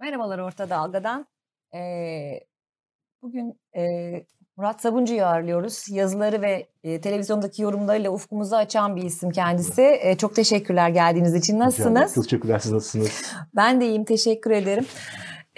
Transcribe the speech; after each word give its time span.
Merhabalar 0.00 0.38
Orta 0.38 0.70
Dalga'dan. 0.70 1.26
Ee, 1.74 2.40
bugün 3.22 3.60
e, 3.76 3.82
Murat 4.56 4.80
Sabuncu'yu 4.80 5.24
ağırlıyoruz. 5.24 5.88
Yazıları 5.90 6.42
ve 6.42 6.66
e, 6.84 7.00
televizyondaki 7.00 7.62
yorumlarıyla 7.62 8.10
ufkumuzu 8.10 8.56
açan 8.56 8.96
bir 8.96 9.02
isim 9.02 9.30
kendisi. 9.30 9.82
E, 9.82 10.16
çok 10.16 10.34
teşekkürler 10.34 10.88
geldiğiniz 10.88 11.34
için. 11.34 11.58
Nasılsınız? 11.58 12.14
Çok 12.14 12.24
teşekkürler. 12.24 12.58
Siz 12.58 12.72
nasılsınız? 12.72 13.34
Ben 13.56 13.80
de 13.80 13.86
iyiyim. 13.86 14.04
Teşekkür 14.04 14.50
ederim. 14.50 14.86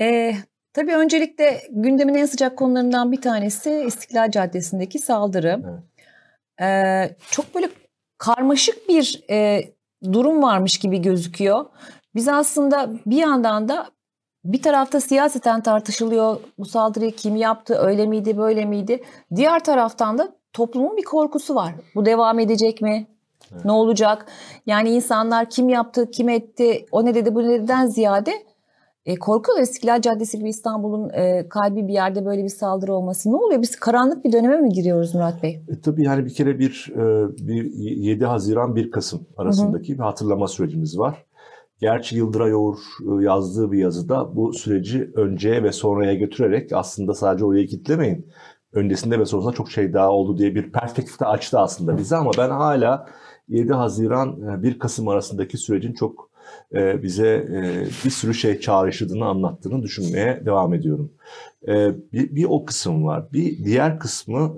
E, 0.00 0.34
tabii 0.72 0.94
öncelikle 0.94 1.62
gündemin 1.70 2.14
en 2.14 2.26
sıcak 2.26 2.58
konularından 2.58 3.12
bir 3.12 3.20
tanesi 3.20 3.84
İstiklal 3.86 4.30
Caddesi'ndeki 4.30 4.98
saldırı. 4.98 5.62
Evet. 5.64 5.82
E, 6.60 7.16
çok 7.30 7.54
böyle 7.54 7.68
karmaşık 8.18 8.88
bir 8.88 9.24
e, 9.30 9.60
durum 10.12 10.42
varmış 10.42 10.78
gibi 10.78 11.02
gözüküyor. 11.02 11.64
Biz 12.14 12.28
aslında 12.28 12.90
bir 13.06 13.16
yandan 13.16 13.68
da 13.68 13.97
bir 14.48 14.62
tarafta 14.62 15.00
siyaseten 15.00 15.60
tartışılıyor 15.60 16.36
bu 16.58 16.64
saldırıyı 16.64 17.12
kim 17.12 17.36
yaptı 17.36 17.74
öyle 17.74 18.06
miydi 18.06 18.38
böyle 18.38 18.64
miydi. 18.64 19.02
Diğer 19.36 19.64
taraftan 19.64 20.18
da 20.18 20.28
toplumun 20.52 20.96
bir 20.96 21.04
korkusu 21.04 21.54
var. 21.54 21.74
Bu 21.94 22.06
devam 22.06 22.38
edecek 22.38 22.82
mi? 22.82 23.06
Evet. 23.52 23.64
Ne 23.64 23.72
olacak? 23.72 24.26
Yani 24.66 24.90
insanlar 24.90 25.50
kim 25.50 25.68
yaptı, 25.68 26.10
kim 26.10 26.28
etti, 26.28 26.86
o 26.92 27.04
ne 27.04 27.14
dedi, 27.14 27.34
bu 27.34 27.42
ne 27.42 27.48
dediden 27.48 27.86
ziyade 27.86 28.32
e, 29.06 29.14
korkuyorlar. 29.14 29.62
İstiklal 29.62 30.00
Caddesi 30.00 30.38
gibi 30.38 30.48
İstanbul'un 30.48 31.10
e, 31.10 31.48
kalbi 31.48 31.88
bir 31.88 31.92
yerde 31.92 32.24
böyle 32.24 32.44
bir 32.44 32.48
saldırı 32.48 32.94
olması. 32.94 33.32
Ne 33.32 33.36
oluyor? 33.36 33.62
Biz 33.62 33.76
karanlık 33.76 34.24
bir 34.24 34.32
döneme 34.32 34.56
mi 34.56 34.68
giriyoruz 34.68 35.14
Murat 35.14 35.42
Bey? 35.42 35.62
E, 35.68 35.80
tabii 35.80 36.04
yani 36.04 36.24
bir 36.24 36.34
kere 36.34 36.58
bir, 36.58 36.92
e, 36.96 37.28
bir 37.48 37.72
7 37.74 38.24
Haziran 38.24 38.76
1 38.76 38.90
Kasım 38.90 39.26
arasındaki 39.36 39.88
Hı-hı. 39.88 39.98
bir 39.98 40.02
hatırlama 40.02 40.48
sürecimiz 40.48 40.98
var. 40.98 41.24
Gerçi 41.80 42.16
Yıldıray 42.16 42.54
Oğur 42.54 42.78
e, 43.00 43.24
yazdığı 43.24 43.72
bir 43.72 43.78
yazıda 43.78 44.36
bu 44.36 44.52
süreci 44.52 45.10
önceye 45.14 45.62
ve 45.62 45.72
sonraya 45.72 46.14
götürerek 46.14 46.72
aslında 46.72 47.14
sadece 47.14 47.44
oraya 47.44 47.66
kitlemeyin. 47.66 48.26
Öncesinde 48.72 49.18
ve 49.20 49.24
sonrasında 49.26 49.52
çok 49.52 49.70
şey 49.70 49.92
daha 49.92 50.10
oldu 50.10 50.38
diye 50.38 50.54
bir 50.54 50.72
perspektifte 50.72 51.26
açtı 51.26 51.58
aslında 51.58 51.98
bize 51.98 52.16
ama 52.16 52.30
ben 52.38 52.50
hala 52.50 53.06
7 53.48 53.72
Haziran 53.72 54.62
1 54.62 54.74
e, 54.74 54.78
Kasım 54.78 55.08
arasındaki 55.08 55.58
sürecin 55.58 55.92
çok 55.92 56.30
e, 56.74 57.02
bize 57.02 57.48
bir 58.04 58.10
sürü 58.10 58.34
şey 58.34 58.60
çağrıştırdığını 58.60 59.24
anlattığını 59.24 59.82
düşünmeye 59.82 60.42
devam 60.46 60.74
ediyorum. 60.74 61.12
Bir, 62.12 62.34
bir 62.34 62.46
o 62.48 62.64
kısım 62.64 63.04
var. 63.04 63.32
Bir 63.32 63.64
diğer 63.64 63.98
kısmı 63.98 64.56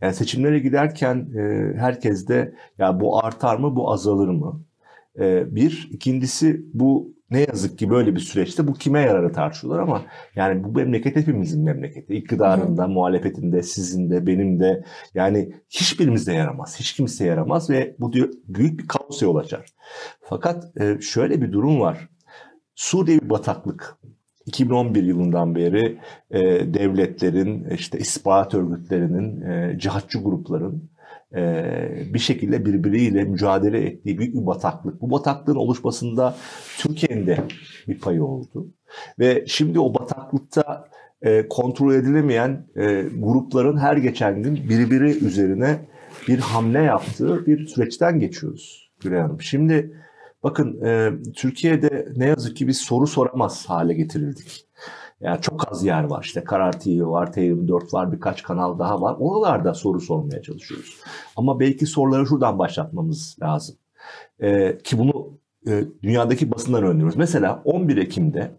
yani 0.00 0.14
seçimlere 0.14 0.58
giderken 0.58 1.28
herkes 1.76 2.28
de 2.28 2.54
ya 2.78 3.00
bu 3.00 3.24
artar 3.24 3.56
mı 3.56 3.76
bu 3.76 3.92
azalır 3.92 4.28
mı? 4.28 4.67
Ee, 5.18 5.54
bir. 5.54 5.88
ikincisi 5.92 6.62
bu 6.74 7.18
ne 7.30 7.40
yazık 7.40 7.78
ki 7.78 7.90
böyle 7.90 8.14
bir 8.14 8.20
süreçte 8.20 8.66
bu 8.66 8.74
kime 8.74 9.00
yararı 9.00 9.32
tartışıyorlar 9.32 9.82
ama 9.82 10.02
yani 10.36 10.64
bu 10.64 10.68
memleket 10.68 11.16
hepimizin 11.16 11.64
memleketi. 11.64 12.14
İktidarında, 12.14 12.84
Hı. 12.84 12.88
muhalefetinde, 12.88 13.62
sizin 13.62 14.10
de, 14.10 14.26
benim 14.26 14.60
de 14.60 14.84
yani 15.14 15.52
hiçbirimizde 15.70 16.32
yaramaz. 16.32 16.80
Hiç 16.80 16.92
kimse 16.92 17.24
yaramaz 17.26 17.70
ve 17.70 17.96
bu 17.98 18.12
büyük 18.48 18.78
bir 18.78 18.88
kaosa 18.88 19.26
yol 19.26 19.36
açar. 19.36 19.66
Fakat 20.22 20.80
e, 20.80 21.00
şöyle 21.00 21.42
bir 21.42 21.52
durum 21.52 21.80
var. 21.80 22.08
Suriye 22.74 23.20
bir 23.20 23.30
bataklık. 23.30 23.96
2011 24.46 25.02
yılından 25.02 25.54
beri 25.54 25.98
e, 26.30 26.40
devletlerin, 26.74 27.70
işte 27.70 27.98
istihbarat 27.98 28.54
örgütlerinin, 28.54 29.40
e, 29.40 29.78
cihatçı 29.78 30.18
grupların 30.18 30.90
bir 32.14 32.18
şekilde 32.18 32.66
birbiriyle 32.66 33.24
mücadele 33.24 33.86
ettiği 33.86 34.18
büyük 34.18 34.34
bir 34.34 34.46
bataklık. 34.46 35.00
Bu 35.00 35.10
bataklığın 35.10 35.56
oluşmasında 35.56 36.36
Türkiye'nin 36.78 37.26
de 37.26 37.38
bir 37.88 37.98
payı 37.98 38.24
oldu. 38.24 38.68
Ve 39.18 39.44
şimdi 39.46 39.80
o 39.80 39.94
bataklıkta 39.94 40.88
kontrol 41.50 41.94
edilemeyen 41.94 42.66
grupların 43.18 43.76
her 43.76 43.96
geçen 43.96 44.42
gün 44.42 44.54
birbiri 44.54 45.24
üzerine 45.24 45.88
bir 46.28 46.38
hamle 46.38 46.82
yaptığı 46.82 47.46
bir 47.46 47.66
süreçten 47.66 48.20
geçiyoruz 48.20 48.90
Gülay 49.00 49.20
Hanım. 49.20 49.40
Şimdi 49.40 49.92
bakın 50.42 50.80
Türkiye'de 51.36 52.08
ne 52.16 52.26
yazık 52.26 52.56
ki 52.56 52.68
biz 52.68 52.78
soru 52.78 53.06
soramaz 53.06 53.66
hale 53.66 53.94
getirildik. 53.94 54.64
Yani 55.20 55.40
çok 55.40 55.72
az 55.72 55.84
yer 55.84 56.04
var. 56.04 56.24
İşte 56.24 56.44
Karar 56.44 56.80
TV 56.80 57.06
var, 57.06 57.26
T24 57.26 57.92
var, 57.92 58.12
birkaç 58.12 58.42
kanal 58.42 58.78
daha 58.78 59.00
var. 59.00 59.16
Oralarda 59.18 59.74
soru 59.74 60.00
sormaya 60.00 60.42
çalışıyoruz. 60.42 60.96
Ama 61.36 61.60
belki 61.60 61.86
soruları 61.86 62.26
şuradan 62.26 62.58
başlatmamız 62.58 63.36
lazım. 63.42 63.76
Ee, 64.40 64.78
ki 64.84 64.98
bunu 64.98 65.38
e, 65.66 65.84
dünyadaki 66.02 66.50
basından 66.50 66.82
öğreniyoruz. 66.82 67.16
Mesela 67.16 67.62
11 67.64 67.96
Ekim'de 67.96 68.50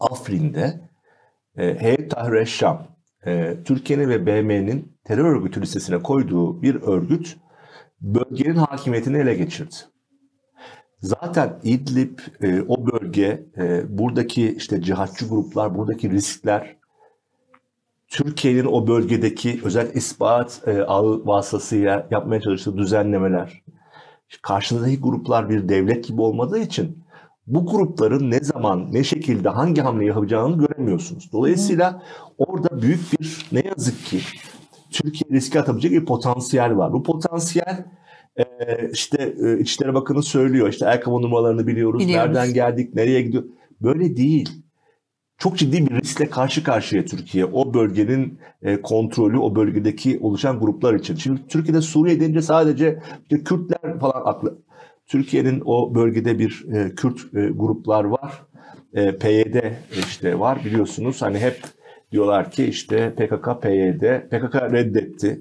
Afrin'de 0.00 0.80
e, 1.56 1.74
Heyet 1.80 2.10
Tahrir 2.10 2.46
Şam, 2.46 2.86
e, 3.26 3.56
Türkiye'nin 3.64 4.08
ve 4.08 4.26
BM'nin 4.26 4.98
terör 5.04 5.36
örgütü 5.36 5.60
listesine 5.60 6.02
koyduğu 6.02 6.62
bir 6.62 6.74
örgüt 6.74 7.36
bölgenin 8.00 8.56
hakimiyetini 8.56 9.18
ele 9.18 9.34
geçirdi. 9.34 9.74
Zaten 11.04 11.58
İdlib, 11.62 12.18
e, 12.42 12.62
o 12.68 12.86
bölge, 12.86 13.46
e, 13.58 13.98
buradaki 13.98 14.56
işte 14.56 14.82
cihatçı 14.82 15.28
gruplar, 15.28 15.78
buradaki 15.78 16.10
riskler, 16.10 16.76
Türkiye'nin 18.08 18.64
o 18.64 18.86
bölgedeki 18.86 19.60
özel 19.64 19.94
ispat 19.94 20.62
e, 20.66 20.82
ağı 20.82 21.26
vasıtasıyla 21.26 22.06
yapmaya 22.10 22.40
çalıştığı 22.40 22.78
düzenlemeler, 22.78 23.62
karşınızdaki 24.42 25.00
gruplar 25.00 25.48
bir 25.48 25.68
devlet 25.68 26.04
gibi 26.08 26.20
olmadığı 26.20 26.58
için 26.58 27.04
bu 27.46 27.66
grupların 27.66 28.30
ne 28.30 28.40
zaman, 28.40 28.92
ne 28.92 29.04
şekilde, 29.04 29.48
hangi 29.48 29.80
hamle 29.80 30.06
yapacağını 30.06 30.58
göremiyorsunuz. 30.58 31.32
Dolayısıyla 31.32 32.02
orada 32.38 32.82
büyük 32.82 33.20
bir 33.20 33.46
ne 33.52 33.62
yazık 33.68 34.04
ki 34.04 34.20
Türkiye 34.90 35.38
riske 35.38 35.60
atabilecek 35.60 35.92
bir 35.92 36.06
potansiyel 36.06 36.76
var. 36.76 36.92
Bu 36.92 37.02
potansiyel 37.02 37.84
ee, 38.36 38.44
işte 38.92 39.34
e, 39.44 39.58
İçişleri 39.58 39.94
Bakanı 39.94 40.22
söylüyor 40.22 40.68
işte 40.68 40.86
ayakkabı 40.86 41.22
numaralarını 41.22 41.66
biliyoruz, 41.66 42.00
biliyoruz, 42.00 42.26
nereden 42.26 42.54
geldik, 42.54 42.94
nereye 42.94 43.22
gidiyor. 43.22 43.44
Böyle 43.80 44.16
değil. 44.16 44.64
Çok 45.38 45.58
ciddi 45.58 45.86
bir 45.86 46.00
riskle 46.00 46.30
karşı 46.30 46.64
karşıya 46.64 47.04
Türkiye. 47.04 47.44
O 47.44 47.74
bölgenin 47.74 48.38
e, 48.62 48.80
kontrolü, 48.82 49.38
o 49.38 49.56
bölgedeki 49.56 50.18
oluşan 50.18 50.60
gruplar 50.60 50.94
için. 50.94 51.14
Şimdi 51.14 51.40
Türkiye'de 51.48 51.80
Suriye 51.80 52.20
deyince 52.20 52.42
sadece 52.42 53.02
işte 53.22 53.44
Kürtler 53.44 53.98
falan 54.00 54.22
aklı. 54.24 54.58
Türkiye'nin 55.06 55.62
o 55.64 55.94
bölgede 55.94 56.38
bir 56.38 56.64
e, 56.72 56.94
Kürt 56.94 57.34
e, 57.34 57.48
gruplar 57.48 58.04
var. 58.04 58.42
E, 58.94 59.16
PYD 59.16 59.54
işte 59.98 60.38
var 60.38 60.64
biliyorsunuz. 60.64 61.22
Hani 61.22 61.38
hep 61.38 61.60
diyorlar 62.12 62.50
ki 62.50 62.64
işte 62.64 63.14
PKK, 63.14 63.62
PYD. 63.62 64.28
PKK 64.30 64.54
reddetti. 64.54 65.40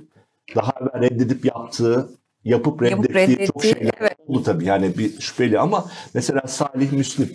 Daha 0.55 0.71
evvel 0.81 1.01
reddedip 1.01 1.45
yaptığı 1.45 2.09
yapıp 2.45 2.81
reddettiği, 2.81 3.15
reddettiği 3.15 3.47
çok 3.47 3.63
şeyler 3.63 3.91
evet. 3.99 4.17
oldu 4.27 4.43
tabii. 4.43 4.65
Yani 4.65 4.97
bir 4.97 5.19
şüpheli 5.21 5.59
ama 5.59 5.85
mesela 6.13 6.41
Salih 6.47 6.91
Müslim, 6.91 7.29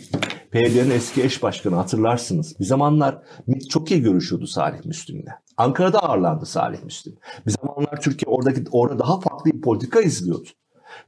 PYD'nin 0.51 0.91
eski 0.91 1.23
eş 1.23 1.43
başkanı 1.43 1.75
hatırlarsınız. 1.75 2.61
Bir 2.61 2.65
zamanlar 2.65 3.23
MİT 3.47 3.71
çok 3.71 3.91
iyi 3.91 4.03
görüşüyordu 4.03 4.47
Salih 4.47 4.85
Müslim'le. 4.85 5.29
Ankara'da 5.57 5.99
ağırlandı 5.99 6.47
Salih 6.47 6.83
Müslim. 6.85 7.17
Bir 7.47 7.51
zamanlar 7.51 8.01
Türkiye 8.01 8.31
oradaki 8.31 8.63
orada 8.73 8.99
daha 8.99 9.21
farklı 9.21 9.53
bir 9.53 9.61
politika 9.61 10.01
izliyordu. 10.01 10.49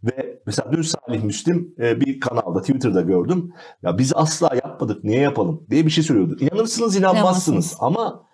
Ve 0.04 0.40
mesela 0.46 0.72
dün 0.72 0.82
Salih 0.82 1.22
Müslim 1.22 1.74
e, 1.78 2.00
bir 2.00 2.20
kanalda 2.20 2.60
Twitter'da 2.60 3.00
gördüm. 3.00 3.52
Ya 3.82 3.98
biz 3.98 4.12
asla 4.16 4.54
yapmadık 4.54 5.04
niye 5.04 5.20
yapalım 5.20 5.66
diye 5.70 5.86
bir 5.86 5.90
şey 5.90 6.04
söylüyordu. 6.04 6.36
İnanırsınız 6.40 6.96
inanmazsınız 6.96 7.76
ama 7.80 8.26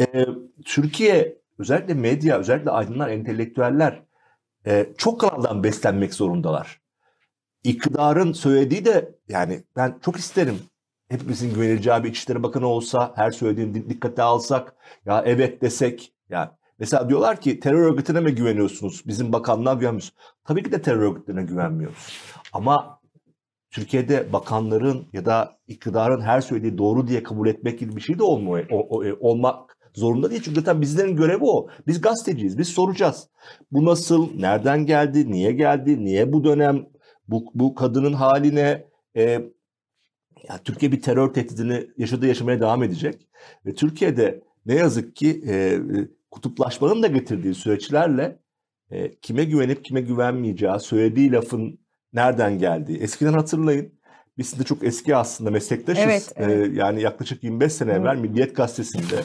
e, 0.00 0.26
Türkiye 0.64 1.40
özellikle 1.58 1.94
medya 1.94 2.38
özellikle 2.38 2.70
aydınlar 2.70 3.08
entelektüeller 3.08 4.02
e, 4.66 4.86
çok 4.98 5.20
kanaldan 5.20 5.64
beslenmek 5.64 6.14
zorundalar. 6.14 6.80
İktidarın 7.64 8.32
söylediği 8.32 8.84
de 8.84 9.14
yani 9.28 9.64
ben 9.76 9.98
çok 10.02 10.16
isterim 10.16 10.58
hepimizin 11.08 11.54
güvenileceği 11.54 12.04
bir 12.04 12.08
İçişleri 12.08 12.42
Bakanı 12.42 12.66
olsa 12.66 13.12
her 13.16 13.30
söylediğini 13.30 13.90
dikkate 13.90 14.22
alsak 14.22 14.74
ya 15.06 15.22
evet 15.26 15.62
desek 15.62 16.12
ya 16.28 16.56
mesela 16.78 17.08
diyorlar 17.08 17.40
ki 17.40 17.60
terör 17.60 17.92
örgütüne 17.92 18.20
mi 18.20 18.34
güveniyorsunuz? 18.34 19.02
Bizim 19.06 19.32
bakanlığa 19.32 19.74
güvenmiyoruz. 19.74 20.14
Tabii 20.44 20.62
ki 20.62 20.72
de 20.72 20.82
terör 20.82 21.02
örgütlerine 21.02 21.42
güvenmiyoruz. 21.42 22.18
Ama 22.52 23.00
Türkiye'de 23.70 24.32
bakanların 24.32 25.06
ya 25.12 25.24
da 25.24 25.58
iktidarın 25.66 26.20
her 26.20 26.40
söylediği 26.40 26.78
doğru 26.78 27.08
diye 27.08 27.22
kabul 27.22 27.48
etmek 27.48 27.78
gibi 27.78 27.96
bir 27.96 28.00
şey 28.00 28.18
de 28.18 28.22
olmuyor, 28.22 28.66
o, 28.70 29.04
olmak 29.28 29.69
zorunda 29.94 30.30
değil. 30.30 30.42
Çünkü 30.44 30.60
zaten 30.60 30.80
bizlerin 30.80 31.16
görevi 31.16 31.44
o. 31.44 31.68
Biz 31.86 32.00
gazeteciyiz. 32.00 32.58
Biz 32.58 32.68
soracağız. 32.68 33.28
Bu 33.72 33.84
nasıl? 33.84 34.28
Nereden 34.38 34.86
geldi? 34.86 35.30
Niye 35.32 35.52
geldi? 35.52 36.04
Niye 36.04 36.32
bu 36.32 36.44
dönem 36.44 36.86
bu, 37.28 37.44
bu 37.54 37.74
kadının 37.74 38.12
haline 38.12 38.84
e, 39.16 39.22
ya 40.48 40.58
Türkiye 40.64 40.92
bir 40.92 41.00
terör 41.00 41.32
tehdidini 41.34 41.86
yaşadığı 41.98 42.26
yaşamaya 42.26 42.60
devam 42.60 42.82
edecek. 42.82 43.28
Ve 43.66 43.74
Türkiye'de 43.74 44.42
ne 44.66 44.74
yazık 44.74 45.16
ki 45.16 45.44
e, 45.48 45.78
kutuplaşmanın 46.30 47.02
da 47.02 47.06
getirdiği 47.06 47.54
süreçlerle 47.54 48.38
e, 48.90 49.14
kime 49.14 49.44
güvenip 49.44 49.84
kime 49.84 50.00
güvenmeyeceği, 50.00 50.80
söylediği 50.80 51.32
lafın 51.32 51.80
nereden 52.12 52.58
geldiği. 52.58 52.98
Eskiden 52.98 53.32
hatırlayın 53.32 54.00
Biz 54.38 54.58
de 54.58 54.64
çok 54.64 54.84
eski 54.84 55.16
aslında 55.16 55.50
meslektaşız. 55.50 56.04
Evet, 56.04 56.32
evet. 56.36 56.68
Ee, 56.68 56.78
yani 56.78 57.02
yaklaşık 57.02 57.44
25 57.44 57.72
sene 57.72 57.92
evvel 57.92 58.16
Milliyet 58.16 58.56
Gazetesi'nde 58.56 59.22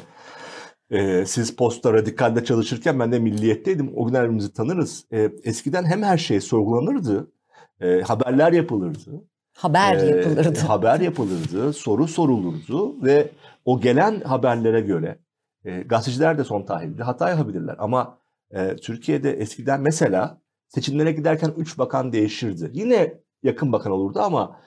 e, 0.89 1.25
siz 1.25 1.55
Posta 1.55 1.93
Radikal'de 1.93 2.43
çalışırken 2.45 2.99
ben 2.99 3.11
de 3.11 3.19
Milliyet'teydim. 3.19 3.93
O 3.95 4.05
günlerimizi 4.05 4.53
tanırız. 4.53 5.05
E, 5.13 5.31
eskiden 5.43 5.85
hem 5.85 6.03
her 6.03 6.17
şey 6.17 6.41
sorgulanırdı, 6.41 7.31
e, 7.81 8.01
haberler 8.01 8.51
yapılırdı. 8.51 9.25
Haber 9.53 9.95
e, 9.95 10.05
yapılırdı. 10.05 10.59
Haber 10.59 10.99
yapılırdı, 10.99 11.73
soru 11.73 12.07
sorulurdu 12.07 13.03
ve 13.03 13.29
o 13.65 13.81
gelen 13.81 14.21
haberlere 14.21 14.81
göre 14.81 15.19
e, 15.65 15.81
gazeteciler 15.81 16.37
de 16.37 16.43
son 16.43 16.63
tahlilde 16.63 17.03
hata 17.03 17.29
yapabilirler. 17.29 17.75
Ama 17.79 18.17
e, 18.51 18.75
Türkiye'de 18.75 19.31
eskiden 19.31 19.81
mesela 19.81 20.41
seçimlere 20.67 21.11
giderken 21.11 21.53
3 21.57 21.77
bakan 21.77 22.13
değişirdi. 22.13 22.69
Yine 22.73 23.13
yakın 23.43 23.71
bakan 23.71 23.91
olurdu 23.91 24.19
ama 24.19 24.59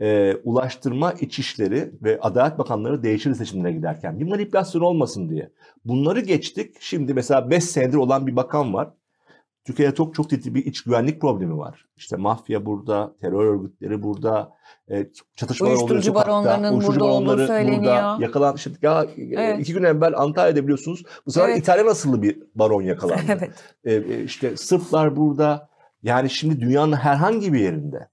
e, 0.00 0.34
Ulaştırma, 0.44 1.12
İçişleri 1.12 1.92
ve 2.02 2.18
Adalet 2.20 2.58
Bakanları 2.58 3.02
değişir 3.02 3.34
seçimlere 3.34 3.72
giderken. 3.72 4.20
Bir 4.20 4.28
manipülasyon 4.28 4.82
olmasın 4.82 5.28
diye. 5.28 5.50
Bunları 5.84 6.20
geçtik. 6.20 6.76
Şimdi 6.80 7.14
mesela 7.14 7.50
5 7.50 7.64
senedir 7.64 7.96
olan 7.96 8.26
bir 8.26 8.36
bakan 8.36 8.74
var. 8.74 8.90
Türkiye'de 9.64 9.94
çok 9.94 10.14
çok 10.14 10.30
ciddi 10.30 10.54
bir 10.54 10.66
iç 10.66 10.82
güvenlik 10.82 11.20
problemi 11.20 11.58
var. 11.58 11.86
İşte 11.96 12.16
mafya 12.16 12.66
burada, 12.66 13.14
terör 13.20 13.44
örgütleri 13.44 14.02
burada, 14.02 14.52
e, 14.90 15.06
çatışmalar 15.36 15.72
oluyor 15.72 15.80
Uyuşturucu 15.80 16.06
sokakta. 16.06 16.30
Baronlarının 16.30 16.72
uyuşturucu 16.72 17.00
burada 17.00 17.12
olduğu 17.12 17.46
söyleniyor. 17.46 17.82
Burada 17.82 18.16
yakalan, 18.20 18.56
işte 18.56 18.70
ya, 18.82 19.06
evet. 19.16 19.60
iki 19.60 19.72
gün 19.72 19.82
evvel 19.82 20.12
Antalya'da 20.16 20.62
biliyorsunuz 20.62 21.02
bu 21.26 21.30
sefer 21.30 21.48
evet. 21.48 21.58
İtalyan 21.58 21.86
asıllı 21.86 22.22
bir 22.22 22.38
baron 22.54 22.82
yakalandı. 22.82 23.22
evet. 23.84 24.10
E, 24.10 24.24
işte 24.24 24.56
Sırplar 24.56 25.16
burada. 25.16 25.68
Yani 26.02 26.30
şimdi 26.30 26.60
dünyanın 26.60 26.92
herhangi 26.92 27.52
bir 27.52 27.60
yerinde 27.60 28.08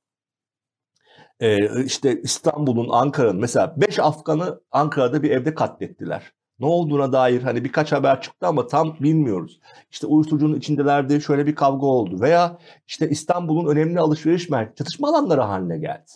ee, 1.42 1.84
işte 1.86 2.22
İstanbul'un, 2.22 2.90
Ankara'nın 2.90 3.42
mesela 3.42 3.74
5 3.78 4.00
Afgan'ı 4.00 4.62
Ankara'da 4.72 5.24
bir 5.24 5.32
evde 5.32 5.56
katlettiler. 5.56 6.34
Ne 6.60 6.66
olduğuna 6.66 7.12
dair 7.14 7.42
hani 7.42 7.64
birkaç 7.64 7.92
haber 7.92 8.22
çıktı 8.22 8.48
ama 8.48 8.68
tam 8.68 8.96
bilmiyoruz. 9.00 9.60
İşte 9.92 10.08
uyuşturucunun 10.08 10.56
içindelerdi 10.56 11.22
şöyle 11.22 11.46
bir 11.46 11.56
kavga 11.56 11.86
oldu. 11.86 12.22
Veya 12.22 12.58
işte 12.88 13.10
İstanbul'un 13.10 13.70
önemli 13.72 14.00
alışveriş 14.00 14.50
merkezi 14.50 14.76
çatışma 14.78 15.10
alanları 15.10 15.42
haline 15.42 15.78
geldi. 15.78 16.12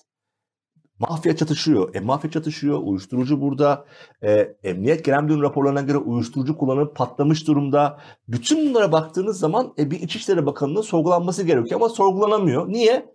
Mafya 1.00 1.36
çatışıyor. 1.36 1.96
E 1.96 2.00
mafya 2.00 2.32
çatışıyor. 2.32 2.80
Uyuşturucu 2.84 3.42
burada. 3.42 3.86
E, 4.24 4.56
Emniyet 4.64 5.06
Genel 5.06 5.24
Müdürlüğü 5.24 5.42
raporlarına 5.42 5.82
göre 5.82 5.98
uyuşturucu 5.98 6.58
kullanıp 6.58 6.96
patlamış 6.96 7.48
durumda. 7.48 8.00
Bütün 8.28 8.70
bunlara 8.70 8.92
baktığınız 8.92 9.40
zaman 9.40 9.74
e, 9.80 9.92
bir 9.92 10.00
İçişleri 10.00 10.46
Bakanı'nın 10.46 10.82
sorgulanması 10.82 11.44
gerekiyor 11.44 11.82
ama 11.82 11.90
sorgulanamıyor. 11.90 12.68
Niye? 12.68 13.15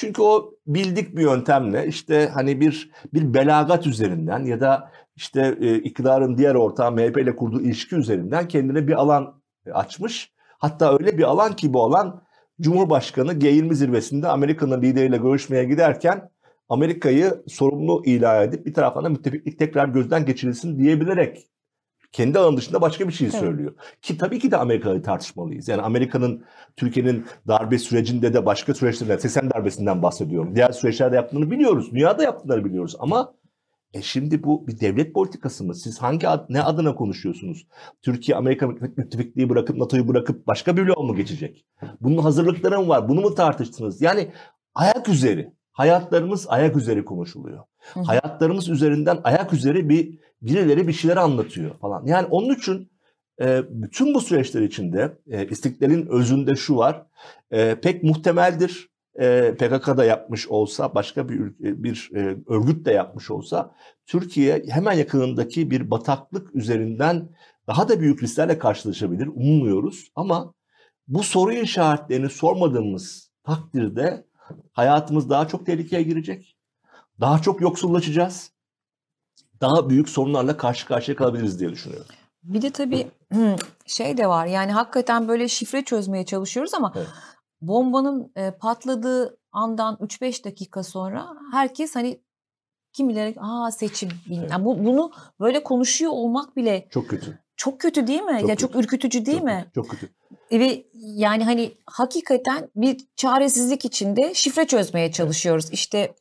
Çünkü 0.00 0.22
o 0.22 0.54
bildik 0.66 1.16
bir 1.16 1.22
yöntemle 1.22 1.86
işte 1.86 2.30
hani 2.34 2.60
bir 2.60 2.90
bir 3.14 3.34
belagat 3.34 3.86
üzerinden 3.86 4.44
ya 4.44 4.60
da 4.60 4.90
işte 5.16 5.56
e, 5.60 5.78
iktidarın 5.78 6.38
diğer 6.38 6.54
ortağı 6.54 6.92
MHP 6.92 7.18
ile 7.18 7.36
kurduğu 7.36 7.60
ilişki 7.60 7.96
üzerinden 7.96 8.48
kendine 8.48 8.88
bir 8.88 8.92
alan 8.92 9.42
açmış. 9.72 10.32
Hatta 10.58 10.92
öyle 10.92 11.18
bir 11.18 11.22
alan 11.22 11.56
ki 11.56 11.72
bu 11.72 11.82
alan 11.82 12.22
Cumhurbaşkanı 12.60 13.32
G20 13.32 13.74
zirvesinde 13.74 14.28
Amerika'nın 14.28 14.82
lideriyle 14.82 15.16
görüşmeye 15.16 15.64
giderken 15.64 16.30
Amerika'yı 16.68 17.42
sorumlu 17.46 18.02
ilan 18.04 18.42
edip 18.42 18.66
bir 18.66 18.74
taraftan 18.74 19.04
da 19.04 19.08
müttefiklik 19.08 19.58
tekrar 19.58 19.88
gözden 19.88 20.26
geçirilsin 20.26 20.78
diyebilerek 20.78 21.48
kendi 22.12 22.38
alanı 22.38 22.56
dışında 22.56 22.80
başka 22.80 23.08
bir 23.08 23.12
şey 23.12 23.28
evet. 23.28 23.40
söylüyor. 23.40 23.74
Ki 24.02 24.18
tabii 24.18 24.38
ki 24.38 24.50
de 24.50 24.56
Amerika'yı 24.56 25.02
tartışmalıyız. 25.02 25.68
Yani 25.68 25.82
Amerika'nın 25.82 26.44
Türkiye'nin 26.76 27.26
darbe 27.48 27.78
sürecinde 27.78 28.34
de 28.34 28.46
başka 28.46 28.74
süreçlerde 28.74 29.18
80 29.18 29.50
darbesinden 29.50 30.02
bahsediyorum. 30.02 30.54
Diğer 30.54 30.72
süreçlerde 30.72 31.16
yaptığını 31.16 31.50
biliyoruz. 31.50 31.92
Dünyada 31.92 32.22
yaptıklarını 32.22 32.64
biliyoruz 32.64 32.96
ama 32.98 33.34
e 33.94 34.02
şimdi 34.02 34.42
bu 34.42 34.66
bir 34.66 34.80
devlet 34.80 35.14
politikası 35.14 35.64
mı? 35.64 35.74
Siz 35.74 35.98
hangi 36.02 36.28
ad, 36.28 36.46
ne 36.48 36.62
adına 36.62 36.94
konuşuyorsunuz? 36.94 37.66
Türkiye 38.02 38.36
Amerika 38.36 38.66
müttefikliği 38.66 39.48
bırakıp 39.48 39.76
NATO'yu 39.76 40.08
bırakıp 40.08 40.46
başka 40.46 40.76
bir 40.76 40.86
bloğa 40.86 41.02
mı 41.02 41.16
geçecek? 41.16 41.66
Bunun 42.00 42.18
hazırlıkları 42.22 42.80
mı 42.80 42.88
var? 42.88 43.08
Bunu 43.08 43.20
mu 43.20 43.34
tartıştınız? 43.34 44.02
Yani 44.02 44.32
ayak 44.74 45.08
üzeri, 45.08 45.52
hayatlarımız 45.78 46.46
ayak 46.48 46.76
üzeri 46.76 47.04
konuşuluyor. 47.04 47.64
Hı. 47.94 48.00
Hayatlarımız 48.00 48.68
üzerinden 48.68 49.18
ayak 49.24 49.52
üzeri 49.52 49.88
bir 49.88 50.18
birileri 50.42 50.88
bir 50.88 50.92
şeyler 50.92 51.16
anlatıyor 51.16 51.74
falan. 51.74 52.06
Yani 52.06 52.26
onun 52.26 52.54
için 52.54 52.90
e, 53.40 53.62
bütün 53.70 54.14
bu 54.14 54.20
süreçler 54.20 54.62
içinde 54.62 55.18
e, 55.30 55.46
istiklalin 55.46 56.06
özünde 56.06 56.56
şu 56.56 56.76
var. 56.76 57.06
E, 57.50 57.74
pek 57.74 58.02
muhtemeldir 58.02 58.88
e, 59.20 59.54
PKK 59.54 60.04
yapmış 60.06 60.48
olsa, 60.48 60.94
başka 60.94 61.28
bir 61.28 61.40
bir 61.58 62.10
e, 62.14 62.36
örgüt 62.46 62.86
de 62.86 62.92
yapmış 62.92 63.30
olsa 63.30 63.74
Türkiye 64.06 64.64
hemen 64.68 64.92
yakınındaki 64.92 65.70
bir 65.70 65.90
bataklık 65.90 66.54
üzerinden 66.54 67.28
daha 67.66 67.88
da 67.88 68.00
büyük 68.00 68.22
risklerle 68.22 68.58
karşılaşabilir. 68.58 69.26
Ummuyoruz 69.26 70.08
ama 70.14 70.54
bu 71.08 71.22
soru 71.22 71.52
işaretlerini 71.52 72.30
sormadığımız 72.30 73.30
takdirde 73.44 74.27
hayatımız 74.72 75.30
daha 75.30 75.48
çok 75.48 75.66
tehlikeye 75.66 76.02
girecek. 76.02 76.56
Daha 77.20 77.42
çok 77.42 77.60
yoksullaşacağız 77.60 78.52
daha 79.60 79.90
büyük 79.90 80.08
sorunlarla 80.08 80.56
karşı 80.56 80.86
karşıya 80.86 81.16
kalabiliriz 81.16 81.60
diye 81.60 81.70
düşünüyorum. 81.70 82.06
Bir 82.42 82.62
de 82.62 82.70
tabii 82.70 83.10
şey 83.86 84.16
de 84.16 84.26
var 84.26 84.46
yani 84.46 84.72
hakikaten 84.72 85.28
böyle 85.28 85.48
şifre 85.48 85.84
çözmeye 85.84 86.26
çalışıyoruz 86.26 86.74
ama 86.74 86.92
evet. 86.96 87.08
bombanın 87.60 88.32
e, 88.36 88.50
patladığı 88.50 89.38
andan 89.52 89.94
3-5 89.94 90.44
dakika 90.44 90.82
sonra 90.82 91.34
herkes 91.52 91.96
hani 91.96 92.20
kimileri 92.92 93.34
aa 93.40 93.70
seçim 93.70 94.08
evet. 94.28 94.50
yani 94.50 94.64
bu, 94.64 94.84
bunu 94.84 95.12
böyle 95.40 95.62
konuşuyor 95.62 96.12
olmak 96.12 96.56
bile 96.56 96.88
çok 96.90 97.08
kötü. 97.08 97.38
Çok 97.58 97.80
kötü 97.80 98.06
değil 98.06 98.22
mi? 98.22 98.38
Çok 98.40 98.48
ya 98.48 98.56
kötü. 98.56 98.56
çok 98.56 98.76
ürkütücü 98.76 99.26
değil 99.26 99.38
çok 99.38 99.46
mi? 99.46 99.60
Kötü, 99.64 99.74
çok 99.74 99.90
kötü. 99.90 100.08
Ve 100.52 100.84
yani 100.94 101.44
hani 101.44 101.72
hakikaten 101.86 102.68
bir 102.76 102.96
çaresizlik 103.16 103.84
içinde 103.84 104.34
şifre 104.34 104.66
çözmeye 104.66 105.12
çalışıyoruz. 105.12 105.70
İşte 105.72 106.14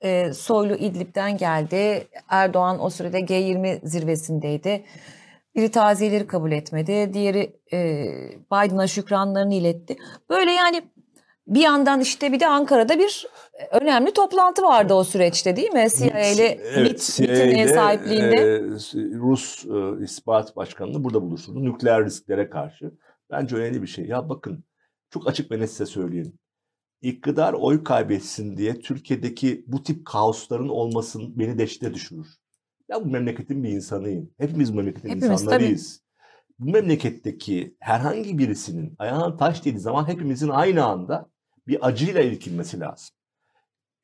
e, 0.00 0.32
Soylu 0.32 0.74
İdlib'den 0.74 1.36
geldi. 1.36 2.08
Erdoğan 2.28 2.84
o 2.84 2.90
sırada 2.90 3.18
G20 3.18 3.88
zirvesindeydi. 3.88 4.84
Biri 5.54 5.70
taziyeleri 5.70 6.26
kabul 6.26 6.52
etmedi. 6.52 7.14
Diğeri 7.14 7.56
e, 7.72 7.78
Biden'a 8.52 8.86
şükranlarını 8.86 9.54
iletti. 9.54 9.96
Böyle 10.30 10.50
yani 10.50 10.82
bir 11.46 11.60
yandan 11.60 12.00
işte 12.00 12.32
bir 12.32 12.40
de 12.40 12.46
Ankara'da 12.46 12.98
bir 12.98 13.26
önemli 13.70 14.12
toplantı 14.12 14.62
vardı 14.62 14.94
o 14.94 15.04
süreçte 15.04 15.56
değil 15.56 15.72
mi? 15.72 15.86
CIA 15.98 16.26
ile 16.26 16.46
evet, 16.46 17.18
MIT, 17.18 17.70
sahipliğinde. 17.70 18.36
E, 18.36 18.60
Rus 19.18 19.64
e, 19.64 20.04
İstihbarat 20.04 20.56
Başkanı'nı 20.56 21.04
burada 21.04 21.22
buluşturdu. 21.22 21.64
Nükleer 21.64 22.04
risklere 22.04 22.50
karşı. 22.50 22.92
Bence 23.30 23.56
önemli 23.56 23.82
bir 23.82 23.86
şey. 23.86 24.06
Ya 24.06 24.28
bakın 24.28 24.64
çok 25.10 25.28
açık 25.28 25.50
ve 25.50 25.60
net 25.60 25.70
size 25.70 25.86
söyleyeyim 25.86 26.38
iktidar 27.02 27.52
oy 27.52 27.84
kaybetsin 27.84 28.56
diye 28.56 28.78
Türkiye'deki 28.78 29.64
bu 29.66 29.82
tip 29.82 30.06
kaosların 30.06 30.68
olmasın 30.68 31.38
beni 31.38 31.58
deşte 31.58 31.94
düşürür. 31.94 32.26
Ben 32.88 33.04
bu 33.04 33.10
memleketin 33.10 33.64
bir 33.64 33.68
insanıyım. 33.68 34.30
Hepimiz 34.38 34.72
bu 34.72 34.76
memleketin 34.76 35.08
Hepimiz, 35.08 35.30
insanlarıyız. 35.30 35.98
Tabii. 35.98 36.06
Bu 36.58 36.72
memleketteki 36.72 37.76
herhangi 37.80 38.38
birisinin 38.38 38.94
ayağına 38.98 39.36
taş 39.36 39.64
dediği 39.64 39.78
zaman 39.78 40.08
hepimizin 40.08 40.48
aynı 40.48 40.84
anda 40.84 41.30
bir 41.68 41.86
acıyla 41.86 42.20
ilgilenmesi 42.20 42.80
lazım. 42.80 43.16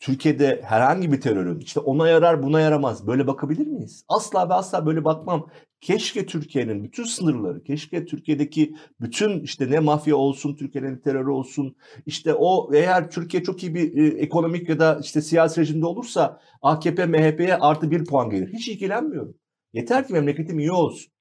Türkiye'de 0.02 0.62
herhangi 0.64 1.12
bir 1.12 1.20
terörün 1.20 1.60
işte 1.60 1.80
ona 1.80 2.08
yarar 2.08 2.42
buna 2.42 2.60
yaramaz 2.60 3.06
böyle 3.06 3.26
bakabilir 3.26 3.66
miyiz? 3.66 4.04
Asla 4.08 4.48
ve 4.48 4.54
asla 4.54 4.86
böyle 4.86 5.04
bakmam. 5.04 5.50
Keşke 5.80 6.26
Türkiye'nin 6.26 6.84
bütün 6.84 7.04
sınırları, 7.04 7.62
keşke 7.64 8.04
Türkiye'deki 8.04 8.76
bütün 9.00 9.40
işte 9.40 9.70
ne 9.70 9.78
mafya 9.78 10.16
olsun, 10.16 10.56
Türkiye'nin 10.56 10.96
terörü 10.96 11.30
olsun, 11.30 11.76
işte 12.06 12.34
o 12.34 12.74
eğer 12.74 13.10
Türkiye 13.10 13.42
çok 13.42 13.62
iyi 13.62 13.74
bir 13.74 13.96
e, 13.96 14.18
ekonomik 14.18 14.68
ya 14.68 14.78
da 14.78 14.98
işte 15.02 15.22
siyasi 15.22 15.60
rejimde 15.60 15.86
olursa 15.86 16.40
AKP, 16.62 17.06
MHP'ye 17.06 17.56
artı 17.56 17.90
bir 17.90 18.04
puan 18.04 18.30
gelir. 18.30 18.52
Hiç 18.52 18.68
ilgilenmiyorum. 18.68 19.34
Yeter 19.72 20.06
ki 20.06 20.12
memleketim 20.12 20.58
iyi 20.58 20.72
olsun. 20.72 21.12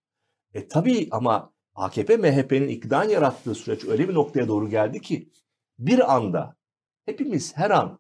E 0.54 0.68
tabii 0.68 1.08
ama 1.12 1.54
AKP, 1.76 2.18
MHP'nin 2.18 2.68
iktidar 2.68 3.06
yarattığı 3.06 3.56
süreç 3.56 3.86
öyle 3.86 4.10
bir 4.10 4.14
noktaya 4.14 4.48
doğru 4.48 4.70
geldi 4.70 5.02
ki 5.02 5.30
bir 5.82 6.16
anda 6.16 6.56
hepimiz 7.06 7.58
her 7.58 7.70
an 7.70 8.00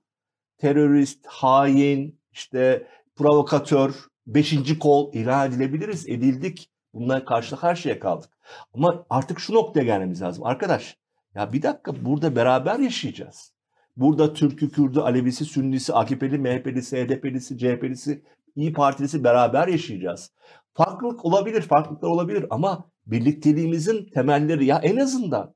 terörist, 0.57 1.25
hain, 1.25 2.19
işte 2.31 2.87
provokatör, 3.15 3.93
beşinci 4.27 4.79
kol 4.79 5.13
ilan 5.13 5.49
edilebiliriz. 5.49 6.09
Edildik. 6.09 6.67
Bunlar 6.93 7.25
karşı 7.25 7.55
karşıya 7.55 7.99
kaldık. 7.99 8.29
Ama 8.73 9.05
artık 9.09 9.39
şu 9.39 9.53
noktaya 9.53 9.83
gelmemiz 9.83 10.21
lazım. 10.21 10.45
Arkadaş 10.45 10.97
ya 11.35 11.53
bir 11.53 11.61
dakika 11.61 12.05
burada 12.05 12.35
beraber 12.35 12.79
yaşayacağız. 12.79 13.53
Burada 13.97 14.33
Türk'ü, 14.33 14.71
Kürd'ü, 14.71 14.99
Alevisi, 14.99 15.45
Sünnisi, 15.45 15.93
AKP'li, 15.93 16.37
MHP'lisi, 16.37 16.97
HDP'lisi, 16.97 17.57
CHP'lisi, 17.57 18.23
İyi 18.55 18.73
Partilisi 18.73 19.23
beraber 19.23 19.67
yaşayacağız. 19.67 20.31
Farklılık 20.73 21.25
olabilir, 21.25 21.61
farklılıklar 21.61 22.09
olabilir 22.09 22.45
ama 22.49 22.91
birlikteliğimizin 23.05 24.09
temelleri 24.13 24.65
ya 24.65 24.77
en 24.83 24.97
azından 24.97 25.55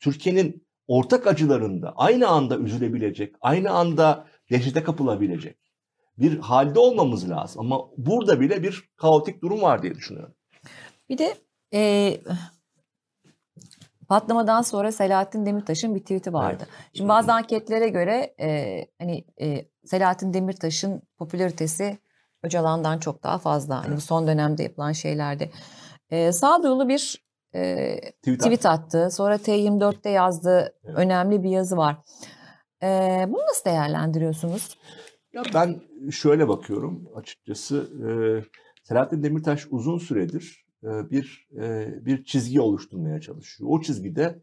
Türkiye'nin 0.00 0.66
ortak 0.90 1.26
acılarında 1.26 1.92
aynı 1.96 2.28
anda 2.28 2.58
üzülebilecek, 2.58 3.34
aynı 3.40 3.70
anda 3.70 4.26
dehşete 4.50 4.82
kapılabilecek 4.82 5.56
bir 6.18 6.38
halde 6.38 6.78
olmamız 6.78 7.30
lazım. 7.30 7.60
Ama 7.60 7.84
burada 7.96 8.40
bile 8.40 8.62
bir 8.62 8.90
kaotik 8.96 9.42
durum 9.42 9.62
var 9.62 9.82
diye 9.82 9.94
düşünüyorum. 9.94 10.34
Bir 11.08 11.18
de 11.18 11.34
e, 11.74 12.16
patlamadan 14.08 14.62
sonra 14.62 14.92
Selahattin 14.92 15.46
Demirtaş'ın 15.46 15.94
bir 15.94 16.00
tweet'i 16.00 16.32
vardı. 16.32 16.64
Evet. 16.68 16.90
Şimdi 16.94 17.08
bazı 17.08 17.32
anketlere 17.32 17.88
göre 17.88 18.34
e, 18.40 18.80
hani 18.98 19.24
e, 19.40 19.64
Selahattin 19.84 20.34
Demirtaş'ın 20.34 21.02
popülaritesi 21.18 21.98
Öcalan'dan 22.42 22.98
çok 22.98 23.22
daha 23.22 23.38
fazla. 23.38 23.84
Hani 23.84 23.96
bu 23.96 24.00
son 24.00 24.26
dönemde 24.26 24.62
yapılan 24.62 24.92
şeylerde. 24.92 25.50
E, 26.10 26.32
sağduyulu 26.32 26.88
bir 26.88 27.29
e, 27.54 27.96
tweet, 28.10 28.40
tweet 28.40 28.66
attı. 28.66 29.08
Sonra 29.10 29.36
T24'te 29.36 30.10
yazdığı 30.10 30.74
evet. 30.84 30.98
önemli 30.98 31.42
bir 31.42 31.50
yazı 31.50 31.76
var. 31.76 31.96
E, 32.82 32.86
bunu 33.28 33.42
nasıl 33.48 33.64
değerlendiriyorsunuz? 33.64 34.78
Ya 35.32 35.42
ben 35.54 35.80
şöyle 36.10 36.48
bakıyorum 36.48 37.08
açıkçası. 37.14 37.76
E, 37.76 38.10
Selahattin 38.84 39.22
Demirtaş 39.22 39.66
uzun 39.70 39.98
süredir 39.98 40.64
e, 40.84 41.10
bir 41.10 41.48
e, 41.56 41.88
bir 42.06 42.24
çizgi 42.24 42.60
oluşturmaya 42.60 43.20
çalışıyor. 43.20 43.70
O 43.72 43.80
çizgide 43.80 44.42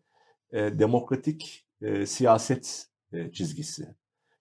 e, 0.51 0.79
demokratik 0.79 1.67
e, 1.81 2.05
siyaset 2.05 2.85
e, 3.13 3.31
çizgisi. 3.31 3.95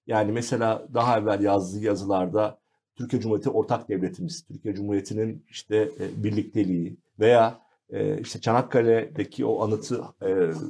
Yani 0.07 0.33
mesela 0.33 0.89
daha 0.95 1.19
evvel 1.19 1.43
yazdığı 1.43 1.85
yazılarda 1.85 2.59
Türkiye 2.97 3.23
Cumhuriyeti 3.23 3.51
ortak 3.51 3.89
devletimiz, 3.89 4.45
Türkiye 4.45 4.75
Cumhuriyeti'nin 4.75 5.45
işte 5.51 5.77
e, 5.77 6.25
birlikteliği 6.25 6.97
veya 7.21 7.66
e, 7.91 8.21
işte 8.21 8.41
Çanakkale'deki 8.41 9.45
o 9.45 9.63
anıtı 9.63 10.05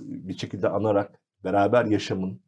bir 0.02 0.38
şekilde 0.38 0.68
anarak 0.68 1.20
beraber 1.44 1.84
yaşamın 1.84 2.40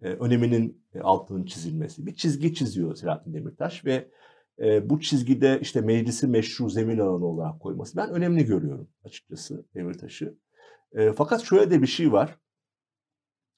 öneminin 0.00 0.86
altının 1.02 1.44
çizilmesi. 1.44 2.06
Bir 2.06 2.14
çizgi 2.14 2.54
çiziyor 2.54 2.96
Selahattin 2.96 3.34
Demirtaş 3.34 3.84
ve 3.84 4.10
bu 4.90 5.00
çizgide 5.00 5.58
işte 5.62 5.80
meclisi 5.80 6.26
meşru 6.26 6.70
zemin 6.70 6.98
alanı 6.98 7.26
olarak 7.26 7.60
koyması 7.60 7.96
ben 7.96 8.10
önemli 8.10 8.44
görüyorum 8.44 8.88
açıkçası 9.04 9.64
Demirtaş'ı. 9.74 10.38
Fakat 11.16 11.42
şöyle 11.42 11.70
de 11.70 11.82
bir 11.82 11.86
şey 11.86 12.12
var. 12.12 12.38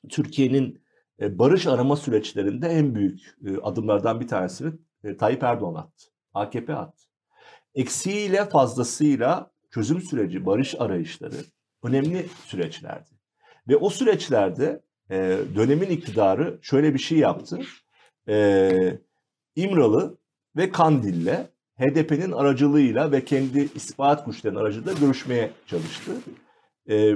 Türkiye'nin 0.09 0.83
barış 1.21 1.67
arama 1.67 1.97
süreçlerinde 1.97 2.69
en 2.69 2.95
büyük 2.95 3.37
adımlardan 3.63 4.21
bir 4.21 4.29
tanesini 4.29 4.73
e, 5.05 5.17
Tayyip 5.17 5.43
Erdoğan 5.43 5.75
attı. 5.75 6.07
AKP 6.35 6.75
attı. 6.75 7.05
Eksiğiyle 7.75 8.45
fazlasıyla 8.45 9.51
çözüm 9.71 10.01
süreci, 10.01 10.47
barış 10.47 10.75
arayışları 10.79 11.37
önemli 11.83 12.27
süreçlerdi. 12.45 13.11
Ve 13.69 13.77
o 13.77 13.91
süreçlerde 13.91 14.83
e, 15.11 15.39
dönemin 15.55 15.91
iktidarı 15.91 16.59
şöyle 16.63 16.95
bir 16.95 16.99
şey 16.99 17.19
yaptı. 17.19 17.61
E, 18.29 18.99
İmralı 19.57 20.19
ve 20.57 20.71
Kandil'le 20.71 21.49
HDP'nin 21.79 22.33
aracılığıyla 22.33 23.13
ve 23.13 23.25
kendi 23.25 23.69
istihbarat 23.75 24.27
güçlerinin 24.27 24.59
aracılığıyla 24.59 25.01
görüşmeye 25.01 25.51
çalıştı. 25.67 26.13
E, 26.91 27.15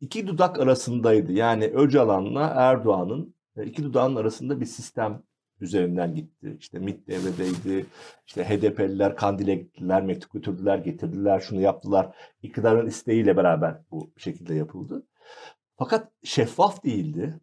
iki 0.00 0.26
dudak 0.26 0.60
arasındaydı. 0.60 1.32
Yani 1.32 1.64
Öcalan'la 1.64 2.52
Erdoğan'ın 2.56 3.34
e, 3.56 3.64
iki 3.64 3.84
dudağın 3.84 4.16
arasında 4.16 4.60
bir 4.60 4.66
sistem 4.66 5.22
üzerinden 5.60 6.14
gitti. 6.14 6.56
İşte 6.60 6.78
MİT 6.78 7.08
devredeydi. 7.08 7.86
İşte 8.26 8.44
HDP'liler 8.44 9.16
Kandil'e 9.16 9.54
gittiler, 9.54 10.02
mektup 10.02 10.32
götürdüler, 10.32 10.78
getirdiler, 10.78 11.40
şunu 11.40 11.60
yaptılar. 11.60 12.14
İktidarın 12.42 12.86
isteğiyle 12.86 13.36
beraber 13.36 13.78
bu 13.90 14.10
şekilde 14.16 14.54
yapıldı. 14.54 15.06
Fakat 15.78 16.08
şeffaf 16.24 16.84
değildi. 16.84 17.40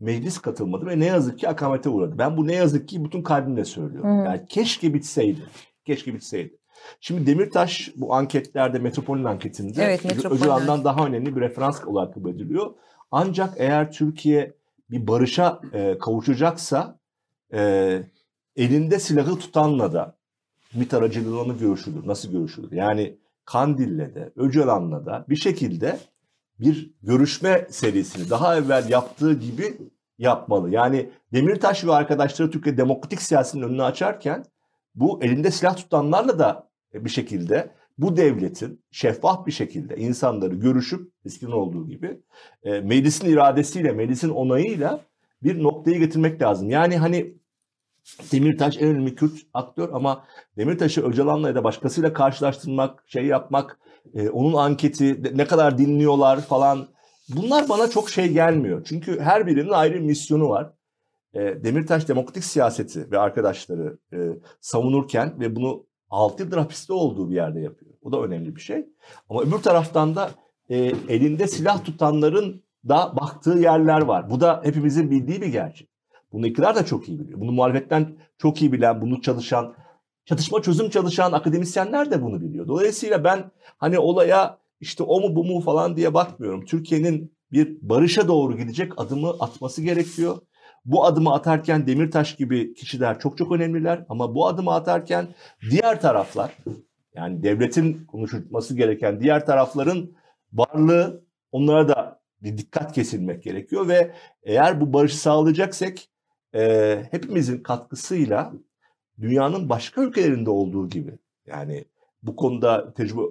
Meclis 0.00 0.38
katılmadı 0.38 0.86
ve 0.86 1.00
ne 1.00 1.06
yazık 1.06 1.38
ki 1.38 1.48
akamete 1.48 1.88
uğradı. 1.88 2.18
Ben 2.18 2.36
bu 2.36 2.46
ne 2.46 2.54
yazık 2.54 2.88
ki 2.88 3.04
bütün 3.04 3.22
kalbimle 3.22 3.64
söylüyorum. 3.64 4.20
Hı. 4.20 4.24
Yani 4.24 4.46
keşke 4.48 4.94
bitseydi. 4.94 5.40
Keşke 5.84 6.14
bitseydi. 6.14 6.58
Şimdi 7.00 7.26
Demirtaş 7.26 7.92
bu 7.96 8.14
anketlerde 8.14 8.78
Metropol'ün 8.78 9.24
anketinde 9.24 9.82
evet, 9.84 10.04
Metropol 10.04 10.36
Öcalan'dan 10.36 10.84
daha 10.84 11.06
önemli 11.06 11.36
bir 11.36 11.40
referans 11.40 11.84
olarak 11.84 12.14
kabul 12.14 12.30
ediliyor. 12.30 12.74
Ancak 13.10 13.54
eğer 13.56 13.92
Türkiye 13.92 14.54
bir 14.90 15.06
barışa 15.06 15.60
e, 15.72 15.98
kavuşacaksa 15.98 16.98
e, 17.54 18.02
elinde 18.56 18.98
silahı 18.98 19.38
tutanla 19.38 19.92
da 19.92 20.16
MİT 20.74 20.94
aracılığıyla 20.94 21.44
mı 21.44 21.58
görüşülür? 21.58 22.06
Nasıl 22.06 22.32
görüşülür? 22.32 22.72
Yani 22.72 23.18
Kandil'le 23.44 24.14
de 24.14 24.32
Öcalan'la 24.36 25.06
da 25.06 25.24
bir 25.28 25.36
şekilde 25.36 25.98
bir 26.60 26.90
görüşme 27.02 27.66
serisini 27.70 28.30
daha 28.30 28.56
evvel 28.56 28.88
yaptığı 28.88 29.32
gibi 29.32 29.78
yapmalı. 30.18 30.70
Yani 30.70 31.10
Demirtaş 31.32 31.84
ve 31.84 31.92
arkadaşları 31.92 32.50
Türkiye 32.50 32.76
demokratik 32.76 33.22
siyasetin 33.22 33.62
önünü 33.62 33.82
açarken 33.82 34.44
bu 34.94 35.22
elinde 35.22 35.50
silah 35.50 35.76
tutanlarla 35.76 36.38
da 36.38 36.68
bir 36.94 37.10
şekilde 37.10 37.70
bu 37.98 38.16
devletin 38.16 38.84
şeffaf 38.90 39.46
bir 39.46 39.52
şekilde 39.52 39.96
insanları 39.96 40.54
görüşüp 40.54 41.12
eskiden 41.24 41.52
olduğu 41.52 41.88
gibi 41.88 42.20
e, 42.62 42.80
meclisin 42.80 43.28
iradesiyle, 43.28 43.92
meclisin 43.92 44.28
onayıyla 44.28 45.00
bir 45.42 45.62
noktaya 45.62 45.98
getirmek 45.98 46.42
lazım. 46.42 46.70
Yani 46.70 46.96
hani 46.96 47.34
Demirtaş 48.32 48.76
en 48.76 48.88
önemli 48.88 49.14
Kürt 49.14 49.32
aktör 49.54 49.88
ama 49.92 50.24
Demirtaş'ı 50.56 51.02
Öcalan'la 51.02 51.48
ya 51.48 51.54
da 51.54 51.64
başkasıyla 51.64 52.12
karşılaştırmak, 52.12 53.04
şey 53.06 53.26
yapmak, 53.26 53.78
e, 54.14 54.28
onun 54.28 54.52
anketi 54.52 55.36
ne 55.36 55.46
kadar 55.46 55.78
dinliyorlar 55.78 56.40
falan 56.40 56.88
bunlar 57.28 57.68
bana 57.68 57.90
çok 57.90 58.10
şey 58.10 58.28
gelmiyor. 58.28 58.84
Çünkü 58.84 59.20
her 59.20 59.46
birinin 59.46 59.70
ayrı 59.70 60.00
misyonu 60.00 60.48
var. 60.48 60.72
E, 61.34 61.40
Demirtaş 61.40 62.08
demokratik 62.08 62.44
siyaseti 62.44 63.10
ve 63.10 63.18
arkadaşları 63.18 63.98
e, 64.12 64.18
savunurken 64.60 65.40
ve 65.40 65.56
bunu 65.56 65.86
6 66.10 66.42
yıldır 66.42 66.56
hapiste 66.56 66.92
olduğu 66.92 67.30
bir 67.30 67.34
yerde 67.34 67.60
yapıyor. 67.60 67.92
O 68.02 68.12
da 68.12 68.22
önemli 68.22 68.56
bir 68.56 68.60
şey. 68.60 68.86
Ama 69.30 69.42
öbür 69.42 69.58
taraftan 69.58 70.16
da 70.16 70.30
e, 70.68 70.76
elinde 71.08 71.46
silah 71.46 71.84
tutanların 71.84 72.64
da 72.88 73.12
baktığı 73.16 73.58
yerler 73.58 74.00
var. 74.00 74.30
Bu 74.30 74.40
da 74.40 74.60
hepimizin 74.64 75.10
bildiği 75.10 75.42
bir 75.42 75.46
gerçek. 75.46 75.93
Bunu 76.34 76.46
iktidar 76.46 76.76
da 76.76 76.86
çok 76.86 77.08
iyi 77.08 77.20
biliyor. 77.20 77.40
Bunu 77.40 77.52
muhalefetten 77.52 78.16
çok 78.38 78.62
iyi 78.62 78.72
bilen, 78.72 79.00
bunu 79.00 79.20
çalışan, 79.20 79.74
çatışma 80.24 80.62
çözüm 80.62 80.90
çalışan 80.90 81.32
akademisyenler 81.32 82.10
de 82.10 82.22
bunu 82.22 82.40
biliyor. 82.40 82.68
Dolayısıyla 82.68 83.24
ben 83.24 83.50
hani 83.78 83.98
olaya 83.98 84.58
işte 84.80 85.02
o 85.02 85.20
mu 85.20 85.36
bu 85.36 85.44
mu 85.44 85.60
falan 85.60 85.96
diye 85.96 86.14
bakmıyorum. 86.14 86.64
Türkiye'nin 86.64 87.32
bir 87.52 87.78
barışa 87.82 88.28
doğru 88.28 88.56
gidecek 88.56 88.92
adımı 88.96 89.30
atması 89.30 89.82
gerekiyor. 89.82 90.36
Bu 90.84 91.04
adımı 91.04 91.34
atarken 91.34 91.86
Demirtaş 91.86 92.36
gibi 92.36 92.74
kişiler 92.74 93.18
çok 93.18 93.38
çok 93.38 93.52
önemliler 93.52 94.04
ama 94.08 94.34
bu 94.34 94.46
adımı 94.46 94.74
atarken 94.74 95.28
diğer 95.70 96.00
taraflar 96.00 96.56
yani 97.14 97.42
devletin 97.42 98.04
konuşulması 98.04 98.76
gereken 98.76 99.20
diğer 99.20 99.46
tarafların 99.46 100.10
varlığı 100.52 101.24
onlara 101.52 101.88
da 101.88 102.20
bir 102.42 102.58
dikkat 102.58 102.92
kesilmek 102.92 103.42
gerekiyor 103.42 103.88
ve 103.88 104.14
eğer 104.42 104.80
bu 104.80 104.92
barışı 104.92 105.18
sağlayacaksak 105.18 105.94
e, 106.54 107.02
hepimizin 107.10 107.62
katkısıyla 107.62 108.52
dünyanın 109.20 109.68
başka 109.68 110.02
ülkelerinde 110.02 110.50
olduğu 110.50 110.88
gibi 110.88 111.18
yani 111.46 111.84
bu 112.22 112.36
konuda 112.36 112.94
tecrübe 112.94 113.22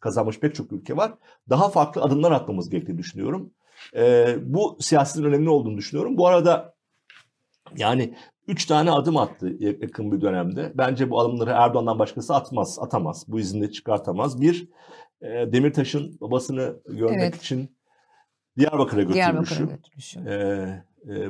kazanmış 0.00 0.40
pek 0.40 0.54
çok 0.54 0.72
ülke 0.72 0.96
var. 0.96 1.14
Daha 1.50 1.68
farklı 1.68 2.02
adımlar 2.02 2.32
atmamız 2.32 2.70
gerektiğini 2.70 2.98
düşünüyorum. 2.98 3.50
E, 3.96 4.36
bu 4.42 4.76
siyasetin 4.80 5.24
önemli 5.24 5.48
olduğunu 5.48 5.76
düşünüyorum. 5.76 6.16
Bu 6.18 6.26
arada 6.26 6.74
yani 7.76 8.14
üç 8.48 8.66
tane 8.66 8.90
adım 8.90 9.16
attı 9.16 9.56
yakın 9.60 10.12
bir 10.12 10.20
dönemde. 10.20 10.72
Bence 10.74 11.10
bu 11.10 11.20
adımları 11.20 11.50
Erdoğan'dan 11.50 11.98
başkası 11.98 12.34
atmaz, 12.34 12.78
atamaz. 12.80 13.24
Bu 13.28 13.40
izinde 13.40 13.70
çıkartamaz. 13.70 14.40
Bir, 14.40 14.68
e, 15.22 15.28
Demirtaş'ın 15.52 16.18
babasını 16.20 16.76
görmek 16.88 17.20
evet. 17.20 17.36
için 17.36 17.76
Diyarbakır'a 18.58 19.02
götürmüşüm. 19.02 19.14
Diyarbakır'a 19.14 19.76
götürmüşüm. 19.76 20.28
E, 20.28 20.32
e, 20.34 20.84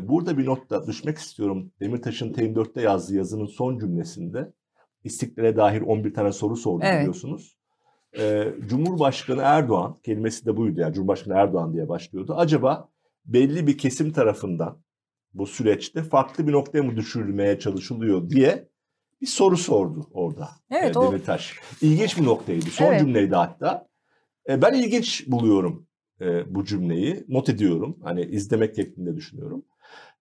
burada 0.09 0.39
bir 0.39 0.47
notta 0.47 0.87
düşmek 0.87 1.19
istiyorum. 1.19 1.73
Demirtaş'ın 1.81 2.33
TM4'te 2.33 2.81
yazdığı 2.81 3.15
yazının 3.15 3.47
son 3.47 3.79
cümlesinde 3.79 4.53
istiklale 5.05 5.57
dair 5.57 5.81
11 5.81 6.15
tane 6.15 6.33
soru 6.33 6.57
sordu 6.57 6.85
evet. 6.87 7.01
biliyorsunuz. 7.01 7.57
E, 8.19 8.55
Cumhurbaşkanı 8.67 9.43
Erdoğan, 9.43 9.97
kelimesi 10.03 10.47
de 10.47 10.57
buydu 10.57 10.81
yani 10.81 10.95
Cumhurbaşkanı 10.95 11.35
Erdoğan 11.35 11.75
diye 11.75 11.89
başlıyordu. 11.89 12.35
Acaba 12.37 12.89
belli 13.25 13.67
bir 13.67 13.79
kesim 13.79 14.13
tarafından 14.13 14.83
bu 15.35 15.47
süreçte 15.47 16.03
farklı 16.03 16.47
bir 16.47 16.53
noktaya 16.53 16.83
mı 16.83 16.97
düşürülmeye 16.97 17.59
çalışılıyor 17.59 18.31
diye 18.31 18.69
bir 19.21 19.27
soru 19.27 19.57
sordu 19.57 20.07
orada 20.13 20.49
evet, 20.71 20.97
e, 20.97 21.01
Demirtaş. 21.01 21.59
O... 21.59 21.87
İlginç 21.87 22.19
bir 22.19 22.25
noktaydı. 22.25 22.65
Son 22.65 22.87
evet. 22.87 23.01
cümleydi 23.01 23.35
hatta. 23.35 23.87
E, 24.49 24.63
ben 24.63 24.75
ilginç 24.75 25.25
buluyorum 25.27 25.87
e, 26.21 26.55
bu 26.55 26.65
cümleyi. 26.65 27.25
Not 27.29 27.49
ediyorum. 27.49 27.99
Hani 28.03 28.23
izlemek 28.23 28.75
gerektiğini 28.75 29.17
düşünüyorum. 29.17 29.65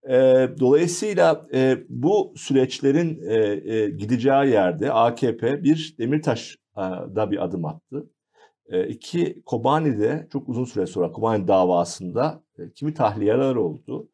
E, 0.09 0.47
dolayısıyla 0.59 1.47
e, 1.53 1.77
bu 1.89 2.33
süreçlerin 2.38 3.21
e, 3.27 3.35
e, 3.73 3.89
gideceği 3.89 4.51
yerde 4.51 4.91
AKP 4.91 5.63
bir 5.63 5.95
Demirtaş'da 6.00 7.31
bir 7.31 7.43
adım 7.43 7.65
attı. 7.65 8.09
E, 8.69 8.88
iki 8.88 9.41
Kobani'de 9.45 10.27
çok 10.31 10.50
uzun 10.50 10.65
süre 10.65 10.85
sonra 10.85 11.12
Kobani 11.12 11.47
davasında 11.47 12.43
e, 12.59 12.71
kimi 12.71 12.93
tahliyeler 12.93 13.55
oldu. 13.55 14.09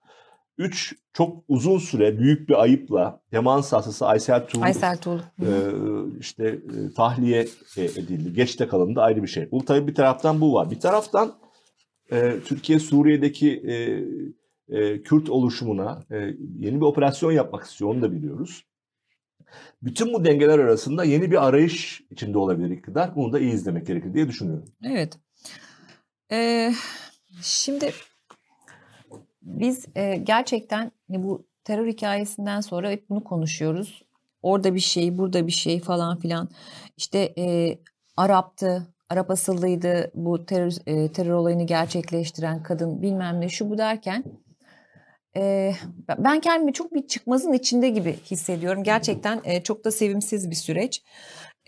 Üç, 0.57 0.95
çok 1.13 1.43
uzun 1.48 1.77
süre 1.77 2.19
büyük 2.19 2.50
bir 2.50 2.62
ayıpla 2.62 3.21
teman 3.31 3.55
hastası 3.55 4.07
Aysel 4.07 4.48
Tuğ, 4.48 4.62
Aysel 4.62 4.98
Tuğ. 4.98 5.21
E, 5.41 5.50
işte 6.19 6.48
e, 6.48 6.93
tahliye 6.95 7.48
e, 7.77 7.83
edildi. 7.83 8.33
Geçte 8.33 8.67
kalındı 8.67 9.01
ayrı 9.01 9.24
bir 9.24 9.27
şey. 9.27 9.51
Bu 9.51 9.65
tabii 9.65 9.88
bir 9.88 9.95
taraftan 9.95 10.41
bu 10.41 10.53
var. 10.53 10.71
Bir 10.71 10.79
taraftan 10.79 11.33
e, 12.11 12.39
Türkiye 12.45 12.79
Suriye'deki 12.79 13.63
e, 13.67 13.73
e, 14.77 15.01
Kürt 15.01 15.29
oluşumuna 15.29 16.03
e, 16.11 16.15
yeni 16.59 16.75
bir 16.75 16.85
operasyon 16.85 17.31
yapmak 17.31 17.63
istiyor. 17.65 17.91
Onu 17.91 18.01
da 18.01 18.11
biliyoruz. 18.11 18.65
Bütün 19.81 20.13
bu 20.13 20.25
dengeler 20.25 20.59
arasında 20.59 21.03
yeni 21.03 21.31
bir 21.31 21.47
arayış 21.47 22.01
içinde 22.11 22.37
olabilir 22.37 22.69
iktidar. 22.69 23.15
Bunu 23.15 23.33
da 23.33 23.39
iyi 23.39 23.53
izlemek 23.53 23.87
gerekir 23.87 24.13
diye 24.13 24.27
düşünüyorum. 24.27 24.65
Evet. 24.83 25.19
Ee, 26.31 26.73
şimdi 27.41 27.91
biz 29.41 29.85
e, 29.95 30.15
gerçekten 30.15 30.91
hani 31.07 31.23
bu 31.23 31.47
terör 31.63 31.87
hikayesinden 31.87 32.61
sonra 32.61 32.89
hep 32.89 33.09
bunu 33.09 33.23
konuşuyoruz. 33.23 34.03
Orada 34.41 34.75
bir 34.75 34.79
şey, 34.79 35.17
burada 35.17 35.47
bir 35.47 35.51
şey 35.51 35.79
falan 35.79 36.19
filan. 36.19 36.49
İşte 36.97 37.33
e, 37.37 37.77
Arap'tı, 38.17 38.87
Arap 39.09 39.31
asıllıydı 39.31 40.11
bu 40.13 40.45
terör, 40.45 40.71
e, 40.85 41.11
terör 41.11 41.31
olayını 41.31 41.63
gerçekleştiren 41.63 42.63
kadın 42.63 43.01
bilmem 43.01 43.41
ne 43.41 43.49
şu 43.49 43.69
bu 43.69 43.77
derken 43.77 44.23
e, 45.35 45.73
ben 46.17 46.39
kendimi 46.39 46.73
çok 46.73 46.93
bir 46.93 47.07
çıkmazın 47.07 47.53
içinde 47.53 47.89
gibi 47.89 48.19
hissediyorum. 48.31 48.83
Gerçekten 48.83 49.41
e, 49.43 49.63
çok 49.63 49.85
da 49.85 49.91
sevimsiz 49.91 50.49
bir 50.49 50.55
süreç. 50.55 51.03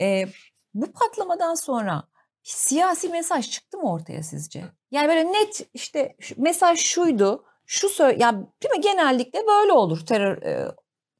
E, 0.01 0.25
bu 0.74 0.91
patlamadan 0.91 1.55
sonra 1.55 2.03
siyasi 2.43 3.10
mesaj 3.10 3.50
çıktı 3.50 3.77
mı 3.77 3.93
ortaya 3.93 4.24
sizce? 4.24 4.63
Yani 4.91 5.07
böyle 5.07 5.33
net 5.33 5.69
işte 5.74 6.15
mesaj 6.38 6.79
şuydu 6.79 7.43
şu 7.65 7.89
söyle 7.89 8.24
ya 8.24 8.33
değil 8.33 8.75
mi 8.77 8.81
genellikle 8.81 9.39
böyle 9.48 9.71
olur 9.71 10.05
terör 10.05 10.41
e, 10.41 10.71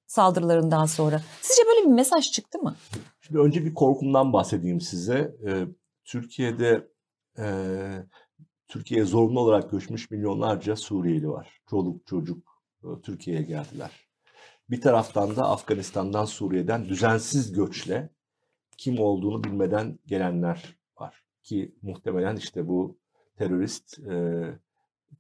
saldırılarından 0.08 0.86
sonra. 0.86 1.22
Sizce 1.42 1.64
böyle 1.68 1.88
bir 1.88 1.94
mesaj 1.94 2.32
çıktı 2.32 2.60
mı? 2.60 2.76
Şimdi 3.22 3.40
önce 3.40 3.66
bir 3.66 3.74
korkumdan 3.74 4.34
bahsedeyim 4.34 4.82
size. 4.82 5.36
Ee, 5.48 5.66
Türkiye'de 6.06 6.88
e, 7.38 7.46
Türkiye'ye 8.68 9.06
zorunlu 9.06 9.40
olarak 9.40 9.72
göçmüş 9.72 10.12
milyonlarca 10.12 10.76
Suriyeli 10.76 11.30
var. 11.30 11.62
Çoluk 11.70 12.08
çocuk 12.08 12.62
e, 12.84 12.88
Türkiye'ye 13.04 13.44
geldiler. 13.44 13.92
Bir 14.70 14.82
taraftan 14.82 15.36
da 15.36 15.50
Afganistan'dan 15.50 16.26
Suriye'den 16.26 16.86
düzensiz 16.86 17.54
göçle 17.54 18.10
kim 18.78 19.00
olduğunu 19.00 19.44
bilmeden 19.44 20.00
gelenler 20.06 20.76
var. 21.00 21.24
Ki 21.44 21.76
muhtemelen 21.82 22.36
işte 22.36 22.68
bu 22.68 22.98
terörist 23.38 24.00
e, 24.00 24.44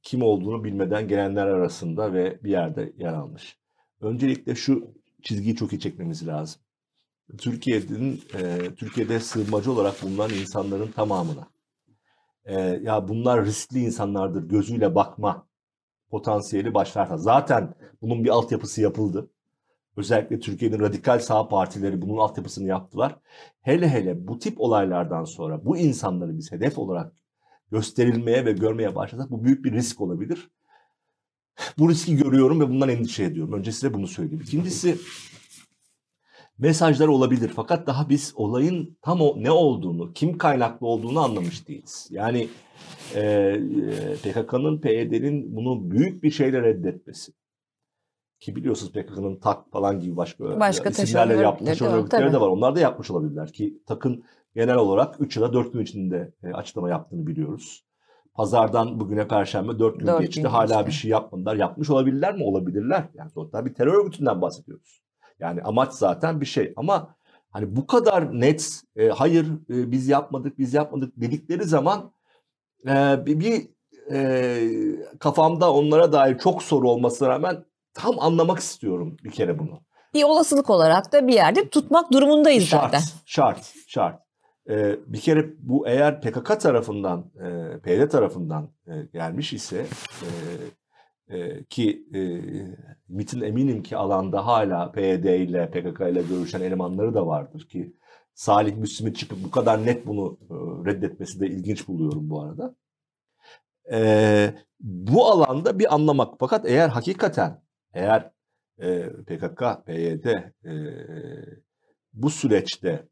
kim 0.02 0.22
olduğunu 0.22 0.64
bilmeden 0.64 1.08
gelenler 1.08 1.48
arasında 1.48 2.14
ve 2.14 2.44
bir 2.44 2.50
yerde 2.50 2.94
yer 2.98 3.14
almış. 3.14 3.60
Öncelikle 4.02 4.56
şu 4.56 4.94
çizgiyi 5.22 5.56
çok 5.56 5.74
iyi 5.74 5.80
çekmemiz 5.80 6.28
lazım. 6.28 6.62
Türkiye'nin 7.38 8.24
e, 8.40 8.76
Türkiye'de 8.76 9.20
sığınmacı 9.20 9.72
olarak 9.72 10.04
bulunan 10.04 10.30
insanların 10.30 10.92
tamamına 10.92 11.48
e, 12.46 12.62
ya 12.62 13.08
bunlar 13.08 13.46
riskli 13.46 13.80
insanlardır 13.80 14.50
gözüyle 14.50 14.96
bakma 14.96 15.48
potansiyeli 16.10 16.74
başlarsa 16.74 17.18
zaten 17.18 17.74
bunun 18.02 18.24
bir 18.24 18.30
altyapısı 18.30 18.82
yapıldı. 18.82 19.30
Özellikle 19.98 20.40
Türkiye'nin 20.40 20.80
radikal 20.80 21.20
sağ 21.20 21.48
partileri 21.48 22.02
bunun 22.02 22.18
altyapısını 22.18 22.68
yaptılar. 22.68 23.20
Hele 23.62 23.90
hele 23.90 24.28
bu 24.28 24.40
tip 24.40 24.62
olaylardan 24.62 25.24
sonra 25.24 25.66
bu 25.66 25.78
insanları 25.78 26.38
biz 26.38 26.52
hedef 26.52 26.78
olarak 26.78 27.14
gösterilmeye 27.72 28.46
ve 28.46 28.52
görmeye 28.52 28.96
başlasak 28.96 29.32
bu 29.32 29.44
büyük 29.44 29.66
bir 29.66 29.72
risk 29.72 30.02
olabilir. 30.02 30.50
Bu 31.78 31.90
riski 31.90 32.16
görüyorum 32.16 32.60
ve 32.60 32.70
bundan 32.70 32.90
endişe 32.90 33.24
ediyorum. 33.24 33.54
Önce 33.54 33.72
size 33.72 33.94
bunu 33.94 34.08
söyleyeyim. 34.08 34.44
İkincisi 34.44 34.98
mesajlar 36.62 37.08
olabilir 37.08 37.52
fakat 37.56 37.88
daha 37.88 38.10
biz 38.10 38.34
olayın 38.36 38.98
tam 39.02 39.22
o 39.22 39.44
ne 39.44 39.52
olduğunu, 39.52 40.14
kim 40.14 40.38
kaynaklı 40.38 40.88
olduğunu 40.88 41.20
anlamış 41.20 41.68
değiliz. 41.68 42.08
Yani 42.12 42.48
e, 43.16 43.54
PKK'nın, 44.24 44.82
PYD'nin 44.82 45.56
bunu 45.56 45.92
büyük 45.92 46.24
bir 46.24 46.32
şeyle 46.32 46.62
reddetmesi. 46.62 47.32
Ki 48.40 48.56
biliyorsunuz 48.56 48.92
PKK'nın 48.92 49.40
TAK 49.40 49.72
falan 49.72 50.00
gibi 50.00 50.18
başka, 50.18 50.60
başka 50.60 50.90
isimlerle 50.90 51.36
yapmış 51.36 51.82
örgütleri 51.82 52.34
de 52.34 52.42
var. 52.42 52.48
Onlar 52.48 52.76
da 52.76 52.80
yapmış 52.80 53.12
olabilirler 53.12 53.54
ki 53.54 53.82
TAK'ın 53.88 54.24
genel 54.56 54.76
olarak 54.76 55.16
3 55.20 55.38
ya 55.38 55.44
da 55.44 55.54
4 55.54 55.74
gün 55.74 55.80
içinde 55.80 56.34
e, 56.44 56.54
açıklama 56.54 56.90
yaptığını 56.90 57.28
biliyoruz. 57.28 57.86
Pazardan 58.34 59.00
bugüne 59.00 59.28
perşembe 59.28 59.80
4 59.80 60.00
gün 60.00 60.08
4 60.08 60.22
geçti. 60.22 60.42
Gün 60.42 60.50
Hala 60.50 60.74
işte. 60.74 60.88
bir 60.88 60.92
şey 60.92 61.12
yapmadılar. 61.12 61.56
Yapmış 61.56 61.90
olabilirler 61.90 62.36
mi? 62.36 62.44
Olabilirler. 62.44 63.10
Yani 63.14 63.30
sonuçta 63.30 63.66
bir 63.66 63.74
terör 63.74 63.94
örgütünden 63.94 64.42
bahsediyoruz. 64.42 65.02
Yani 65.42 65.62
amaç 65.62 65.94
zaten 65.94 66.42
bir 66.42 66.46
şey 66.46 66.74
ama 66.76 67.16
hani 67.50 67.76
bu 67.76 67.88
kadar 67.88 68.42
net 68.42 68.82
e, 68.96 69.08
hayır 69.10 69.46
e, 69.46 69.92
biz 69.92 70.08
yapmadık 70.08 70.60
biz 70.60 70.74
yapmadık 70.74 71.14
dedikleri 71.18 71.64
zaman 71.64 72.12
e, 72.88 73.26
bir, 73.26 73.40
bir 73.40 73.68
e, 74.12 75.18
kafamda 75.20 75.74
onlara 75.74 76.14
dair 76.14 76.38
çok 76.38 76.64
soru 76.64 76.90
olmasına 76.90 77.30
rağmen 77.30 77.66
tam 77.94 78.20
anlamak 78.20 78.60
istiyorum 78.60 79.18
bir 79.24 79.32
kere 79.32 79.60
bunu. 79.60 79.82
Bir 80.14 80.24
olasılık 80.24 80.70
olarak 80.70 81.14
da 81.14 81.28
bir 81.28 81.34
yerde 81.34 81.70
tutmak 81.70 82.12
durumundayız 82.12 82.66
şart, 82.66 82.84
zaten. 82.84 83.02
Şart, 83.26 83.74
şart. 83.88 84.22
Ee, 84.70 84.96
bir 85.08 85.20
kere 85.20 85.46
bu 85.60 85.88
eğer 85.88 86.22
PKK 86.22 86.60
tarafından, 86.60 87.32
e, 87.36 87.80
PYD 87.80 88.10
tarafından 88.10 88.70
e, 88.88 88.92
gelmiş 89.14 89.54
ise 89.54 89.86
e, 90.22 90.30
e, 91.32 91.64
ki 91.64 92.08
e, 92.14 92.22
MIT'in 93.10 93.42
eminim 93.42 93.84
ki 93.84 93.98
alanda 93.98 94.46
hala 94.46 94.92
PYD 94.92 95.24
ile 95.24 95.70
PKK 95.72 96.02
ile 96.02 96.22
görüşen 96.22 96.62
elemanları 96.62 97.14
da 97.14 97.28
vardır 97.28 97.68
ki 97.68 97.96
Salih 98.34 98.76
Müslim'in 98.76 99.14
çıkıp 99.14 99.44
bu 99.44 99.52
kadar 99.52 99.86
net 99.86 100.08
bunu 100.08 100.38
e, 100.42 100.54
reddetmesi 100.92 101.40
de 101.40 101.48
ilginç 101.48 101.88
buluyorum 101.88 102.30
bu 102.30 102.42
arada. 102.42 102.76
E, 103.92 104.56
bu 104.80 105.26
alanda 105.26 105.80
bir 105.80 105.94
anlamak 105.94 106.34
fakat 106.40 106.66
eğer 106.66 106.90
hakikaten 106.90 107.62
eğer 107.94 108.32
e, 108.80 109.10
PKK, 109.10 109.86
PYD 109.86 110.26
e, 110.26 110.74
bu 112.14 112.30
süreçte 112.30 113.08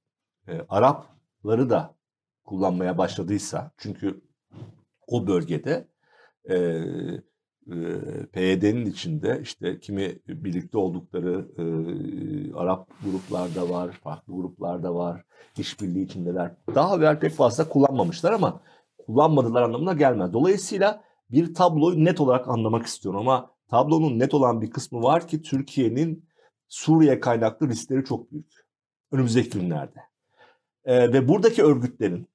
e, 0.48 0.62
Arapları 0.70 1.70
da 1.70 1.96
kullanmaya 2.44 2.98
başladıysa 2.98 3.72
çünkü 3.78 4.22
o 5.08 5.28
bölgede 5.28 5.88
e, 6.50 6.84
PYD'nin 8.34 8.86
içinde 8.86 9.40
işte 9.44 9.80
kimi 9.80 10.20
birlikte 10.28 10.78
oldukları 10.78 11.48
e, 11.58 11.64
Arap 12.54 12.90
gruplarda 13.04 13.70
var, 13.70 13.92
farklı 13.92 14.34
gruplarda 14.34 14.96
var, 14.96 15.24
işbirliği 15.58 16.06
içindeler. 16.06 16.52
Daha 16.76 16.96
evvel 16.98 17.20
pek 17.20 17.32
fazla 17.32 17.70
kullanmamışlar 17.70 18.34
ama 18.34 18.62
kullanmadılar 19.06 19.62
anlamına 19.62 19.94
gelmez. 19.94 20.34
Dolayısıyla 20.34 21.04
bir 21.32 21.54
tabloyu 21.54 22.06
net 22.06 22.22
olarak 22.22 22.48
anlamak 22.48 22.86
istiyorum 22.86 23.20
ama 23.20 23.52
tablonun 23.70 24.20
net 24.20 24.34
olan 24.34 24.62
bir 24.62 24.70
kısmı 24.70 25.04
var 25.04 25.28
ki 25.28 25.42
Türkiye'nin 25.42 26.30
Suriye 26.68 27.20
kaynaklı 27.20 27.70
riskleri 27.70 28.06
çok 28.06 28.32
büyük. 28.32 28.66
Önümüzdeki 29.12 29.60
günlerde. 29.60 30.00
E, 30.86 31.14
ve 31.14 31.28
buradaki 31.28 31.64
örgütlerin, 31.64 32.28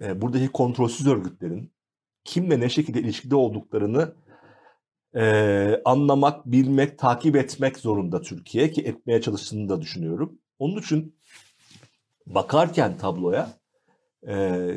e, 0.00 0.20
buradaki 0.20 0.48
kontrolsüz 0.48 1.06
örgütlerin 1.06 1.72
kimle 2.24 2.60
ne 2.60 2.68
şekilde 2.68 3.00
ilişkide 3.00 3.36
olduklarını 3.36 4.14
e, 5.16 5.82
anlamak, 5.84 6.46
bilmek, 6.46 6.98
takip 6.98 7.36
etmek 7.36 7.78
zorunda 7.78 8.20
Türkiye 8.20 8.70
ki 8.70 8.82
etmeye 8.82 9.20
çalıştığını 9.20 9.68
da 9.68 9.80
düşünüyorum. 9.80 10.38
Onun 10.58 10.80
için 10.80 11.16
bakarken 12.26 12.96
tabloya 12.96 13.50
e, 14.28 14.68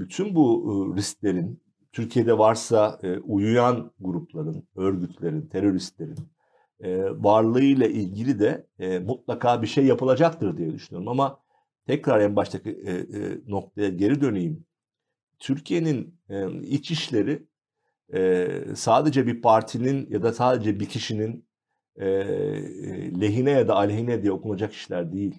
bütün 0.00 0.34
bu 0.34 0.94
risklerin 0.96 1.62
Türkiye'de 1.92 2.38
varsa 2.38 2.98
e, 3.02 3.18
uyuyan 3.18 3.90
grupların, 4.00 4.68
örgütlerin, 4.76 5.46
teröristlerin 5.46 6.18
e, 6.80 7.02
varlığıyla 7.02 7.86
ilgili 7.86 8.38
de 8.38 8.66
e, 8.78 8.98
mutlaka 8.98 9.62
bir 9.62 9.66
şey 9.66 9.86
yapılacaktır 9.86 10.56
diye 10.56 10.72
düşünüyorum. 10.72 11.08
Ama 11.08 11.40
tekrar 11.86 12.20
en 12.20 12.36
baştaki 12.36 12.70
e, 12.70 12.92
e, 12.92 13.38
noktaya 13.46 13.88
geri 13.88 14.20
döneyim. 14.20 14.64
Türkiye'nin 15.38 16.14
e, 16.28 16.60
iç 16.62 16.90
işleri 16.90 17.46
e, 18.14 18.48
sadece 18.76 19.26
bir 19.26 19.42
partinin 19.42 20.10
ya 20.10 20.22
da 20.22 20.32
sadece 20.32 20.80
bir 20.80 20.86
kişinin 20.86 21.48
e, 21.96 22.06
lehine 23.20 23.50
ya 23.50 23.68
da 23.68 23.76
aleyhine 23.76 24.22
diye 24.22 24.32
okunacak 24.32 24.72
işler 24.72 25.12
değil. 25.12 25.38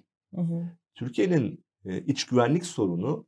Türkiye'nin 0.94 1.64
e, 1.84 2.00
iç 2.00 2.24
güvenlik 2.26 2.66
sorunu 2.66 3.26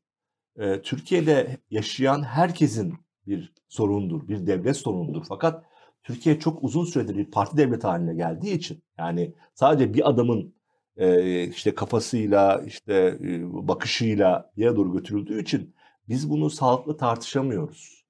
e, 0.59 0.83
Türkiye'de 0.83 1.59
yaşayan 1.71 2.23
herkesin 2.23 2.95
bir 3.27 3.53
sorundur, 3.69 4.29
bir 4.29 4.47
devlet 4.47 4.77
sorunudur. 4.77 5.25
Fakat 5.29 5.65
Türkiye 6.03 6.39
çok 6.39 6.65
uzun 6.65 6.85
süredir 6.85 7.17
bir 7.17 7.31
parti 7.31 7.57
devlet 7.57 7.85
haline 7.85 8.15
geldiği 8.15 8.55
için 8.55 8.83
yani 8.99 9.35
sadece 9.55 9.95
bir 9.95 10.09
adamın 10.09 10.55
e, 10.97 11.45
işte 11.49 11.75
kafasıyla 11.75 12.63
işte 12.67 13.19
e, 13.23 13.43
bakışıyla 13.69 14.53
yere 14.57 14.77
doğru 14.77 14.93
götürüldüğü 14.93 15.43
için 15.43 15.75
biz 16.09 16.31
bunu 16.31 16.51
sağlıklı 16.51 16.97
tartışamıyoruz. 16.97 18.04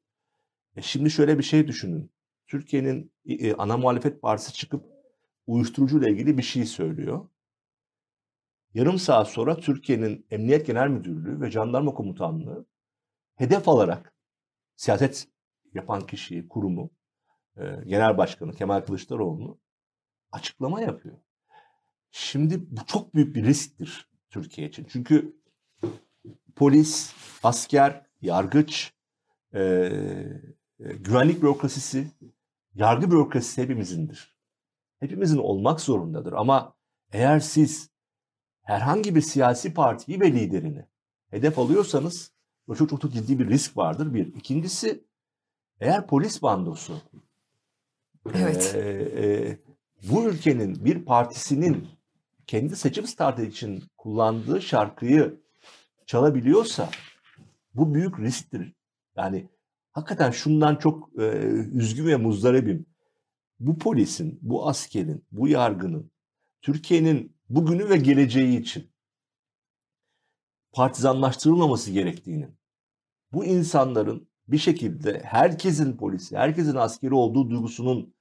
E 0.77 0.83
şimdi 0.83 1.11
şöyle 1.11 1.39
bir 1.39 1.43
şey 1.43 1.69
düşünün. 1.69 2.11
Türkiye'nin 2.47 3.13
e, 3.27 3.55
ana 3.55 3.77
muhalefet 3.77 4.23
partisi 4.23 4.53
çıkıp 4.53 4.85
uyuşturucuyla 5.47 6.09
ilgili 6.09 6.39
bir 6.39 6.43
şey 6.43 6.67
söylüyor. 6.67 7.29
Yarım 8.75 8.99
saat 8.99 9.29
sonra 9.29 9.57
Türkiye'nin 9.57 10.27
Emniyet 10.31 10.67
Genel 10.67 10.89
Müdürlüğü 10.89 11.41
ve 11.41 11.51
Jandarma 11.51 11.95
Komutanlığı 11.95 12.67
hedef 13.37 13.69
alarak 13.69 14.15
siyaset 14.77 15.29
yapan 15.75 16.07
kişiyi, 16.07 16.49
kurumu, 16.49 16.91
e, 17.57 17.63
Genel 17.87 18.19
Başkanı 18.19 18.53
Kemal 18.53 18.81
Kılıçdaroğlu 18.81 19.61
açıklama 20.33 20.81
yapıyor. 20.81 21.19
Şimdi 22.11 22.61
bu 22.71 22.87
çok 22.87 23.15
büyük 23.15 23.37
bir 23.37 23.45
risktir 23.45 24.11
Türkiye 24.31 24.69
için. 24.69 24.87
Çünkü 24.91 25.37
polis, 26.57 27.15
asker, 27.43 28.07
yargıç, 28.21 28.93
e, 29.55 29.91
güvenlik 30.93 31.43
bürokrasisi, 31.43 32.11
yargı 32.75 33.11
bürokrasisi 33.11 33.63
hepimizindir. 33.63 34.35
Hepimizin 35.01 35.39
olmak 35.39 35.81
zorundadır. 35.81 36.33
Ama 36.33 36.75
eğer 37.13 37.41
siz 37.41 37.91
herhangi 38.63 39.15
bir 39.15 39.21
siyasi 39.21 39.75
partiyi 39.75 40.21
ve 40.21 40.33
liderini 40.33 40.87
hedef 41.31 41.59
alıyorsanız 41.59 42.33
bu 42.69 42.77
çok, 42.77 42.91
çok 42.91 43.01
çok 43.01 43.13
ciddi 43.13 43.39
bir 43.39 43.49
risk 43.49 43.77
vardır. 43.77 44.15
Bir. 44.15 44.27
İkincisi 44.27 45.05
eğer 45.81 46.07
polis 46.07 46.43
bandosu 46.43 47.01
Evet. 48.35 48.75
e, 48.75 48.81
e, 49.25 49.59
bu 50.11 50.25
ülkenin 50.25 50.85
bir 50.85 51.05
partisinin 51.05 51.89
kendi 52.47 52.77
seçim 52.77 53.07
startı 53.07 53.43
için 53.43 53.85
kullandığı 53.97 54.63
şarkıyı 54.63 55.41
çalabiliyorsa 56.07 56.91
bu 57.75 57.95
büyük 57.95 58.19
risktir. 58.19 58.73
Yani 59.17 59.49
hakikaten 59.95 60.31
şundan 60.31 60.77
çok 60.77 61.11
e, 61.19 61.23
üzgün 61.73 62.07
ve 62.07 62.17
muzdaribim. 62.17 62.87
Bu 63.61 63.79
polisin, 63.79 64.39
bu 64.43 64.69
askerin, 64.69 65.25
bu 65.33 65.49
yargının 65.49 66.11
Türkiye'nin 66.63 67.37
bugünü 67.49 67.89
ve 67.89 67.97
geleceği 67.97 68.61
için 68.61 68.91
partizanlaştırılmaması 70.73 71.91
gerektiğinin, 71.91 72.59
bu 73.33 73.45
insanların 73.45 74.29
bir 74.49 74.59
şekilde 74.59 75.23
herkesin 75.25 75.97
polisi, 75.97 76.37
herkesin 76.37 76.77
askeri 76.77 77.15
olduğu 77.15 77.51
duygusunun 77.51 78.15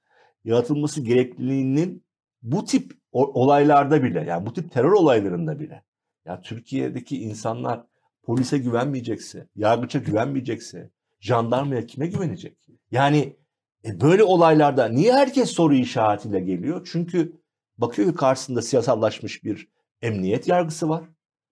yaratılması 0.44 1.00
gerekliliğinin 1.00 2.04
bu 2.42 2.64
tip 2.64 2.92
olaylarda 3.12 4.02
bile, 4.02 4.24
yani 4.24 4.46
bu 4.46 4.52
tip 4.52 4.72
terör 4.72 4.92
olaylarında 4.92 5.60
bile, 5.60 5.84
ya 6.24 6.40
Türkiye'deki 6.40 7.22
insanlar 7.22 7.86
polise 8.22 8.58
güvenmeyecekse, 8.58 9.48
yargıça 9.56 9.98
güvenmeyecekse, 9.98 10.90
jandarmaya 11.24 11.86
kime 11.86 12.06
güvenecek? 12.06 12.56
Yani 12.90 13.36
e, 13.84 14.00
böyle 14.00 14.22
olaylarda 14.24 14.88
niye 14.88 15.12
herkes 15.12 15.50
soru 15.50 15.74
işaretiyle 15.74 16.40
geliyor? 16.40 16.88
Çünkü 16.92 17.32
bakıyor 17.78 18.10
ki 18.10 18.14
karşısında 18.14 18.62
siyasallaşmış 18.62 19.44
bir 19.44 19.68
emniyet 20.02 20.48
yargısı 20.48 20.88
var. 20.88 21.04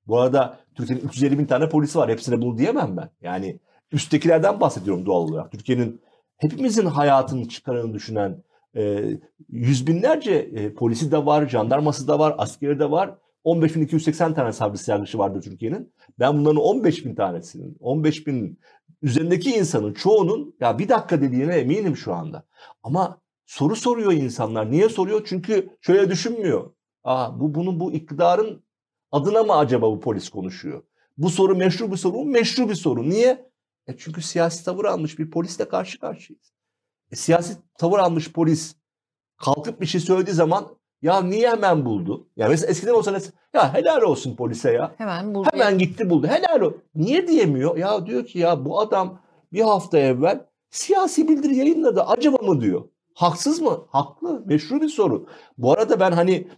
Bu 0.06 0.20
arada 0.20 0.58
Türkiye'nin 0.74 1.04
350 1.04 1.38
bin 1.38 1.46
tane 1.46 1.68
polisi 1.68 1.98
var. 1.98 2.10
Hepsine 2.10 2.42
bunu 2.42 2.58
diyemem 2.58 2.96
ben. 2.96 3.10
Yani 3.22 3.60
üsttekilerden 3.92 4.60
bahsediyorum 4.60 5.06
doğal 5.06 5.28
olarak. 5.28 5.52
Türkiye'nin 5.52 6.00
hepimizin 6.36 6.86
hayatını 6.86 7.48
çıkarını 7.48 7.94
düşünen 7.94 8.42
e, 8.76 9.04
yüz 9.48 9.86
binlerce 9.86 10.34
e, 10.34 10.74
polisi 10.74 11.12
de 11.12 11.26
var, 11.26 11.48
jandarması 11.48 12.08
da 12.08 12.18
var, 12.18 12.34
askeri 12.38 12.78
de 12.78 12.90
var. 12.90 13.14
15.280 13.44 14.34
tane 14.34 14.52
savcısı 14.52 14.90
yargıcı 14.90 15.18
vardır 15.18 15.42
Türkiye'nin. 15.42 15.92
Ben 16.18 16.38
bunların 16.38 16.60
15 16.60 17.04
bin 17.04 17.14
tanesinin, 17.14 17.76
15 17.80 18.26
bin 18.26 18.58
üzerindeki 19.02 19.50
insanın 19.50 19.92
çoğunun 19.92 20.56
ya 20.60 20.78
bir 20.78 20.88
dakika 20.88 21.20
dediğine 21.20 21.54
eminim 21.54 21.96
şu 21.96 22.14
anda. 22.14 22.46
Ama 22.82 23.20
soru 23.46 23.76
soruyor 23.76 24.12
insanlar. 24.12 24.70
Niye 24.70 24.88
soruyor? 24.88 25.22
Çünkü 25.24 25.76
şöyle 25.80 26.10
düşünmüyor. 26.10 26.70
Aa, 27.04 27.40
bu 27.40 27.54
bunu 27.54 27.80
bu 27.80 27.92
iktidarın 27.92 28.64
adına 29.12 29.42
mı 29.42 29.56
acaba 29.56 29.90
bu 29.90 30.00
polis 30.00 30.28
konuşuyor? 30.28 30.82
Bu 31.18 31.30
soru 31.30 31.56
meşru 31.56 31.92
bir 31.92 31.96
soru 31.96 32.16
mu? 32.16 32.24
Meşru 32.24 32.68
bir 32.68 32.74
soru. 32.74 33.10
Niye? 33.10 33.50
E 33.86 33.96
çünkü 33.98 34.22
siyasi 34.22 34.64
tavır 34.64 34.84
almış 34.84 35.18
bir 35.18 35.30
polisle 35.30 35.68
karşı 35.68 36.00
karşıyayız. 36.00 36.52
E, 37.10 37.16
siyasi 37.16 37.56
tavır 37.78 37.98
almış 37.98 38.32
polis 38.32 38.76
kalkıp 39.36 39.80
bir 39.80 39.86
şey 39.86 40.00
söylediği 40.00 40.34
zaman 40.34 40.76
ya 41.02 41.22
niye 41.22 41.50
hemen 41.50 41.84
buldu? 41.84 42.26
Ya 42.36 42.48
mesela 42.48 42.70
eskiden 42.70 42.92
olsa 42.92 43.18
ya 43.54 43.74
helal 43.74 44.02
olsun 44.02 44.36
polise 44.36 44.72
ya. 44.72 44.94
Hemen 44.98 45.34
buldu. 45.34 45.48
Hemen 45.52 45.78
gitti 45.78 46.10
buldu. 46.10 46.26
Helal 46.26 46.60
o. 46.60 46.74
Niye 46.94 47.28
diyemiyor? 47.28 47.76
Ya 47.76 48.06
diyor 48.06 48.26
ki 48.26 48.38
ya 48.38 48.64
bu 48.64 48.80
adam 48.80 49.20
bir 49.52 49.60
hafta 49.60 49.98
evvel 49.98 50.46
siyasi 50.70 51.28
bildiri 51.28 51.56
yayınladı. 51.56 52.02
Acaba 52.02 52.36
mı 52.36 52.60
diyor. 52.60 52.84
Haksız 53.14 53.60
mı? 53.60 53.86
Haklı. 53.88 54.42
Meşru 54.46 54.80
bir 54.80 54.88
soru. 54.88 55.26
Bu 55.58 55.72
arada 55.72 56.00
ben 56.00 56.12
hani 56.12 56.48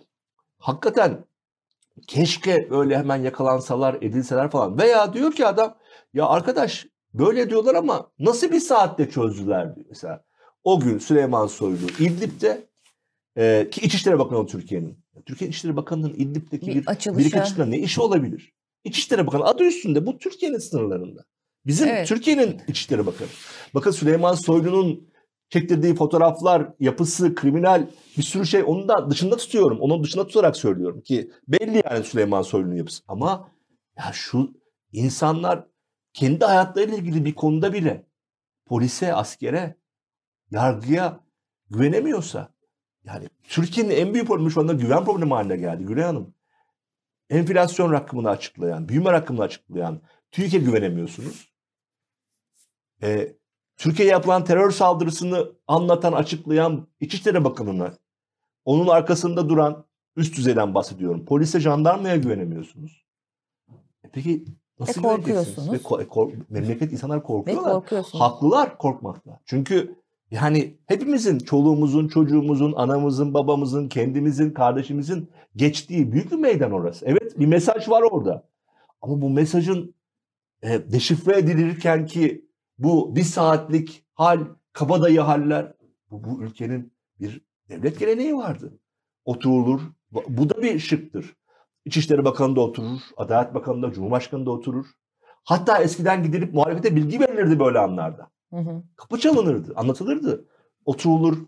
hakikaten 0.59 1.25
keşke 2.07 2.69
öyle 2.71 2.99
hemen 2.99 3.17
yakalansalar, 3.17 3.95
edilseler 3.95 4.51
falan. 4.51 4.79
Veya 4.79 5.13
diyor 5.13 5.33
ki 5.33 5.47
adam 5.47 5.75
ya 6.15 6.27
arkadaş 6.27 6.87
böyle 7.15 7.51
diyorlar 7.51 7.75
ama 7.75 8.11
nasıl 8.19 8.51
bir 8.51 8.61
saatte 8.61 9.11
çözdüler 9.11 9.77
diyor. 9.77 9.87
Mesela 9.89 10.25
o 10.65 10.81
gün 10.81 10.99
Süleyman 10.99 11.47
Soylu 11.47 11.87
İdlib'de 11.99 12.69
e, 13.37 13.69
ki 13.71 13.81
İçişleri 13.81 14.19
Bakanı 14.19 14.47
Türkiye'nin. 14.47 14.99
Türkiye 15.27 15.51
İçişleri 15.51 15.77
Bakanı'nın 15.77 16.15
İdlib'deki 16.15 16.67
bir, 16.67 16.87
bir 16.87 17.25
birkaçında 17.25 17.67
ne 17.67 17.79
işi 17.79 18.01
olabilir? 18.01 18.53
İçişleri 18.85 19.27
Bakanı 19.27 19.45
adı 19.45 19.65
üstünde 19.65 20.07
bu 20.07 20.19
Türkiye'nin 20.19 20.59
sınırlarında. 20.59 21.25
Bizim 21.67 21.89
evet. 21.89 22.09
Türkiye'nin 22.09 22.61
İçişleri 22.69 23.07
Bakanı. 23.07 23.29
Bakın 23.75 23.91
Süleyman 23.91 24.35
Soylu'nun 24.35 25.09
çektirdiği 25.51 25.95
fotoğraflar, 25.95 26.69
yapısı, 26.81 27.35
kriminal 27.35 27.87
bir 28.17 28.23
sürü 28.23 28.47
şey 28.47 28.63
onu 28.67 28.89
da 28.89 29.11
dışında 29.11 29.37
tutuyorum. 29.37 29.81
Onun 29.81 30.05
dışında 30.05 30.27
tutarak 30.27 30.57
söylüyorum 30.57 31.01
ki 31.01 31.31
belli 31.49 31.83
yani 31.85 32.05
Süleyman 32.05 32.43
Soylu'nun 32.43 32.75
yapısı. 32.75 33.03
Ama 33.09 33.51
ya 33.99 34.11
şu 34.13 34.55
insanlar 34.93 35.67
kendi 36.13 36.45
hayatlarıyla 36.45 36.97
ilgili 36.97 37.25
bir 37.25 37.35
konuda 37.35 37.73
bile 37.73 38.07
polise, 38.67 39.15
askere, 39.15 39.77
yargıya 40.51 41.21
güvenemiyorsa 41.71 42.54
yani 43.05 43.29
Türkiye'nin 43.43 43.91
en 43.91 44.15
büyük 44.15 44.27
problemi 44.27 44.51
şu 44.51 44.61
anda 44.61 44.73
güven 44.73 45.05
problemi 45.05 45.33
haline 45.33 45.57
geldi 45.57 45.85
Gülay 45.85 46.05
Hanım. 46.05 46.35
Enflasyon 47.31 47.93
rakamını 47.93 48.31
açıklayan, 48.31 48.89
büyüme 48.89 49.13
rakamını 49.13 49.43
açıklayan 49.45 50.01
TÜİK'e 50.33 50.59
güvenemiyorsunuz. 50.59 51.49
Ee, 53.03 53.33
Türkiye'ye 53.77 54.13
yapılan 54.13 54.45
terör 54.45 54.71
saldırısını 54.71 55.53
anlatan, 55.67 56.13
açıklayan 56.13 56.87
İçişleri 57.01 57.45
Bakanı'na, 57.45 57.95
onun 58.65 58.87
arkasında 58.89 59.49
duran 59.49 59.85
üst 60.17 60.37
düzeyden 60.37 60.75
bahsediyorum. 60.75 61.25
Polise, 61.25 61.61
jandarmaya 61.61 62.17
güvenemiyorsunuz. 62.17 63.05
E 64.05 64.09
peki 64.13 64.45
nasıl 64.81 65.01
e 65.01 65.03
korkuyorsunuz. 65.03 65.73
Ve 65.73 65.77
ko- 65.77 66.07
kork- 66.09 66.51
memleket 66.51 66.93
insanlar 66.93 67.23
korkuyorlar. 67.23 67.71
Ve 67.93 68.19
Haklılar 68.19 68.79
korkmakla. 68.79 69.41
Çünkü 69.45 69.95
yani 70.31 70.79
hepimizin, 70.87 71.39
çoluğumuzun, 71.39 72.09
çocuğumuzun, 72.09 72.73
anamızın, 72.73 73.35
babamızın, 73.35 73.89
kendimizin, 73.89 74.51
kardeşimizin 74.51 75.31
geçtiği 75.57 76.13
büyük 76.13 76.33
bir 76.33 76.37
meydan 76.37 76.73
orası. 76.73 77.07
Evet 77.07 77.39
bir 77.39 77.47
mesaj 77.47 77.89
var 77.89 78.03
orada. 78.03 78.49
Ama 79.03 79.21
bu 79.21 79.31
mesajın 79.31 79.95
e, 80.63 80.93
deşifre 80.93 81.39
edilirken 81.39 82.07
ki 82.07 82.45
bu 82.79 83.17
bir 83.17 83.23
saatlik 83.23 84.05
hal, 84.15 84.41
kabadayı 84.73 85.21
haller, 85.21 85.73
bu, 86.11 86.25
bu 86.25 86.43
ülkenin 86.43 86.93
bir 87.21 87.41
devlet 87.69 87.99
geleneği 87.99 88.37
vardı. 88.37 88.79
Oturulur, 89.25 89.81
bu 90.29 90.51
da 90.51 90.63
bir 90.63 90.79
şıktır. 90.79 91.37
İçişleri 91.85 92.25
Bakanı 92.25 92.57
da 92.57 92.61
oturur, 92.61 93.01
Adalet 93.17 93.55
Bakanı 93.55 93.83
da, 93.83 93.93
Cumhurbaşkanı 93.93 94.47
da 94.47 94.51
oturur. 94.51 94.87
Hatta 95.45 95.79
eskiden 95.79 96.23
gidilip 96.23 96.55
muhalefete 96.55 96.97
bilgi 96.97 97.21
verilirdi 97.21 97.59
böyle 97.59 97.79
anlarda. 97.79 98.31
Hı 98.55 98.61
hı. 98.61 98.83
Kapı 98.97 99.21
çalınırdı, 99.21 99.73
anlatılırdı. 99.77 100.49
Oturulur, 100.85 101.47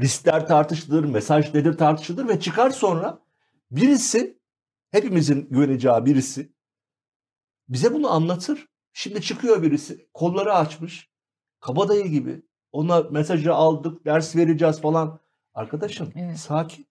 riskler 0.00 0.46
tartışılır, 0.46 1.04
mesaj 1.04 1.54
nedir 1.54 1.78
tartışılır 1.78 2.28
ve 2.28 2.40
çıkar 2.40 2.70
sonra 2.70 3.18
birisi, 3.70 4.38
hepimizin 4.90 5.48
güveneceği 5.50 6.04
birisi 6.04 6.52
bize 7.68 7.94
bunu 7.94 8.10
anlatır. 8.10 8.68
Şimdi 8.92 9.22
çıkıyor 9.22 9.62
birisi, 9.62 10.08
kolları 10.14 10.54
açmış, 10.54 11.10
kabadayı 11.60 12.06
gibi. 12.06 12.42
Ona 12.72 13.02
mesajı 13.02 13.54
aldık, 13.54 14.04
ders 14.04 14.36
vereceğiz 14.36 14.80
falan. 14.80 15.18
Arkadaşım 15.54 16.12
evet. 16.14 16.38
sakin. 16.38 16.86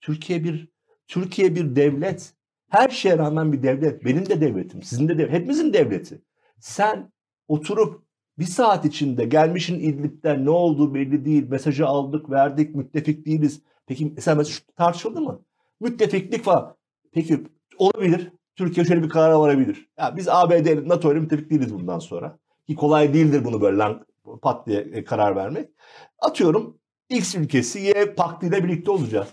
Türkiye 0.00 0.44
bir 0.44 0.68
Türkiye 1.08 1.54
bir 1.54 1.76
devlet. 1.76 2.34
Her 2.68 2.88
şeye 2.88 3.18
rağmen 3.18 3.52
bir 3.52 3.62
devlet. 3.62 4.04
Benim 4.04 4.28
de 4.28 4.40
devletim, 4.40 4.82
sizin 4.82 5.08
de 5.08 5.18
devlet, 5.18 5.32
hepimizin 5.32 5.72
devleti. 5.72 6.22
Sen 6.60 7.12
oturup 7.48 8.03
bir 8.38 8.44
saat 8.44 8.84
içinde 8.84 9.24
gelmişin 9.24 9.80
İdlib'den 9.80 10.44
ne 10.44 10.50
olduğu 10.50 10.94
belli 10.94 11.24
değil. 11.24 11.48
Mesajı 11.48 11.86
aldık, 11.86 12.30
verdik, 12.30 12.74
müttefik 12.74 13.26
değiliz. 13.26 13.62
Peki 13.86 14.12
mesela 14.16 14.34
mesaj 14.34 14.60
tartışıldı 14.76 15.20
mı? 15.20 15.42
Müttefiklik 15.80 16.44
falan. 16.44 16.76
Peki 17.12 17.44
olabilir. 17.78 18.32
Türkiye 18.56 18.86
şöyle 18.86 19.02
bir 19.02 19.08
karara 19.08 19.40
varabilir. 19.40 19.88
Ya 19.98 20.16
biz 20.16 20.28
ABD, 20.28 20.88
NATO 20.88 21.12
ile 21.12 21.20
müttefik 21.20 21.50
değiliz 21.50 21.74
bundan 21.74 21.98
sonra. 21.98 22.38
Ki 22.66 22.74
kolay 22.74 23.14
değildir 23.14 23.44
bunu 23.44 23.60
böyle 23.60 23.76
lan 23.76 24.06
pat 24.42 24.66
diye 24.66 24.80
e, 24.80 25.04
karar 25.04 25.36
vermek. 25.36 25.70
Atıyorum 26.18 26.78
X 27.08 27.34
ülkesi 27.34 27.78
Y 27.78 28.14
paktı 28.14 28.46
ile 28.46 28.64
birlikte 28.64 28.90
olacağız. 28.90 29.28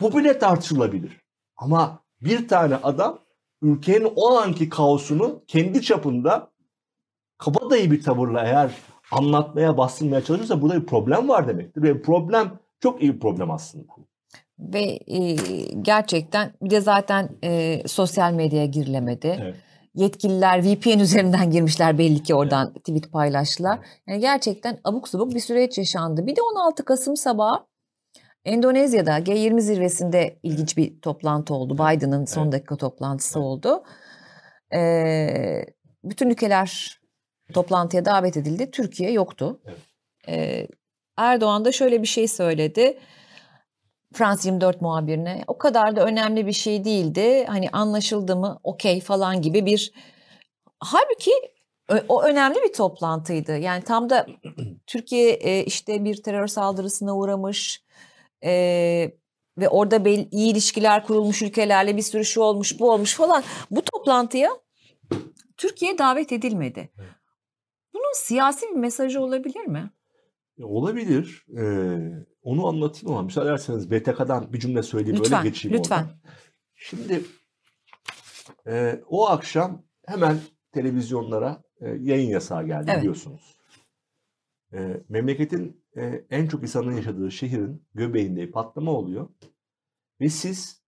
Bu 0.00 0.16
bile 0.16 0.38
tartışılabilir. 0.38 1.20
Ama 1.56 2.02
bir 2.20 2.48
tane 2.48 2.76
adam 2.76 3.18
ülkenin 3.62 4.12
o 4.16 4.36
anki 4.36 4.68
kaosunu 4.68 5.44
kendi 5.46 5.82
çapında 5.82 6.50
kabadayı 7.38 7.90
bir 7.90 8.02
tavırla 8.02 8.44
eğer 8.44 8.70
anlatmaya, 9.12 9.78
bastırmaya 9.78 10.24
çalışırsa 10.24 10.62
burada 10.62 10.82
bir 10.82 10.86
problem 10.86 11.28
var 11.28 11.48
demektir. 11.48 11.82
Ve 11.82 12.02
problem 12.02 12.58
çok 12.80 13.02
iyi 13.02 13.14
bir 13.14 13.20
problem 13.20 13.50
aslında. 13.50 13.84
Ve 14.58 14.98
e, 15.06 15.34
gerçekten 15.82 16.52
bir 16.62 16.70
de 16.70 16.80
zaten 16.80 17.28
e, 17.44 17.82
sosyal 17.86 18.32
medyaya 18.32 18.66
girilemedi. 18.66 19.38
Evet. 19.42 19.54
Yetkililer 19.94 20.62
VPN 20.64 20.98
üzerinden 20.98 21.50
girmişler 21.50 21.98
belli 21.98 22.22
ki 22.22 22.34
oradan 22.34 22.70
evet. 22.72 22.84
tweet 22.84 23.12
paylaştılar. 23.12 23.78
Yani 24.08 24.20
gerçekten 24.20 24.80
abuk 24.84 25.08
subuk 25.08 25.34
bir 25.34 25.40
süreç 25.40 25.78
yaşandı. 25.78 26.26
Bir 26.26 26.36
de 26.36 26.40
16 26.42 26.84
Kasım 26.84 27.16
sabahı 27.16 27.64
Endonezya'da 28.44 29.18
G20 29.18 29.60
zirvesinde 29.60 30.38
ilginç 30.42 30.76
bir 30.76 31.00
toplantı 31.00 31.54
oldu. 31.54 31.74
Biden'ın 31.74 32.24
son 32.24 32.52
dakika 32.52 32.76
toplantısı 32.76 33.38
evet. 33.38 33.46
oldu. 33.46 33.82
Ee, 34.74 35.64
bütün 36.04 36.30
ülkeler 36.30 37.00
toplantıya 37.52 38.04
davet 38.04 38.36
edildi. 38.36 38.70
Türkiye 38.70 39.12
yoktu. 39.12 39.60
Evet. 39.66 39.78
Ee, 40.28 40.68
Erdoğan 41.16 41.64
da 41.64 41.72
şöyle 41.72 42.02
bir 42.02 42.06
şey 42.06 42.28
söyledi. 42.28 42.98
Frans 44.12 44.46
24 44.46 44.80
muhabirine 44.80 45.44
o 45.46 45.58
kadar 45.58 45.96
da 45.96 46.04
önemli 46.04 46.46
bir 46.46 46.52
şey 46.52 46.84
değildi. 46.84 47.44
Hani 47.48 47.70
anlaşıldı 47.70 48.36
mı 48.36 48.60
okey 48.62 49.00
falan 49.00 49.42
gibi 49.42 49.66
bir 49.66 49.92
halbuki 50.80 51.32
o 52.08 52.22
önemli 52.22 52.56
bir 52.62 52.72
toplantıydı. 52.72 53.58
Yani 53.58 53.84
tam 53.84 54.10
da 54.10 54.26
Türkiye 54.86 55.64
işte 55.64 56.04
bir 56.04 56.22
terör 56.22 56.46
saldırısına 56.46 57.16
uğramış 57.16 57.84
e, 58.44 58.50
ve 59.58 59.68
orada 59.68 60.04
belli, 60.04 60.28
iyi 60.30 60.52
ilişkiler 60.52 61.04
kurulmuş 61.06 61.42
ülkelerle 61.42 61.96
bir 61.96 62.02
sürü 62.02 62.24
şu 62.24 62.40
olmuş 62.40 62.80
bu 62.80 62.90
olmuş 62.90 63.14
falan. 63.14 63.44
Bu 63.70 63.82
toplantıya 63.82 64.50
Türkiye 65.56 65.98
davet 65.98 66.32
edilmedi. 66.32 66.90
Siyasi 68.14 68.66
bir 68.66 68.76
mesajı 68.76 69.20
olabilir 69.20 69.64
mi? 69.66 69.90
Olabilir. 70.62 71.46
Ee, 71.58 71.98
onu 72.42 72.66
anlatayım 72.66 73.16
ama 73.16 73.22
müsaade 73.22 73.48
ederseniz 73.48 73.90
BTK'dan 73.90 74.52
bir 74.52 74.60
cümle 74.60 74.82
söyleyeyim 74.82 75.18
lütfen, 75.18 75.38
öyle 75.38 75.48
geçeyim 75.48 75.78
Lütfen. 75.78 76.02
Oradan. 76.02 76.18
Şimdi 76.74 77.24
e, 78.66 79.00
o 79.08 79.28
akşam 79.28 79.82
hemen 80.06 80.38
televizyonlara 80.72 81.62
e, 81.80 81.88
yayın 81.88 82.30
yasağı 82.30 82.66
geldi 82.66 82.86
evet. 82.88 83.00
biliyorsunuz. 83.00 83.56
E, 84.72 85.00
memleketin 85.08 85.84
e, 85.96 86.24
en 86.30 86.46
çok 86.46 86.62
insanın 86.62 86.96
yaşadığı 86.96 87.30
şehrin 87.30 87.86
göbeğinde 87.94 88.50
patlama 88.50 88.92
oluyor. 88.92 89.28
Ve 90.20 90.28
siz 90.28 90.83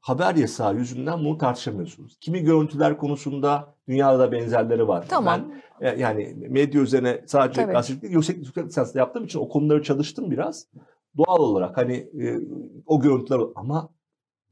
haber 0.00 0.34
yasağı 0.34 0.76
yüzünden 0.76 1.18
bunu 1.18 1.38
tartışamıyorsunuz. 1.38 2.18
Kimi 2.20 2.42
görüntüler 2.42 2.98
konusunda 2.98 3.74
dünyada 3.88 4.32
benzerleri 4.32 4.88
var. 4.88 5.04
Tamam. 5.08 5.52
Ben 5.80 5.88
e, 5.88 6.00
yani 6.00 6.34
medya 6.48 6.80
üzerine 6.80 7.24
sadece 7.26 7.62
gazetecilik 7.62 8.14
yüksek, 8.14 8.36
yüksek 8.36 8.64
lisansla 8.66 9.00
yaptığım 9.00 9.24
için 9.24 9.38
o 9.38 9.48
konuları 9.48 9.82
çalıştım 9.82 10.30
biraz. 10.30 10.66
Doğal 11.16 11.38
olarak 11.38 11.76
hani 11.76 11.94
e, 11.94 12.40
o 12.86 13.00
görüntüler 13.00 13.40
ama 13.54 13.88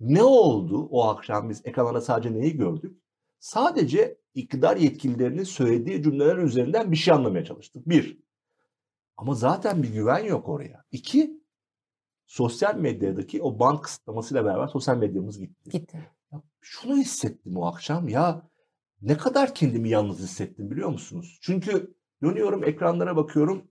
ne 0.00 0.22
oldu 0.22 0.88
o 0.90 1.04
akşam 1.04 1.50
biz 1.50 1.62
ekranlarda 1.64 2.00
sadece 2.00 2.34
neyi 2.34 2.56
gördük? 2.56 2.96
Sadece 3.38 4.18
iktidar 4.34 4.76
yetkililerinin 4.76 5.44
söylediği 5.44 6.02
cümleler 6.02 6.36
üzerinden 6.36 6.90
bir 6.90 6.96
şey 6.96 7.14
anlamaya 7.14 7.44
çalıştık. 7.44 7.88
Bir, 7.88 8.18
ama 9.16 9.34
zaten 9.34 9.82
bir 9.82 9.92
güven 9.92 10.24
yok 10.24 10.48
oraya. 10.48 10.84
İki, 10.92 11.37
sosyal 12.28 12.74
medyadaki 12.74 13.42
o 13.42 13.58
band 13.58 13.78
kısıtlamasıyla 13.78 14.44
beraber 14.44 14.66
sosyal 14.66 14.96
medyamız 14.96 15.38
gitti. 15.38 15.70
Gitti. 15.70 16.10
Şunu 16.60 16.96
hissettim 16.96 17.56
o 17.56 17.66
akşam 17.66 18.08
ya 18.08 18.48
ne 19.02 19.16
kadar 19.16 19.54
kendimi 19.54 19.88
yalnız 19.88 20.18
hissettim 20.18 20.70
biliyor 20.70 20.88
musunuz? 20.88 21.38
Çünkü 21.42 21.94
dönüyorum 22.22 22.64
ekranlara 22.64 23.16
bakıyorum 23.16 23.62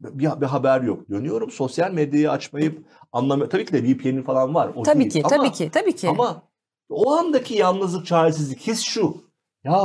bir, 0.00 0.40
bir 0.40 0.46
haber 0.46 0.80
yok. 0.80 1.08
Dönüyorum 1.10 1.50
sosyal 1.50 1.90
medyayı 1.90 2.30
açmayıp 2.30 2.86
anlamıyor. 3.12 3.50
Tabii 3.50 3.64
ki 3.64 3.72
de 3.72 3.82
VPN'in 3.82 4.22
falan 4.22 4.54
var. 4.54 4.72
O 4.74 4.82
tabii 4.82 4.98
değil. 4.98 5.10
ki, 5.10 5.22
ama, 5.24 5.36
tabii 5.36 5.52
ki, 5.52 5.70
tabii 5.70 5.96
ki. 5.96 6.08
Ama 6.08 6.42
o 6.88 7.12
andaki 7.12 7.54
yalnızlık, 7.54 8.06
çaresizlik 8.06 8.60
his 8.60 8.80
şu. 8.80 9.16
Ya 9.64 9.84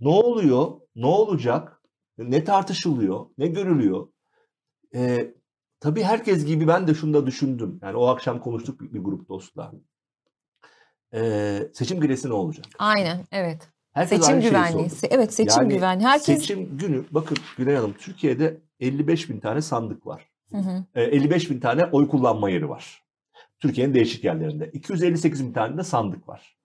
ne 0.00 0.08
oluyor? 0.08 0.80
Ne 0.96 1.06
olacak? 1.06 1.82
Ne 2.18 2.44
tartışılıyor, 2.44 3.26
ne 3.38 3.46
görülüyor. 3.46 4.08
Ee, 4.94 5.34
tabii 5.80 6.02
herkes 6.02 6.44
gibi 6.44 6.68
ben 6.68 6.86
de 6.86 6.94
şunu 6.94 7.14
da 7.14 7.26
düşündüm. 7.26 7.78
Yani 7.82 7.96
o 7.96 8.06
akşam 8.06 8.40
konuştuk 8.40 8.80
bir, 8.80 8.92
bir 8.94 9.00
grup 9.00 9.28
dostla. 9.28 9.72
Ee, 11.14 11.68
seçim 11.74 12.00
giresi 12.00 12.28
ne 12.28 12.32
olacak? 12.32 12.66
Aynen, 12.78 13.24
evet. 13.32 13.68
Herkes 13.92 14.26
seçim 14.26 14.40
güvenliği. 14.40 14.88
evet, 15.10 15.34
seçim 15.34 15.62
yani 15.62 15.74
güvenliği. 15.74 16.08
Herkes... 16.08 16.38
Seçim 16.38 16.78
günü, 16.78 17.04
bakın 17.10 17.36
Güney 17.56 17.74
Hanım, 17.74 17.94
Türkiye'de 17.98 18.60
55 18.80 19.30
bin 19.30 19.40
tane 19.40 19.62
sandık 19.62 20.06
var. 20.06 20.28
Hı 20.50 20.58
hı. 20.58 20.84
Ee, 20.94 21.02
55 21.02 21.50
bin 21.50 21.60
tane 21.60 21.84
oy 21.84 22.08
kullanma 22.08 22.50
yeri 22.50 22.68
var. 22.68 23.02
Türkiye'nin 23.60 23.94
değişik 23.94 24.24
yerlerinde. 24.24 24.70
258 24.72 25.44
bin 25.44 25.52
tane 25.52 25.78
de 25.78 25.84
sandık 25.84 26.28
var. 26.28 26.58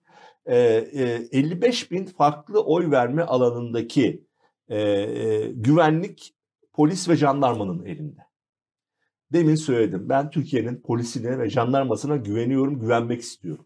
Ee, 0.46 0.56
e, 0.92 1.38
55 1.38 1.90
bin 1.90 2.06
farklı 2.06 2.64
oy 2.64 2.90
verme 2.90 3.22
alanındaki 3.22 4.24
e, 4.68 4.78
e, 4.78 5.50
güvenlik 5.52 6.34
polis 6.72 7.08
ve 7.08 7.16
jandarmanın 7.16 7.84
elinde. 7.84 8.20
Demin 9.32 9.54
söyledim. 9.54 10.08
Ben 10.08 10.30
Türkiye'nin 10.30 10.76
polisine 10.76 11.38
ve 11.38 11.50
jandarmasına 11.50 12.16
güveniyorum, 12.16 12.80
güvenmek 12.80 13.20
istiyorum. 13.20 13.64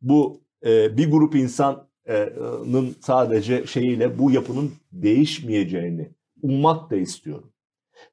Bu 0.00 0.42
e, 0.64 0.96
bir 0.96 1.10
grup 1.10 1.34
insanın 1.34 2.96
sadece 3.00 3.66
şeyiyle 3.66 4.18
bu 4.18 4.30
yapının 4.30 4.72
değişmeyeceğini 4.92 6.10
ummak 6.42 6.90
da 6.90 6.96
istiyorum. 6.96 7.52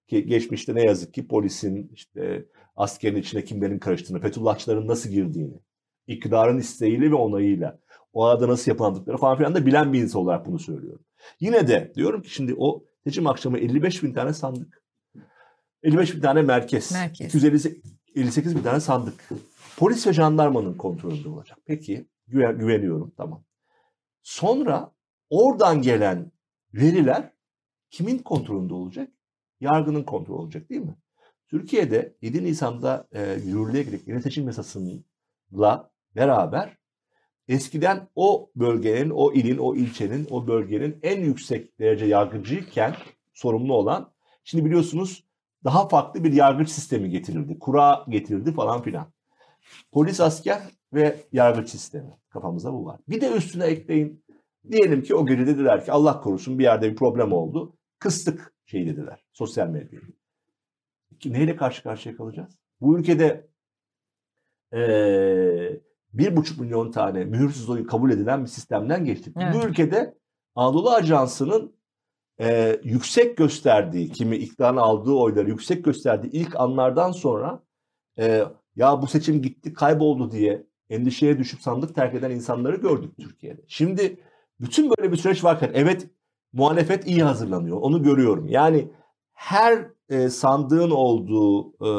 Ki 0.08 0.26
geçmişte 0.26 0.76
ne 0.76 0.84
yazık 0.84 1.14
ki 1.14 1.28
polisin 1.28 1.92
işte 1.94 2.46
askerin 2.76 3.16
içine 3.16 3.44
kimlerin 3.44 3.80
karıştığını, 3.80 4.20
Fethullahçıların 4.20 4.88
nasıl 4.88 5.10
girdiğini, 5.10 5.60
iktidarın 6.08 6.58
isteğiyle 6.58 7.12
ve 7.12 7.16
onayıyla 7.16 7.80
o 8.14 8.26
arada 8.26 8.48
nasıl 8.48 8.72
yapılandıkları 8.72 9.18
falan 9.18 9.38
filan 9.38 9.56
da 9.56 9.66
bilen 9.66 9.94
bir 9.94 10.02
insan 10.02 10.22
olarak 10.22 10.46
bunu 10.46 10.60
söylüyorum. 10.60 11.06
Yine 11.40 11.68
de 11.68 11.92
diyorum 11.96 12.22
ki 12.22 12.30
şimdi 12.34 12.56
o 12.58 12.84
seçim 13.04 13.28
akşamı 13.28 13.58
55 13.60 14.04
bin 14.04 14.14
tane 14.14 14.34
sandık. 14.34 14.79
55 15.84 16.16
bin 16.16 16.22
tane 16.22 16.42
merkez. 16.42 16.92
merkez. 16.92 17.36
258 17.36 18.56
bin 18.56 18.64
tane 18.64 18.80
sandık. 18.80 19.30
Polis 19.78 20.08
ve 20.08 20.14
jandarmanın 20.14 20.74
kontrolünde 20.74 21.30
olacak. 21.30 21.58
Peki 21.66 22.08
güven, 22.28 22.60
güveniyorum 22.60 23.14
tamam. 23.18 23.44
Sonra 24.24 24.92
oradan 25.30 25.82
gelen 25.82 26.32
veriler 26.74 27.34
kimin 27.90 28.18
kontrolünde 28.18 28.74
olacak? 28.74 29.10
Yargının 29.60 30.04
kontrolü 30.04 30.38
olacak 30.38 30.70
değil 30.70 30.82
mi? 30.82 30.96
Türkiye'de 31.48 32.16
7 32.22 32.44
Nisan'da 32.44 33.08
e, 33.12 33.34
yürürlüğe 33.46 33.84
girecek 33.84 34.08
yeni 34.08 34.22
seçim 34.22 34.46
yasasıyla 34.46 35.92
beraber 36.16 36.78
eskiden 37.48 38.08
o 38.16 38.52
bölgenin, 38.56 39.10
o 39.10 39.34
ilin, 39.34 39.58
o 39.58 39.76
ilçenin, 39.76 40.28
o 40.30 40.48
bölgenin 40.48 41.00
en 41.04 41.22
yüksek 41.22 41.80
derece 41.80 42.06
yargıcıyken 42.06 42.96
sorumlu 43.34 43.74
olan, 43.74 44.14
şimdi 44.44 44.66
biliyorsunuz 44.66 45.29
daha 45.64 45.88
farklı 45.88 46.24
bir 46.24 46.34
yargıç 46.34 46.70
sistemi 46.70 47.10
getirildi. 47.10 47.60
Kura 47.60 48.06
getirildi 48.10 48.52
falan 48.54 48.82
filan. 48.82 49.08
Polis, 49.92 50.20
asker 50.22 50.62
ve 50.94 51.18
yargıç 51.32 51.70
sistemi. 51.70 52.18
Kafamızda 52.30 52.74
bu 52.74 52.86
var. 52.86 53.00
Bir 53.10 53.22
de 53.22 53.32
üstüne 53.32 53.66
ekleyin. 53.66 54.24
Diyelim 54.72 55.04
ki 55.04 55.16
o 55.16 55.26
gece 55.26 55.48
dediler 55.48 55.86
ki 55.86 55.92
Allah 55.92 56.22
korusun 56.22 56.60
bir 56.60 56.64
yerde 56.64 56.92
bir 56.92 56.96
problem 56.96 57.34
oldu. 57.34 57.74
Kıstık 58.00 58.54
şey 58.66 58.88
dediler 58.88 59.24
sosyal 59.34 59.68
medyayı. 59.68 60.14
Neyle 61.26 61.56
karşı 61.56 61.84
karşıya 61.84 62.16
kalacağız? 62.16 62.60
Bu 62.82 63.00
ülkede 63.00 63.50
bir 66.14 66.36
buçuk 66.36 66.60
milyon 66.60 66.92
tane 66.92 67.26
mühürsüz 67.26 67.70
oyu 67.70 67.88
kabul 67.88 68.12
edilen 68.12 68.42
bir 68.42 68.50
sistemden 68.50 69.06
geçtik. 69.06 69.36
Evet. 69.40 69.56
Bu 69.56 69.68
ülkede 69.68 70.18
Anadolu 70.56 70.92
Ajansı'nın 70.92 71.79
e, 72.40 72.80
yüksek 72.84 73.38
gösterdiği, 73.38 74.12
kimi 74.12 74.36
iktidarın 74.36 74.78
aldığı 74.78 75.14
oyları 75.14 75.50
yüksek 75.50 75.86
gösterdiği 75.86 76.30
ilk 76.30 76.56
anlardan 76.56 77.12
sonra 77.12 77.64
e, 78.20 78.44
ya 78.76 79.02
bu 79.02 79.08
seçim 79.08 79.42
gitti 79.42 79.74
kayboldu 79.74 80.32
diye 80.32 80.66
endişeye 80.90 81.40
düşüp 81.40 81.62
sandık 81.62 81.96
terk 81.96 82.16
eden 82.16 82.32
insanları 82.32 82.76
gördük 82.76 83.12
Türkiye'de. 83.20 83.62
Şimdi 83.68 84.20
bütün 84.60 84.92
böyle 84.98 85.12
bir 85.12 85.18
süreç 85.18 85.44
varken 85.44 85.72
evet 85.74 86.08
muhalefet 86.54 87.08
iyi 87.08 87.24
hazırlanıyor 87.24 87.78
onu 87.78 88.04
görüyorum. 88.04 88.48
Yani 88.48 88.92
her 89.34 89.86
e, 90.10 90.30
sandığın 90.30 90.92
olduğu 90.92 91.70
e, 91.70 91.90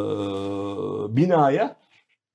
binaya 1.16 1.76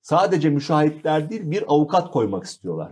sadece 0.01 0.49
müşahitler 0.49 1.29
değil 1.29 1.51
bir 1.51 1.63
avukat 1.67 2.11
koymak 2.11 2.43
istiyorlar. 2.43 2.91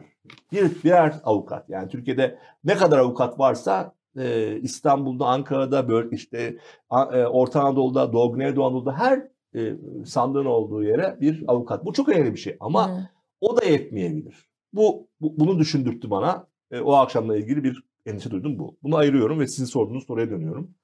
Bir 0.52 0.84
birer 0.84 1.16
avukat. 1.24 1.70
Yani 1.70 1.90
Türkiye'de 1.90 2.40
ne 2.64 2.76
kadar 2.76 3.00
avukat 3.00 3.40
varsa 3.40 3.96
e, 4.18 4.58
İstanbul'da, 4.62 5.26
Ankara'da, 5.26 5.90
böyle 5.90 6.16
işte 6.16 6.58
e, 6.92 7.26
Orta 7.26 7.62
Anadolu'da, 7.62 8.14
Doğu 8.14 8.34
Güneydoğu 8.34 8.66
Anadolu'da 8.66 8.98
her 8.98 9.28
e, 9.56 9.76
sandığın 10.06 10.46
olduğu 10.46 10.84
yere 10.84 11.18
bir 11.22 11.44
avukat. 11.48 11.86
Bu 11.86 11.94
çok 11.94 12.10
önemli 12.10 12.34
bir 12.34 12.40
şey 12.40 12.58
ama 12.60 12.92
Hı. 12.92 13.10
o 13.42 13.58
da 13.58 13.66
yetmeyebilir. 13.66 14.50
Bu, 14.74 15.08
bu 15.22 15.40
bunu 15.40 15.60
düşündürttü 15.60 16.10
bana. 16.10 16.48
E, 16.72 16.80
o 16.80 16.94
akşamla 16.94 17.38
ilgili 17.38 17.64
bir 17.64 17.84
endişe 18.06 18.32
duydum 18.32 18.60
bu. 18.60 18.78
Bunu 18.84 18.96
ayırıyorum 18.96 19.40
ve 19.40 19.48
sizin 19.48 19.66
sorduğunuz 19.66 20.06
soruya 20.08 20.30
dönüyorum. 20.30 20.76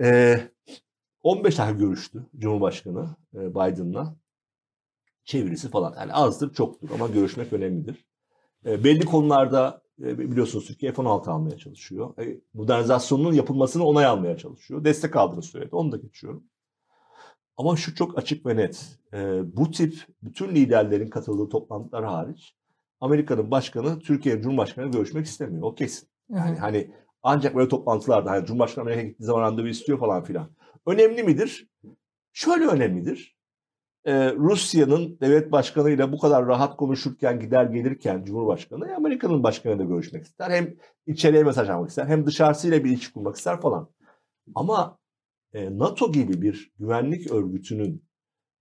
E, 0.00 0.40
15 1.22 1.58
dakika 1.58 1.78
görüştü 1.78 2.26
Cumhurbaşkanı 2.38 3.16
e, 3.34 3.50
Biden'la. 3.50 4.16
Çevirisi 5.24 5.70
falan. 5.70 5.94
Yani 5.98 6.12
azdır 6.12 6.54
çoktur 6.54 6.88
ama 6.94 7.08
görüşmek 7.08 7.52
önemlidir. 7.52 8.06
E, 8.66 8.84
belli 8.84 9.04
konularda 9.04 9.82
biliyorsunuz 9.98 10.66
Türkiye 10.66 10.92
F-16 10.92 11.30
almaya 11.30 11.58
çalışıyor. 11.58 12.18
E, 12.18 12.40
modernizasyonun 12.54 13.32
yapılmasını 13.32 13.84
onay 13.84 14.04
almaya 14.04 14.36
çalışıyor. 14.36 14.84
Destek 14.84 15.16
aldığını 15.16 15.42
söyledi. 15.42 15.76
Onu 15.76 15.92
da 15.92 15.96
geçiyorum. 15.96 16.44
Ama 17.56 17.76
şu 17.76 17.94
çok 17.94 18.18
açık 18.18 18.46
ve 18.46 18.56
net. 18.56 18.98
E, 19.14 19.40
bu 19.56 19.70
tip 19.70 19.94
bütün 20.22 20.48
liderlerin 20.48 21.08
katıldığı 21.08 21.48
toplantılar 21.48 22.04
hariç 22.04 22.54
Amerika'nın 23.00 23.50
başkanı 23.50 23.98
Türkiye 23.98 24.42
Cumhurbaşkanı 24.42 24.90
görüşmek 24.90 25.26
istemiyor. 25.26 25.62
O 25.62 25.74
kesin. 25.74 26.08
Yani 26.30 26.50
hı 26.50 26.54
hı. 26.54 26.58
hani 26.58 26.90
ancak 27.22 27.56
böyle 27.56 27.68
toplantılarda 27.68 28.30
hani 28.30 28.46
Cumhurbaşkanı 28.46 28.82
Amerika'ya 28.82 29.08
gittiği 29.08 29.24
zaman 29.24 29.42
randevu 29.42 29.68
istiyor 29.68 29.98
falan 29.98 30.24
filan. 30.24 30.50
Önemli 30.86 31.22
midir? 31.22 31.68
Şöyle 32.32 32.66
önemlidir. 32.66 33.37
Ee, 34.04 34.32
Rusya'nın 34.32 35.18
devlet 35.20 35.52
başkanıyla 35.52 36.12
bu 36.12 36.18
kadar 36.18 36.46
rahat 36.46 36.76
konuşurken 36.76 37.40
gider 37.40 37.64
gelirken 37.64 38.24
Cumhurbaşkanı 38.24 38.96
Amerika'nın 38.96 39.42
başkanıyla 39.42 39.84
görüşmek 39.84 40.24
ister. 40.24 40.50
Hem 40.50 40.74
içeriye 41.06 41.44
mesaj 41.44 41.68
almak 41.68 41.88
ister 41.88 42.06
hem 42.06 42.26
dışarısıyla 42.26 42.84
bir 42.84 42.90
ilişki 42.90 43.12
kurmak 43.12 43.36
ister 43.36 43.60
falan. 43.60 43.88
Ama 44.54 44.98
e, 45.52 45.78
NATO 45.78 46.12
gibi 46.12 46.42
bir 46.42 46.72
güvenlik 46.78 47.32
örgütünün 47.32 48.08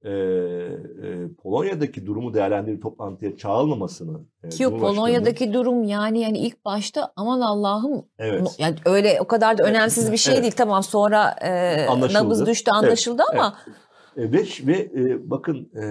e, 0.03 0.09
e, 0.09 1.27
Polonya'daki 1.43 2.05
durumu 2.05 2.33
değerlendirip 2.33 2.81
toplantıya 2.81 3.37
çağrılmamasını 3.37 4.19
e, 4.43 4.49
ki 4.49 4.63
Polonya'daki 4.63 5.53
durum 5.53 5.83
yani 5.83 6.21
yani 6.21 6.37
ilk 6.37 6.65
başta 6.65 7.13
aman 7.15 7.41
Allah'ım 7.41 8.05
evet. 8.19 8.55
yani 8.59 8.75
öyle 8.85 9.17
o 9.21 9.27
kadar 9.27 9.57
da 9.57 9.63
önemsiz 9.63 10.03
evet. 10.03 10.13
bir 10.13 10.17
şey 10.17 10.33
evet. 10.33 10.43
değil 10.43 10.53
tamam 10.57 10.83
sonra 10.83 11.35
e, 11.41 12.13
nabız 12.13 12.45
düştü 12.45 12.71
anlaşıldı 12.71 13.23
evet. 13.31 13.39
ama 13.39 13.57
evet. 13.67 13.77
Ve 14.17 14.43
ve 14.65 14.91
e, 14.95 15.29
bakın 15.29 15.71
e, 15.75 15.85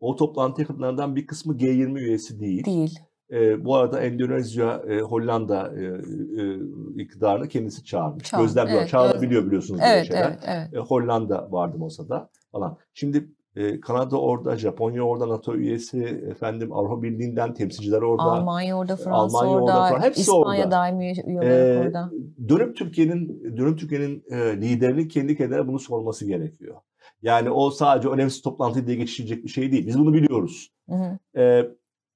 o 0.00 0.16
toplantıya 0.16 0.66
katılanlardan 0.66 1.16
bir 1.16 1.26
kısmı 1.26 1.54
G20 1.56 1.98
üyesi 1.98 2.40
değil. 2.40 2.64
Değil. 2.64 2.98
E, 3.32 3.64
bu 3.64 3.76
arada 3.76 4.00
Endonezya, 4.00 4.82
e, 4.88 5.00
Hollanda 5.00 5.72
e, 5.76 5.82
e, 5.82 7.02
iktidarını 7.02 7.48
kendisi 7.48 7.84
çağırmış. 7.84 8.24
Çağır, 8.24 8.42
Gözlemliyor. 8.42 8.78
Evet, 8.78 8.88
Çağırabiliyor 8.88 9.40
evet. 9.40 9.46
biliyorsunuz 9.46 9.80
evet, 9.84 9.94
böyle 9.94 10.04
şeyler. 10.04 10.26
Evet, 10.26 10.38
evet. 10.46 10.74
E, 10.74 10.78
Hollanda 10.78 11.48
vardı 11.50 11.78
masada 11.78 12.30
falan. 12.52 12.78
Şimdi 12.94 13.28
e, 13.56 13.80
Kanada 13.80 14.20
orada, 14.20 14.56
Japonya 14.56 15.02
orada, 15.02 15.28
NATO 15.28 15.54
üyesi, 15.54 16.04
efendim 16.30 16.72
Avrupa 16.72 17.02
Birliği'nden 17.02 17.54
temsilciler 17.54 18.02
orada. 18.02 18.22
Almanya 18.22 18.78
orada, 18.78 18.96
Fransa 18.96 19.38
Almanya 19.38 19.58
orada, 19.58 19.92
orada. 19.92 20.02
Hepsi 20.04 20.20
İspanya 20.20 20.64
orada. 20.64 20.70
daimi 20.70 21.12
üyeler 21.26 21.76
e, 21.76 21.80
orada. 21.80 22.10
Dönüp 22.48 22.76
Türkiye'nin 22.76 23.56
dönüp 23.56 23.78
Türkiye'nin 23.78 24.24
e, 24.30 24.36
liderinin 24.60 25.08
kendi 25.08 25.36
kendine 25.36 25.68
bunu 25.68 25.78
sorması 25.78 26.26
gerekiyor. 26.26 26.76
Yani 27.24 27.50
o 27.50 27.70
sadece 27.70 28.08
önemsiz 28.08 28.42
toplantı 28.42 28.86
diye 28.86 28.96
geçilecek 28.96 29.44
bir 29.44 29.48
şey 29.48 29.72
değil. 29.72 29.86
Biz 29.86 29.98
bunu 29.98 30.14
biliyoruz. 30.14 30.72
Hı 30.88 30.94
hı. 30.94 31.40
E, 31.40 31.70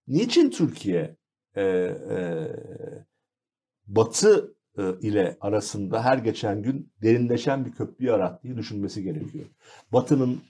niçin 0.08 0.50
Türkiye 0.50 1.16
e, 1.56 1.62
e, 1.62 2.16
Batı 3.86 4.54
e, 4.78 4.82
ile 5.00 5.36
arasında 5.40 6.04
her 6.04 6.18
geçen 6.18 6.62
gün 6.62 6.92
derinleşen 7.02 7.66
bir 7.66 7.72
köprü 7.72 8.06
yarattığı 8.06 8.56
düşünmesi 8.56 9.02
gerekiyor. 9.02 9.44
Batı'nın 9.92 10.40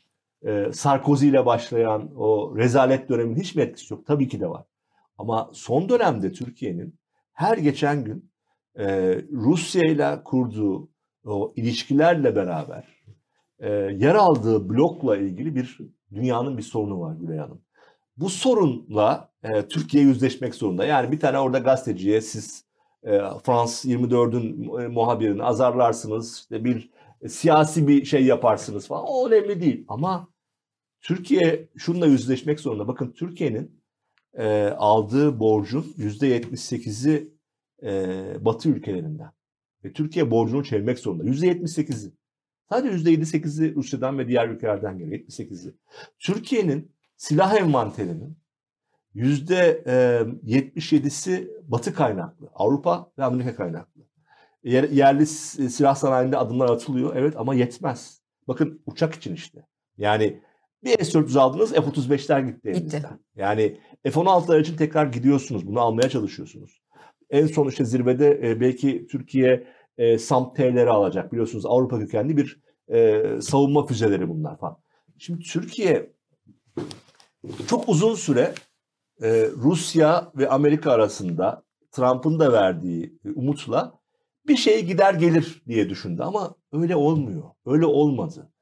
e, 0.46 0.72
Sarkozy 0.72 1.28
ile 1.28 1.46
başlayan 1.46 2.10
o 2.16 2.56
rezalet 2.56 3.08
dönemin 3.08 3.36
hiç 3.36 3.54
mi 3.54 3.62
etkisi 3.62 3.94
yok? 3.94 4.06
Tabii 4.06 4.28
ki 4.28 4.40
de 4.40 4.50
var. 4.50 4.64
Ama 5.18 5.50
son 5.52 5.88
dönemde 5.88 6.32
Türkiye'nin 6.32 6.98
her 7.32 7.58
geçen 7.58 8.04
gün 8.04 8.30
e, 8.78 9.16
Rusya 9.32 9.84
ile 9.84 10.22
kurduğu 10.24 10.90
o 11.24 11.52
ilişkilerle 11.56 12.36
beraber 12.36 12.97
e, 13.60 13.70
yer 13.70 14.14
aldığı 14.14 14.68
blokla 14.68 15.16
ilgili 15.16 15.54
bir 15.54 15.78
dünyanın 16.14 16.58
bir 16.58 16.62
sorunu 16.62 17.00
var 17.00 17.16
Gülay 17.20 17.38
Hanım. 17.38 17.60
Bu 18.16 18.30
sorunla 18.30 19.30
e, 19.42 19.68
Türkiye 19.68 20.04
yüzleşmek 20.04 20.54
zorunda. 20.54 20.84
Yani 20.84 21.12
bir 21.12 21.20
tane 21.20 21.38
orada 21.38 21.58
gazeteciye 21.58 22.20
siz 22.20 22.64
e, 23.02 23.18
Frans 23.44 23.84
24'ün 23.84 24.78
e, 24.80 24.88
muhabirini 24.88 25.42
azarlarsınız. 25.42 26.38
İşte 26.38 26.64
bir 26.64 26.90
e, 27.22 27.28
siyasi 27.28 27.88
bir 27.88 28.04
şey 28.04 28.24
yaparsınız 28.24 28.86
falan. 28.86 29.04
O 29.06 29.28
önemli 29.28 29.60
değil. 29.60 29.84
Ama 29.88 30.28
Türkiye 31.00 31.68
şununla 31.76 32.06
yüzleşmek 32.06 32.60
zorunda. 32.60 32.88
Bakın 32.88 33.12
Türkiye'nin 33.12 33.80
e, 34.34 34.68
aldığı 34.78 35.40
borcun 35.40 35.82
%78'i 35.98 37.32
e, 37.82 38.44
Batı 38.44 38.68
ülkelerinden. 38.68 39.30
Ve 39.84 39.92
Türkiye 39.92 40.30
borcunu 40.30 40.64
çevirmek 40.64 40.98
zorunda. 40.98 41.24
%78'i. 41.24 42.12
Sadece 42.70 43.11
%78'i 43.11 43.74
Rusya'dan 43.74 44.18
ve 44.18 44.28
diğer 44.28 44.48
ülkelerden 44.48 44.98
geliyor. 44.98 45.20
78'i. 45.20 45.74
Türkiye'nin 46.18 46.92
silah 47.16 47.54
envanterinin 47.54 48.38
%77'si 49.14 51.50
Batı 51.68 51.94
kaynaklı. 51.94 52.50
Avrupa 52.54 53.12
ve 53.18 53.24
Amerika 53.24 53.57
kaynaklı. 53.57 54.02
Yer, 54.64 54.85
yerli 54.85 55.26
silah 55.26 55.94
sanayinde 55.94 56.37
adımlar 56.37 56.70
atılıyor. 56.70 57.16
Evet 57.16 57.35
ama 57.37 57.54
yetmez. 57.54 58.22
Bakın 58.48 58.83
uçak 58.87 59.14
için 59.14 59.35
işte. 59.35 59.66
Yani 59.96 60.42
bir 60.85 61.04
S-400 61.04 61.38
aldınız 61.38 61.72
F-35'ler 61.72 62.46
gitti 62.46 62.68
elinizden. 62.68 63.00
Gitti. 63.00 63.14
Yani 63.37 63.81
F-16'lar 64.04 64.61
için 64.61 64.76
tekrar 64.76 65.07
gidiyorsunuz. 65.07 65.66
Bunu 65.66 65.81
almaya 65.81 66.09
çalışıyorsunuz. 66.09 66.83
En 67.31 67.46
son 67.46 67.68
işte 67.68 67.85
zirvede 67.85 68.40
e, 68.42 68.61
belki 68.61 69.07
Türkiye 69.07 69.66
e, 69.98 70.18
SAMP-T'leri 70.18 70.90
alacak. 70.90 71.32
Biliyorsunuz 71.32 71.66
Avrupa 71.66 71.98
kökenli 71.98 72.37
bir 72.37 72.61
e, 72.92 73.22
savunma 73.40 73.87
füzeleri 73.87 74.28
bunlar 74.28 74.58
falan. 74.58 74.76
Şimdi 75.18 75.42
Türkiye 75.42 76.12
çok 77.66 77.88
uzun 77.88 78.14
süre 78.14 78.54
e, 79.22 79.48
Rusya 79.56 80.32
ve 80.37 80.48
Amerika 80.48 80.92
arasında 80.92 81.62
Trump'ın 81.92 82.38
da 82.40 82.52
verdiği 82.52 83.18
umutla 83.34 83.98
bir 84.48 84.56
şey 84.56 84.84
gider 84.84 85.14
gelir 85.14 85.62
diye 85.68 85.88
düşündü 85.88 86.22
ama 86.22 86.54
öyle 86.72 86.96
olmuyor. 86.96 87.42
Öyle 87.66 87.87
olmadı. 87.87 88.52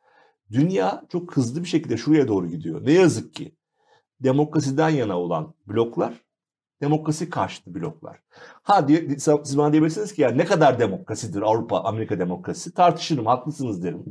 Dünya 0.50 1.02
çok 1.08 1.36
hızlı 1.36 1.62
bir 1.62 1.68
şekilde 1.68 1.96
şuraya 1.96 2.28
doğru 2.28 2.48
gidiyor. 2.48 2.84
Ne 2.84 2.92
yazık 2.92 3.34
ki 3.34 3.56
demokrasiden 4.20 4.88
yana 4.88 5.20
olan 5.20 5.54
bloklar 5.66 6.25
demokrasi 6.80 7.30
karşıtı 7.30 7.74
bloklar. 7.74 8.18
Ha 8.62 8.88
diye, 8.88 9.18
siz 9.18 9.58
bana 9.58 9.72
diyebilirsiniz 9.72 10.14
ki 10.14 10.22
ya 10.22 10.30
ne 10.30 10.44
kadar 10.44 10.78
demokrasidir 10.78 11.42
Avrupa, 11.42 11.80
Amerika 11.80 12.18
demokrasisi? 12.18 12.74
Tartışırım, 12.74 13.26
haklısınız 13.26 13.84
derim. 13.84 14.04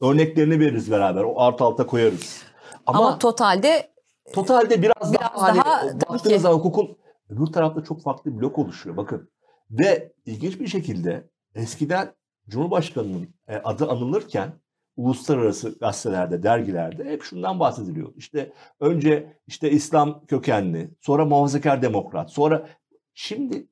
Örneklerini 0.00 0.60
veririz 0.60 0.90
beraber, 0.90 1.22
o 1.24 1.40
art 1.40 1.62
alta 1.62 1.86
koyarız. 1.86 2.42
Ama, 2.86 2.98
Ama 2.98 3.18
totalde 3.18 3.90
totalde 4.32 4.82
biraz, 4.82 5.12
biraz 5.12 5.14
daha, 5.14 5.56
daha 5.56 5.82
hani, 5.82 6.00
baktığınız 6.00 6.42
zaman 6.42 6.56
hukukun 6.56 6.96
öbür 7.28 7.46
tarafta 7.46 7.84
çok 7.84 8.02
farklı 8.02 8.36
bir 8.36 8.40
blok 8.40 8.58
oluşuyor 8.58 8.96
bakın. 8.96 9.30
Ve 9.70 10.12
ilginç 10.26 10.60
bir 10.60 10.66
şekilde 10.66 11.30
eskiden 11.54 12.14
Cumhurbaşkanı'nın 12.48 13.34
e, 13.48 13.56
adı 13.56 13.88
anılırken 13.88 14.52
uluslararası 14.98 15.78
gazetelerde, 15.78 16.42
dergilerde 16.42 17.04
hep 17.04 17.22
şundan 17.22 17.60
bahsediliyor. 17.60 18.12
İşte 18.16 18.52
önce 18.80 19.36
işte 19.46 19.70
İslam 19.70 20.26
kökenli, 20.26 20.90
sonra 21.00 21.24
muhafazakar 21.24 21.82
demokrat, 21.82 22.30
sonra 22.30 22.68
şimdi 23.14 23.68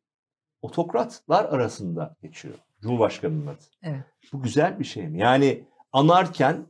otokratlar 0.62 1.44
arasında 1.44 2.16
geçiyor 2.22 2.54
Cumhurbaşkanı'nın 2.80 3.46
adı. 3.46 3.62
Evet. 3.82 4.04
Bu 4.32 4.42
güzel 4.42 4.78
bir 4.78 4.84
şey 4.84 5.08
mi? 5.08 5.18
Yani 5.18 5.64
anarken 5.92 6.66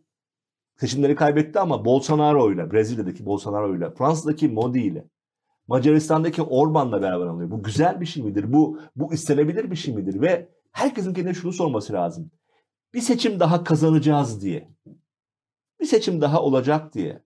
seçimleri 0.76 1.14
kaybetti 1.14 1.60
ama 1.60 1.84
Bolsonaro 1.84 2.52
ile, 2.52 2.72
Brezilya'daki 2.72 3.26
Bolsonaro 3.26 3.76
ile, 3.76 3.90
Fransa'daki 3.90 4.48
Modi 4.48 4.78
ile, 4.78 5.04
Macaristan'daki 5.68 6.42
Orban'la 6.42 7.02
beraber 7.02 7.26
alıyor. 7.26 7.50
Bu 7.50 7.62
güzel 7.62 8.00
bir 8.00 8.06
şey 8.06 8.22
midir? 8.22 8.52
Bu 8.52 8.80
bu 8.96 9.14
istenebilir 9.14 9.70
bir 9.70 9.76
şey 9.76 9.94
midir? 9.94 10.20
Ve 10.20 10.48
herkesin 10.72 11.14
kendine 11.14 11.34
şunu 11.34 11.52
sorması 11.52 11.92
lazım 11.92 12.30
bir 12.94 13.00
seçim 13.00 13.40
daha 13.40 13.64
kazanacağız 13.64 14.42
diye, 14.42 14.68
bir 15.80 15.86
seçim 15.86 16.20
daha 16.20 16.42
olacak 16.42 16.94
diye 16.94 17.22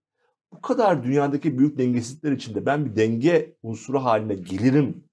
bu 0.53 0.61
kadar 0.61 1.05
dünyadaki 1.05 1.59
büyük 1.59 1.79
dengesizlikler 1.79 2.33
içinde 2.33 2.67
ben 2.67 2.87
bir 2.87 2.97
denge 2.97 3.57
unsuru 3.63 4.05
haline 4.05 4.35
gelirim 4.35 5.05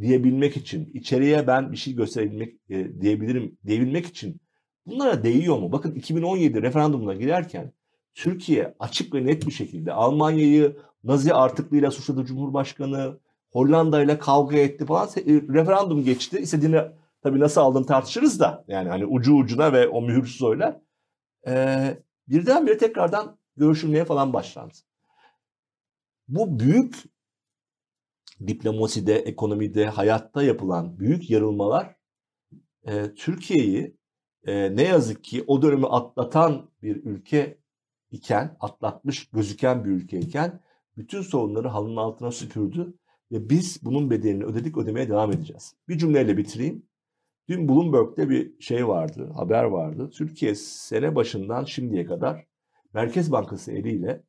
diyebilmek 0.00 0.56
için, 0.56 0.90
içeriye 0.94 1.46
ben 1.46 1.72
bir 1.72 1.76
şey 1.76 1.94
gösterebilmek 1.94 2.54
e, 2.70 3.00
diyebilirim 3.00 3.58
diyebilmek 3.66 4.06
için 4.06 4.40
bunlara 4.86 5.24
değiyor 5.24 5.58
mu? 5.58 5.72
Bakın 5.72 5.94
2017 5.94 6.62
referandumuna 6.62 7.14
girerken 7.14 7.72
Türkiye 8.14 8.74
açık 8.78 9.14
ve 9.14 9.26
net 9.26 9.46
bir 9.46 9.52
şekilde 9.52 9.92
Almanya'yı 9.92 10.76
Nazi 11.04 11.34
artıklığıyla 11.34 11.90
suçladı 11.90 12.24
Cumhurbaşkanı, 12.24 13.18
Hollanda 13.50 14.02
ile 14.02 14.18
kavga 14.18 14.56
etti 14.56 14.86
falan. 14.86 15.08
E, 15.08 15.22
referandum 15.26 16.04
geçti. 16.04 16.38
istediğini 16.38 16.80
Tabii 17.22 17.40
nasıl 17.40 17.60
aldığını 17.60 17.86
tartışırız 17.86 18.40
da. 18.40 18.64
Yani 18.68 18.88
hani 18.88 19.06
ucu 19.06 19.34
ucuna 19.34 19.72
ve 19.72 19.88
o 19.88 20.02
mühürsüz 20.02 20.42
oylar. 20.42 20.80
Ee, 21.46 22.02
birdenbire 22.28 22.78
tekrardan 22.78 23.38
görüşülmeye 23.56 24.04
falan 24.04 24.32
başlandı. 24.32 24.74
Bu 26.28 26.60
büyük 26.60 26.96
diplomaside, 28.46 29.14
ekonomide, 29.14 29.86
hayatta 29.86 30.42
yapılan 30.42 30.98
büyük 30.98 31.30
yarılmalar 31.30 31.96
e, 32.86 33.14
Türkiye'yi 33.14 33.96
e, 34.46 34.76
ne 34.76 34.82
yazık 34.82 35.24
ki 35.24 35.44
o 35.46 35.62
dönemi 35.62 35.86
atlatan 35.86 36.70
bir 36.82 37.04
ülke 37.04 37.58
iken, 38.10 38.56
atlatmış 38.60 39.28
gözüken 39.30 39.84
bir 39.84 39.90
ülke 39.90 40.18
iken 40.18 40.60
bütün 40.96 41.22
sorunları 41.22 41.68
halının 41.68 41.96
altına 41.96 42.30
süpürdü 42.30 42.94
ve 43.32 43.50
biz 43.50 43.78
bunun 43.82 44.10
bedelini 44.10 44.44
ödedik 44.44 44.76
ödemeye 44.78 45.08
devam 45.08 45.32
edeceğiz. 45.32 45.74
Bir 45.88 45.98
cümleyle 45.98 46.36
bitireyim. 46.36 46.89
Dün 47.50 47.68
Bloomberg'de 47.68 48.30
bir 48.30 48.60
şey 48.60 48.88
vardı, 48.88 49.30
haber 49.34 49.64
vardı. 49.64 50.10
Türkiye 50.10 50.54
sene 50.54 51.14
başından 51.14 51.64
şimdiye 51.64 52.06
kadar 52.06 52.46
Merkez 52.94 53.32
Bankası 53.32 53.72
eliyle 53.72 54.22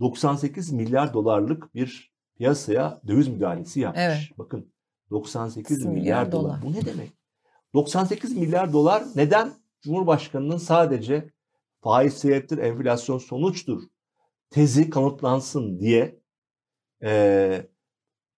98 0.00 0.72
milyar 0.72 1.14
dolarlık 1.14 1.74
bir 1.74 2.12
piyasaya 2.36 3.00
döviz 3.06 3.28
müdahalesi 3.28 3.80
yapmış. 3.80 4.02
Evet. 4.04 4.38
Bakın 4.38 4.72
98 5.10 5.78
milyar, 5.78 5.94
milyar 5.94 6.32
dolar. 6.32 6.62
dolar. 6.62 6.62
Bu 6.62 6.72
ne 6.72 6.84
demek? 6.84 7.12
98 7.74 8.36
milyar 8.36 8.72
dolar 8.72 9.04
neden? 9.14 9.52
Cumhurbaşkanının 9.80 10.58
sadece 10.58 11.30
faiz 11.80 12.14
sebeptir, 12.14 12.58
enflasyon 12.58 13.18
sonuçtur 13.18 13.82
tezi 14.50 14.90
kanıtlansın 14.90 15.78
diye 15.80 16.20
e, 17.02 17.68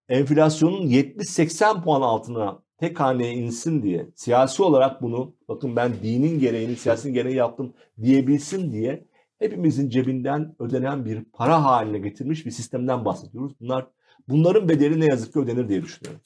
enflasyonun 0.08 0.86
70-80 0.86 1.82
puan 1.82 2.02
altına 2.02 2.62
tek 2.80 3.00
haneye 3.00 3.34
insin 3.34 3.82
diye 3.82 4.06
siyasi 4.14 4.62
olarak 4.62 5.02
bunu 5.02 5.34
bakın 5.48 5.76
ben 5.76 5.92
dinin 6.02 6.38
gereğini 6.38 6.76
siyasetin 6.76 7.14
gereği 7.14 7.36
yaptım 7.36 7.72
diyebilsin 8.02 8.72
diye 8.72 9.04
hepimizin 9.38 9.90
cebinden 9.90 10.54
ödenen 10.58 11.04
bir 11.04 11.24
para 11.24 11.64
haline 11.64 11.98
getirmiş 11.98 12.46
bir 12.46 12.50
sistemden 12.50 13.04
bahsediyoruz. 13.04 13.52
Bunlar 13.60 13.86
bunların 14.28 14.68
bedeli 14.68 15.00
ne 15.00 15.04
yazık 15.04 15.32
ki 15.32 15.38
ödenir 15.38 15.68
diye 15.68 15.82
düşünüyorum. 15.82 16.20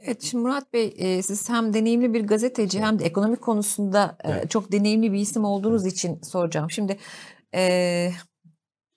Evet 0.00 0.22
şimdi 0.22 0.42
Murat 0.42 0.72
Bey 0.72 0.94
e, 0.98 1.22
siz 1.22 1.48
hem 1.48 1.74
deneyimli 1.74 2.14
bir 2.14 2.26
gazeteci 2.26 2.80
hem 2.80 2.98
de 2.98 3.04
ekonomik 3.04 3.40
konusunda 3.40 4.16
e, 4.24 4.30
evet. 4.30 4.50
çok 4.50 4.72
deneyimli 4.72 5.12
bir 5.12 5.18
isim 5.18 5.44
olduğunuz 5.44 5.82
evet. 5.82 5.92
için 5.92 6.22
soracağım. 6.22 6.70
Şimdi 6.70 6.98
e, 7.54 8.10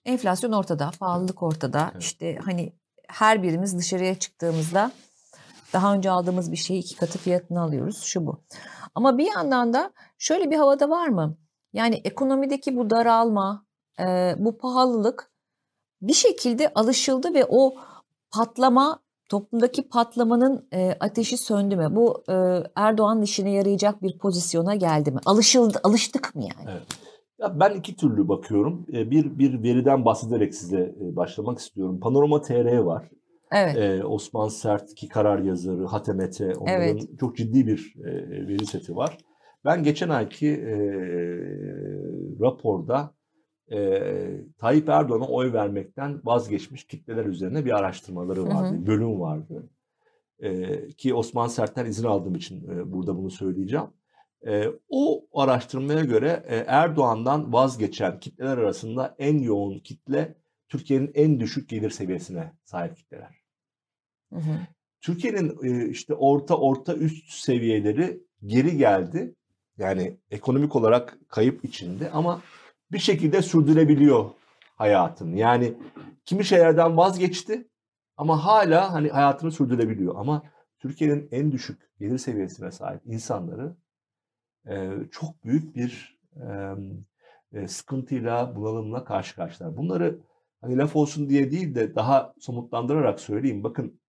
enflasyon 0.06 0.52
ortada, 0.52 0.92
pahalılık 1.00 1.44
ortada. 1.44 1.90
Evet. 1.94 2.04
İşte 2.04 2.38
hani 2.46 2.74
her 3.08 3.44
birimiz 3.44 3.78
dışarıya 3.78 4.16
çıktığımızda 4.16 4.92
daha 5.74 5.94
önce 5.94 6.12
aldığımız 6.12 6.52
bir 6.52 6.58
şeyi 6.58 6.80
iki 6.80 6.96
katı 6.96 7.20
fiyatını 7.20 7.62
alıyoruz. 7.62 8.04
Şu 8.04 8.26
bu. 8.26 8.44
Ama 8.96 9.18
bir 9.18 9.28
yandan 9.36 9.74
da 9.74 9.94
şöyle 10.18 10.52
bir 10.52 10.56
havada 10.56 10.90
var 10.90 11.08
mı? 11.08 11.38
Yani 11.74 12.02
ekonomideki 12.04 12.78
bu 12.78 12.90
daralma, 12.90 13.66
e, 14.00 14.36
bu 14.38 14.58
pahalılık 14.58 15.32
bir 16.02 16.14
şekilde 16.14 16.72
alışıldı 16.76 17.34
ve 17.34 17.46
o 17.50 17.76
patlama 18.32 19.00
toplumdaki 19.30 19.90
patlamanın 19.90 20.68
e, 20.74 20.98
ateşi 21.00 21.38
söndü 21.38 21.76
mü? 21.76 21.88
Bu 21.92 22.24
e, 22.30 22.64
Erdoğan'ın 22.76 23.22
işine 23.22 23.52
yarayacak 23.52 24.04
bir 24.04 24.18
pozisyona 24.18 24.76
geldi 24.76 25.12
mi? 25.12 25.20
Alışıldı, 25.26 25.80
alıştık 25.84 26.36
mı 26.36 26.42
yani? 26.42 26.70
Evet. 26.72 26.88
Ya 27.40 27.60
ben 27.60 27.74
iki 27.74 27.96
türlü 27.96 28.28
bakıyorum. 28.28 28.86
E, 28.94 29.12
bir 29.12 29.40
bir 29.40 29.64
veriden 29.64 30.06
bahsederek 30.06 30.56
size 30.56 30.96
e, 31.02 31.16
başlamak 31.16 31.60
istiyorum. 31.60 32.00
Panorama 32.00 32.42
TR 32.42 32.78
var. 32.78 33.10
Evet. 33.52 33.78
Ee, 33.78 34.04
Osman 34.04 34.48
Sert 34.48 34.96
ki 34.96 35.08
karar 35.08 35.40
yazarı, 35.40 35.86
Hatemete 35.86 36.56
onların 36.56 36.82
evet. 36.82 37.20
çok 37.20 37.38
ciddi 37.38 37.68
bir 37.68 37.94
e, 38.06 38.48
veri 38.48 38.66
seti 38.66 38.96
var. 38.96 39.18
Ben 39.66 39.84
geçen 39.84 40.10
ayki 40.10 40.48
e, 40.48 40.76
raporda 42.40 43.14
e, 43.72 44.02
Tayyip 44.58 44.90
Erdoğan'a 44.90 45.28
oy 45.28 45.54
vermekten 45.54 46.22
vazgeçmiş 46.24 46.88
kitleler 46.88 47.26
üzerine 47.26 47.66
bir 47.66 47.78
araştırmaları 47.78 48.48
vardı, 48.48 48.76
hı 48.76 48.82
hı. 48.82 48.88
bölüm 48.88 49.20
vardı. 49.20 49.70
E, 50.40 50.88
ki 50.88 51.14
Osman 51.14 51.48
Sert'ten 51.48 51.86
izin 51.86 52.08
aldığım 52.08 52.36
için 52.36 52.70
e, 52.70 52.92
burada 52.92 53.18
bunu 53.18 53.30
söyleyeceğim. 53.30 53.88
E, 54.48 54.66
o 54.90 55.26
araştırmaya 55.34 56.04
göre 56.04 56.44
e, 56.48 56.56
Erdoğan'dan 56.56 57.54
vazgeçen 57.54 58.20
kitleler 58.20 58.58
arasında 58.58 59.16
en 59.20 59.38
yoğun 59.38 59.80
kitle 59.80 60.36
Türkiye'nin 60.70 61.12
en 61.14 61.40
düşük 61.40 61.70
gelir 61.70 61.90
seviyesine 61.90 62.54
sahip 62.64 62.98
kitleler. 62.98 63.41
Türkiye'nin 65.02 65.90
işte 65.90 66.14
orta 66.14 66.58
orta 66.58 66.96
üst 66.96 67.30
seviyeleri 67.30 68.24
geri 68.46 68.78
geldi. 68.78 69.36
Yani 69.78 70.18
ekonomik 70.32 70.76
olarak 70.76 71.18
kayıp 71.28 71.66
içinde 71.66 72.12
ama 72.12 72.42
bir 72.92 73.00
şekilde 73.00 73.42
sürdürebiliyor 73.42 74.30
hayatını. 74.76 75.38
Yani 75.38 75.74
kimi 76.26 76.46
şeylerden 76.46 76.98
vazgeçti 76.98 77.68
ama 78.18 78.46
hala 78.46 78.94
hani 78.94 79.10
hayatını 79.10 79.52
sürdürebiliyor. 79.52 80.16
Ama 80.18 80.44
Türkiye'nin 80.80 81.28
en 81.32 81.52
düşük 81.52 81.92
gelir 82.00 82.18
seviyesine 82.18 82.72
sahip 82.72 83.02
insanları 83.06 83.76
çok 85.12 85.46
büyük 85.46 85.76
bir 85.76 86.20
sıkıntıyla, 87.68 88.56
bunalımla 88.56 89.04
karşı 89.04 89.36
karşılar. 89.36 89.78
Bunları 89.78 90.20
hani 90.62 90.78
laf 90.78 90.96
olsun 90.96 91.30
diye 91.30 91.52
değil 91.52 91.76
de 91.76 91.96
daha 91.96 92.34
somutlandırarak 92.40 93.20
söyleyeyim. 93.20 93.64
Bakın 93.64 94.01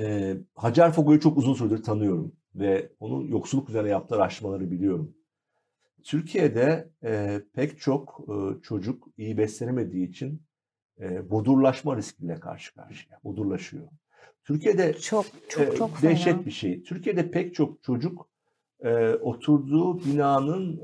e, 0.00 0.36
Hacer 0.54 0.92
Fogo'yu 0.92 1.20
çok 1.20 1.38
uzun 1.38 1.54
süredir 1.54 1.82
tanıyorum 1.82 2.32
ve 2.54 2.92
onun 3.00 3.26
yoksulluk 3.26 3.68
üzerine 3.68 3.88
yaptığı 3.88 4.16
araştırmaları 4.16 4.70
biliyorum. 4.70 5.14
Türkiye'de 6.04 6.90
e, 7.04 7.42
pek 7.54 7.80
çok 7.80 8.20
e, 8.28 8.62
çocuk 8.62 9.08
iyi 9.16 9.38
beslenemediği 9.38 10.08
için 10.08 10.42
e, 11.00 11.30
bodurlaşma 11.30 11.96
riskiyle 11.96 12.40
karşı 12.40 12.74
karşıya. 12.74 13.20
Bodurlaşıyor. 13.24 13.88
Türkiye'de 14.44 14.92
çok 14.92 15.26
çok 15.48 15.74
e, 15.74 15.76
çok 15.76 16.02
dehşet 16.02 16.34
fena. 16.34 16.46
bir 16.46 16.50
şey. 16.50 16.82
Türkiye'de 16.82 17.30
pek 17.30 17.54
çok 17.54 17.82
çocuk 17.82 18.28
e, 18.80 19.14
oturduğu 19.14 20.04
binanın 20.04 20.80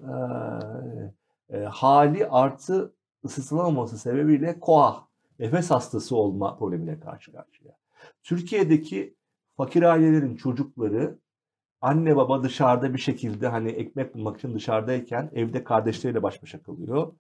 e, 1.51 1.57
e, 1.59 1.65
hali 1.65 2.27
artı 2.27 2.95
ısıtılamaması 3.25 3.99
sebebiyle 3.99 4.61
koa, 4.61 5.09
nefes 5.39 5.71
hastası 5.71 6.17
olma 6.17 6.59
problemiyle 6.59 7.01
karşı 7.01 7.33
karşıya. 7.33 7.73
Türkiye'deki 8.23 9.17
fakir 9.57 9.83
ailelerin 9.83 10.37
çocukları 10.37 11.19
anne 11.81 12.17
baba 12.17 12.43
dışarıda 12.43 12.95
bir 12.95 12.99
şekilde 12.99 13.49
hani 13.49 13.69
ekmek 13.69 14.15
bulmak 14.15 14.39
için 14.39 14.55
dışarıdayken 14.55 15.31
evde 15.35 15.65
kardeşleriyle 15.65 16.23
baş 16.23 16.43
başa 16.43 16.63
kalıyor. 16.63 17.13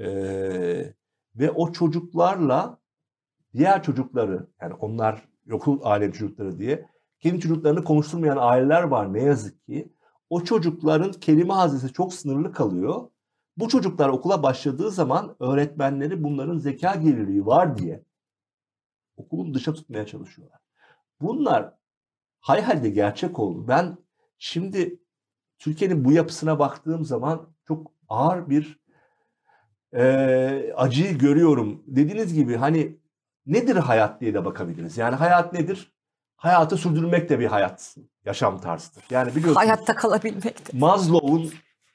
Ee, 0.00 0.94
ve 1.36 1.50
o 1.50 1.72
çocuklarla 1.72 2.78
diğer 3.54 3.82
çocukları 3.82 4.46
yani 4.60 4.74
onlar 4.74 5.28
yokul 5.46 5.80
aile 5.82 6.12
çocukları 6.12 6.58
diye 6.58 6.86
kendi 7.20 7.40
çocuklarını 7.40 7.84
konuşturmayan 7.84 8.38
aileler 8.40 8.82
var 8.82 9.12
ne 9.12 9.22
yazık 9.22 9.66
ki. 9.66 9.92
O 10.30 10.44
çocukların 10.44 11.12
kelime 11.12 11.54
hazinesi 11.54 11.92
çok 11.92 12.14
sınırlı 12.14 12.52
kalıyor. 12.52 13.08
Bu 13.56 13.68
çocuklar 13.68 14.08
okula 14.08 14.42
başladığı 14.42 14.90
zaman 14.90 15.36
öğretmenleri 15.40 16.24
bunların 16.24 16.58
zeka 16.58 16.94
geriliği 16.94 17.46
var 17.46 17.78
diye 17.78 18.02
okulun 19.18 19.54
dışa 19.54 19.74
tutmaya 19.74 20.06
çalışıyorlar. 20.06 20.60
Bunlar 21.20 21.74
hay 22.40 22.62
halde 22.62 22.90
gerçek 22.90 23.38
oldu. 23.38 23.68
Ben 23.68 23.98
şimdi 24.38 25.00
Türkiye'nin 25.58 26.04
bu 26.04 26.12
yapısına 26.12 26.58
baktığım 26.58 27.04
zaman 27.04 27.48
çok 27.68 27.92
ağır 28.08 28.50
bir 28.50 28.78
e, 29.94 30.72
acıyı 30.76 31.18
görüyorum. 31.18 31.82
Dediğiniz 31.86 32.34
gibi 32.34 32.56
hani 32.56 32.98
nedir 33.46 33.76
hayat 33.76 34.20
diye 34.20 34.34
de 34.34 34.44
bakabiliriz. 34.44 34.98
Yani 34.98 35.14
hayat 35.14 35.52
nedir? 35.52 35.92
Hayatı 36.36 36.76
sürdürmek 36.76 37.28
de 37.28 37.38
bir 37.38 37.46
hayat, 37.46 37.96
yaşam 38.24 38.60
tarzıdır. 38.60 39.04
Yani 39.10 39.30
biliyorsunuz. 39.30 39.56
Hayatta 39.56 39.94
kalabilmek 39.94 40.44
de. 40.44 40.78
Maslow'un 40.78 41.50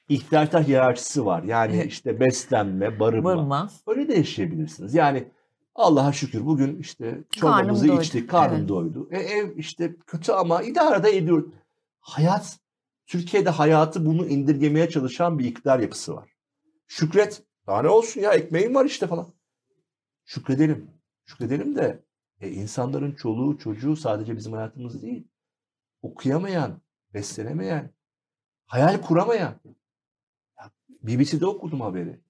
ihtiyaçlar 0.08 0.62
hiyerarşisi 0.62 1.26
var. 1.26 1.42
Yani 1.42 1.84
işte 1.84 2.20
beslenme, 2.20 3.00
barınma. 3.00 3.24
Barınma. 3.24 3.70
Öyle 3.86 4.08
de 4.08 4.14
yaşayabilirsiniz. 4.14 4.94
Yani 4.94 5.28
Allah'a 5.74 6.12
şükür 6.12 6.46
bugün 6.46 6.78
işte 6.78 7.24
çorbamızı 7.30 7.88
içtik, 7.88 8.30
karnım 8.30 8.58
evet. 8.58 8.68
doydu. 8.68 9.08
E, 9.10 9.18
ev 9.18 9.56
işte 9.56 9.96
kötü 10.06 10.32
ama 10.32 10.62
idare 10.62 11.02
de 11.02 11.16
ediyor. 11.16 11.52
Hayat, 12.00 12.58
Türkiye'de 13.06 13.50
hayatı 13.50 14.06
bunu 14.06 14.26
indirgemeye 14.26 14.90
çalışan 14.90 15.38
bir 15.38 15.44
iktidar 15.44 15.78
yapısı 15.78 16.16
var. 16.16 16.30
Şükret, 16.86 17.42
daha 17.66 17.82
ne 17.82 17.88
olsun 17.88 18.20
ya 18.20 18.32
ekmeğim 18.32 18.74
var 18.74 18.84
işte 18.84 19.06
falan. 19.06 19.26
Şükredelim. 20.24 20.90
Şükredelim 21.24 21.76
de 21.76 22.04
e, 22.40 22.50
insanların 22.50 23.12
çoluğu 23.12 23.58
çocuğu 23.58 23.96
sadece 23.96 24.36
bizim 24.36 24.52
hayatımız 24.52 25.02
değil. 25.02 25.28
Okuyamayan, 26.02 26.80
beslenemeyen, 27.14 27.90
hayal 28.66 29.00
kuramayan. 29.00 29.54
Ya, 30.58 30.70
BBC'de 31.02 31.46
okudum 31.46 31.80
haberi. 31.80 32.23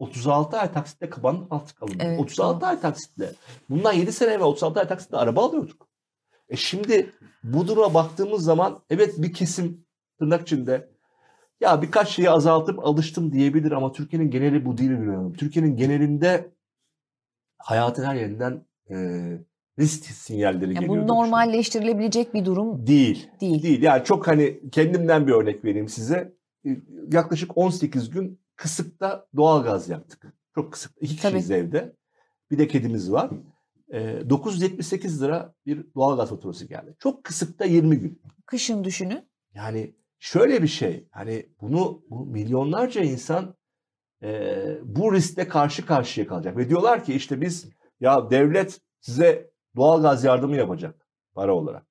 36 0.00 0.56
ay 0.58 0.72
taksitle 0.72 1.10
kabanın 1.10 1.46
altı 1.50 1.74
kalın. 1.74 1.96
Evet, 2.00 2.20
36 2.20 2.60
tamam. 2.60 2.74
ay 2.74 2.80
taksitle. 2.80 3.32
Bundan 3.70 3.92
7 3.92 4.12
sene 4.12 4.40
ve 4.40 4.44
36 4.44 4.80
ay 4.80 4.88
taksitle 4.88 5.16
araba 5.16 5.44
alıyorduk. 5.48 5.88
E 6.48 6.56
şimdi 6.56 7.12
bu 7.44 7.68
duruma 7.68 7.94
baktığımız 7.94 8.44
zaman 8.44 8.82
evet 8.90 9.14
bir 9.18 9.32
kesim 9.32 9.84
tırnak 10.18 10.42
içinde 10.42 10.88
ya 11.60 11.82
birkaç 11.82 12.08
şeyi 12.08 12.30
azaltıp 12.30 12.86
alıştım 12.86 13.32
diyebilir 13.32 13.72
ama 13.72 13.92
Türkiye'nin 13.92 14.30
geneli 14.30 14.64
bu 14.64 14.78
değil 14.78 14.90
Gülhan 14.90 15.32
Türkiye'nin 15.32 15.76
genelinde 15.76 16.50
hayatın 17.58 18.04
her 18.04 18.14
yerinden 18.14 18.64
e, 18.90 18.96
risk 19.78 20.04
sinyalleri 20.04 20.74
yani 20.74 20.86
geliyor. 20.86 21.04
Bu 21.04 21.08
normalleştirilebilecek 21.08 22.34
bir 22.34 22.44
durum 22.44 22.86
değil. 22.86 23.30
Değil. 23.40 23.62
Değil. 23.62 23.82
Yani 23.82 24.04
çok 24.04 24.26
hani 24.26 24.60
kendimden 24.72 25.26
bir 25.26 25.32
örnek 25.32 25.64
vereyim 25.64 25.88
size. 25.88 26.32
E, 26.66 26.68
yaklaşık 27.12 27.58
18 27.58 28.10
gün 28.10 28.39
kısıkta 28.60 29.26
doğalgaz 29.36 29.88
yaktık. 29.88 30.32
Çok 30.54 30.72
kısık. 30.72 30.92
İki 31.00 31.16
kişiyiz 31.16 31.48
Tabii. 31.48 31.58
evde. 31.58 31.96
Bir 32.50 32.58
de 32.58 32.68
kedimiz 32.68 33.12
var. 33.12 33.30
E, 33.92 34.30
978 34.30 35.22
lira 35.22 35.54
bir 35.66 35.94
doğalgaz 35.94 36.30
faturası 36.30 36.66
geldi. 36.66 36.96
Çok 36.98 37.24
kısıkta 37.24 37.64
20 37.64 37.98
gün. 37.98 38.22
kışın 38.46 38.84
düşünün. 38.84 39.28
Yani 39.54 39.94
şöyle 40.18 40.62
bir 40.62 40.68
şey. 40.68 41.08
Hani 41.10 41.48
bunu 41.60 42.02
bu 42.10 42.26
milyonlarca 42.26 43.02
insan 43.02 43.54
e, 44.22 44.54
bu 44.82 45.12
riskle 45.12 45.48
karşı 45.48 45.86
karşıya 45.86 46.26
kalacak. 46.26 46.56
Ve 46.56 46.68
diyorlar 46.68 47.04
ki 47.04 47.14
işte 47.14 47.40
biz 47.40 47.68
ya 48.00 48.30
devlet 48.30 48.80
size 49.00 49.50
doğalgaz 49.76 50.24
yardımı 50.24 50.56
yapacak 50.56 51.06
para 51.34 51.54
olarak. 51.54 51.86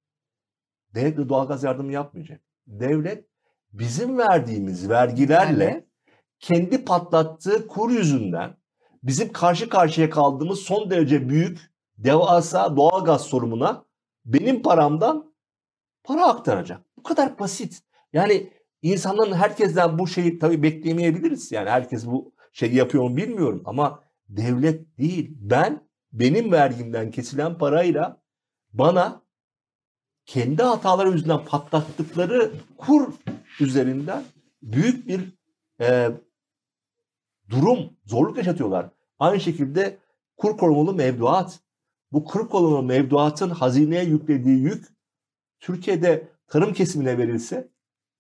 Devlet 0.95 1.17
de 1.17 1.29
doğalgaz 1.29 1.63
yardımı 1.63 1.91
yapmayacak. 1.91 2.41
Devlet 2.67 3.25
bizim 3.73 4.17
verdiğimiz 4.17 4.89
vergilerle 4.89 5.63
Yani 5.63 5.88
kendi 6.39 6.85
patlattığı 6.85 7.67
kur 7.67 7.91
yüzünden 7.91 8.57
bizim 9.03 9.31
karşı 9.31 9.69
karşıya 9.69 10.09
kaldığımız 10.09 10.59
son 10.59 10.89
derece 10.89 11.29
büyük 11.29 11.71
devasa 11.97 12.75
doğalgaz 12.77 13.21
sorumuna 13.21 13.85
benim 14.25 14.61
paramdan 14.61 15.33
para 16.03 16.27
aktaracak. 16.27 16.81
Bu 16.97 17.03
kadar 17.03 17.39
basit. 17.39 17.83
Yani 18.13 18.53
insanların 18.81 19.33
herkesten 19.33 19.99
bu 19.99 20.07
şeyi 20.07 20.39
tabii 20.39 20.63
beklemeyebiliriz. 20.63 21.51
Yani 21.51 21.69
herkes 21.69 22.05
bu 22.05 22.33
şeyi 22.53 22.75
yapıyor 22.75 23.03
mu 23.03 23.17
bilmiyorum 23.17 23.61
ama 23.65 24.03
devlet 24.29 24.97
değil. 24.97 25.37
Ben 25.39 25.89
benim 26.13 26.51
vergimden 26.51 27.11
kesilen 27.11 27.57
parayla 27.57 28.21
bana 28.73 29.21
kendi 30.25 30.63
hataları 30.63 31.11
yüzünden 31.11 31.45
patlattıkları 31.45 32.51
kur 32.77 33.13
üzerinden 33.59 34.23
büyük 34.61 35.07
bir 35.07 35.21
e, 35.81 36.11
durum, 37.49 37.79
zorluk 38.05 38.37
yaşatıyorlar. 38.37 38.89
Aynı 39.19 39.39
şekilde 39.39 39.97
kur 40.37 40.57
korumalı 40.57 40.93
mevduat. 40.93 41.59
Bu 42.11 42.23
kur 42.23 42.49
korumalı 42.49 42.83
mevduatın 42.83 43.49
hazineye 43.49 44.03
yüklediği 44.03 44.59
yük 44.59 44.85
Türkiye'de 45.59 46.27
tarım 46.47 46.73
kesimine 46.73 47.17
verilse 47.17 47.69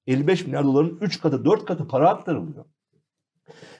55 0.07 0.45
milyar 0.45 0.63
doların 0.63 0.97
3 1.01 1.21
katı 1.21 1.45
4 1.45 1.65
katı 1.65 1.87
para 1.87 2.09
aktarılıyor. 2.09 2.65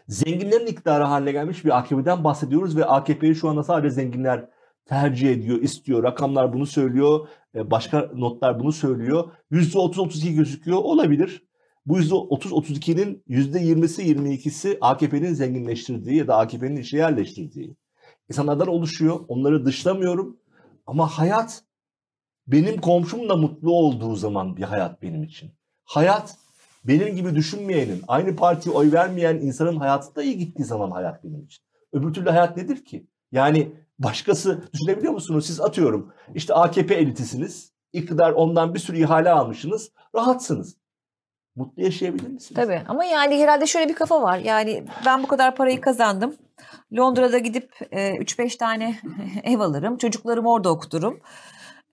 Zenginlerin 0.08 0.68
iktidarı 0.68 1.04
haline 1.04 1.32
gelmiş 1.32 1.66
bir 1.66 1.78
AKP'den 1.78 2.24
bahsediyoruz 2.24 2.78
ve 2.78 2.86
AKP'yi 2.86 3.36
şu 3.36 3.50
anda 3.50 3.64
sadece 3.64 3.89
zenginler 3.89 4.50
tercih 4.86 5.32
ediyor, 5.32 5.62
istiyor. 5.62 6.04
Rakamlar 6.04 6.54
bunu 6.54 6.66
söylüyor, 6.66 7.28
e, 7.56 7.72
başka 7.72 8.12
notlar 8.16 8.60
bunu 8.60 8.72
söylüyor. 8.72 9.32
%30-32 9.52 10.36
gözüküyor 10.36 10.78
olabilir. 10.78 11.49
Bu 11.86 11.99
%30-32'nin 11.99 13.23
%20'si 13.30 14.01
22'si 14.01 14.77
AKP'nin 14.82 15.34
zenginleştirdiği 15.34 16.17
ya 16.17 16.27
da 16.27 16.38
AKP'nin 16.38 16.77
işe 16.77 16.97
yerleştirdiği 16.97 17.75
insanlardan 18.30 18.67
oluşuyor. 18.67 19.19
Onları 19.27 19.65
dışlamıyorum. 19.65 20.38
Ama 20.86 21.07
hayat 21.07 21.63
benim 22.47 22.82
komşum 22.82 23.30
da 23.30 23.36
mutlu 23.36 23.71
olduğu 23.71 24.15
zaman 24.15 24.57
bir 24.57 24.63
hayat 24.63 25.01
benim 25.01 25.23
için. 25.23 25.51
Hayat 25.86 26.38
benim 26.84 27.15
gibi 27.15 27.36
düşünmeyenin, 27.36 28.01
aynı 28.07 28.36
partiye 28.36 28.75
oy 28.75 28.91
vermeyen 28.91 29.36
insanın 29.36 29.75
hayatı 29.75 30.15
da 30.15 30.23
iyi 30.23 30.38
gittiği 30.38 30.63
zaman 30.63 30.91
hayat 30.91 31.23
benim 31.23 31.43
için. 31.43 31.63
Öbür 31.93 32.13
türlü 32.13 32.30
hayat 32.30 32.57
nedir 32.57 32.86
ki? 32.86 33.07
Yani 33.32 33.71
başkası 33.99 34.63
düşünebiliyor 34.73 35.13
musunuz? 35.13 35.45
Siz 35.45 35.61
atıyorum 35.61 36.13
işte 36.36 36.53
AKP 36.53 36.95
elitisiniz. 36.95 37.71
İktidar 37.93 38.32
ondan 38.32 38.73
bir 38.73 38.80
sürü 38.80 38.97
ihale 38.97 39.30
almışsınız. 39.30 39.91
Rahatsınız. 40.15 40.78
Mutlu 41.60 41.84
yaşayabilir 41.84 42.28
misiniz? 42.28 42.55
Tabii 42.55 42.82
ama 42.88 43.05
yani 43.05 43.39
herhalde 43.43 43.68
şöyle 43.68 43.89
bir 43.89 43.95
kafa 43.95 44.22
var. 44.22 44.38
Yani 44.38 44.84
ben 45.05 45.24
bu 45.24 45.28
kadar 45.28 45.55
parayı 45.55 45.82
kazandım. 45.82 46.36
Londra'da 46.97 47.38
gidip 47.38 47.74
e, 47.91 48.12
3-5 48.16 48.57
tane 48.57 48.95
ev 49.43 49.60
alırım. 49.60 49.97
Çocuklarımı 49.97 50.51
orada 50.51 50.70
okuturum. 50.70 51.20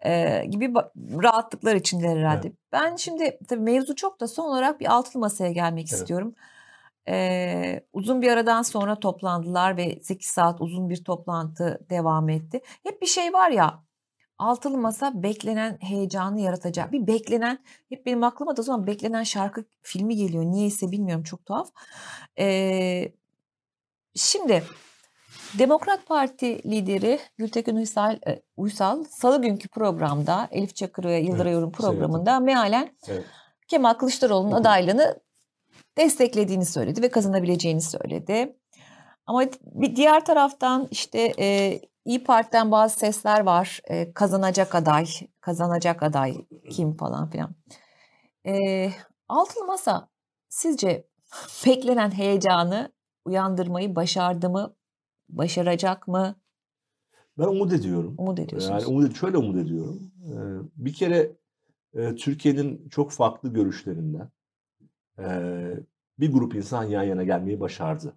E, 0.04 0.44
gibi 0.44 0.74
rahatlıklar 1.22 1.74
içinde 1.74 2.08
herhalde. 2.08 2.52
Ben 2.72 2.96
şimdi 2.96 3.38
tabii 3.48 3.60
mevzu 3.60 3.94
çok 3.96 4.20
da 4.20 4.28
son 4.28 4.44
olarak 4.44 4.80
bir 4.80 4.92
altılı 4.92 5.20
masaya 5.20 5.52
gelmek 5.52 5.88
Evet. 5.90 6.00
istiyorum. 6.00 6.34
E, 7.08 7.80
uzun 7.92 8.22
bir 8.22 8.32
aradan 8.32 8.62
sonra 8.62 9.00
toplandılar 9.00 9.76
ve 9.76 9.98
8 10.02 10.28
saat 10.28 10.60
uzun 10.60 10.90
bir 10.90 11.04
toplantı 11.04 11.78
devam 11.90 12.28
etti. 12.28 12.60
Hep 12.82 13.02
bir 13.02 13.06
şey 13.06 13.32
var 13.32 13.50
ya 13.50 13.85
altılı 14.38 14.78
masa 14.78 15.22
beklenen 15.22 15.78
heyecanı 15.80 16.40
yaratacak. 16.40 16.92
Bir 16.92 17.06
beklenen 17.06 17.58
hep 17.88 18.06
benim 18.06 18.24
aklıma 18.24 18.56
da 18.56 18.60
o 18.60 18.64
zaman 18.64 18.86
beklenen 18.86 19.22
şarkı 19.22 19.64
filmi 19.82 20.16
geliyor. 20.16 20.44
Niyeyse 20.44 20.90
bilmiyorum 20.90 21.24
çok 21.24 21.46
tuhaf. 21.46 21.68
Ee, 22.38 23.12
şimdi 24.14 24.62
Demokrat 25.58 26.06
Parti 26.06 26.70
lideri 26.70 27.20
Gültekin 27.38 27.76
Uysal, 27.76 28.18
e, 28.26 28.42
Uysal 28.56 29.04
salı 29.04 29.42
günkü 29.42 29.68
programda 29.68 30.48
Elif 30.50 30.76
Çakır 30.76 31.04
ve 31.04 31.16
Yıldıray 31.16 31.52
Yor'un 31.52 31.70
programında 31.70 32.40
mealen 32.40 32.96
Evet. 33.08 33.24
Kemal 33.68 33.94
Kılıçdaroğlu'nun 33.94 34.52
hı. 34.52 34.56
adaylığını 34.56 35.20
desteklediğini 35.98 36.66
söyledi 36.66 37.02
ve 37.02 37.08
kazanabileceğini 37.08 37.80
söyledi. 37.80 38.56
Ama 39.26 39.42
bir 39.62 39.96
diğer 39.96 40.24
taraftan 40.24 40.88
işte 40.90 41.32
e, 41.38 41.80
İyi 42.06 42.24
Parti'den 42.24 42.70
bazı 42.70 42.98
sesler 42.98 43.40
var. 43.40 43.80
E, 43.84 44.12
kazanacak 44.12 44.74
aday, 44.74 45.06
kazanacak 45.40 46.02
aday 46.02 46.34
kim 46.70 46.96
falan 46.96 47.30
filan. 47.30 47.54
E, 48.46 48.90
altılı 49.28 49.66
masa 49.66 50.08
sizce 50.48 51.08
beklenen 51.66 52.10
heyecanı 52.10 52.92
uyandırmayı 53.24 53.96
başardı 53.96 54.50
mı? 54.50 54.74
Başaracak 55.28 56.08
mı? 56.08 56.36
Ben 57.38 57.44
umut 57.44 57.72
ediyorum. 57.72 58.14
Umut 58.18 58.38
ediyorsunuz. 58.38 58.82
Yani 58.82 58.96
umut, 58.96 59.16
şöyle 59.16 59.36
umut 59.36 59.56
ediyorum. 59.56 60.12
Ee, 60.24 60.34
bir 60.76 60.92
kere 60.92 61.32
e, 61.94 62.14
Türkiye'nin 62.14 62.88
çok 62.88 63.12
farklı 63.12 63.52
görüşlerinden 63.52 64.30
e, 65.18 65.26
bir 66.18 66.32
grup 66.32 66.54
insan 66.54 66.84
yan 66.84 67.02
yana 67.02 67.24
gelmeyi 67.24 67.60
başardı. 67.60 68.16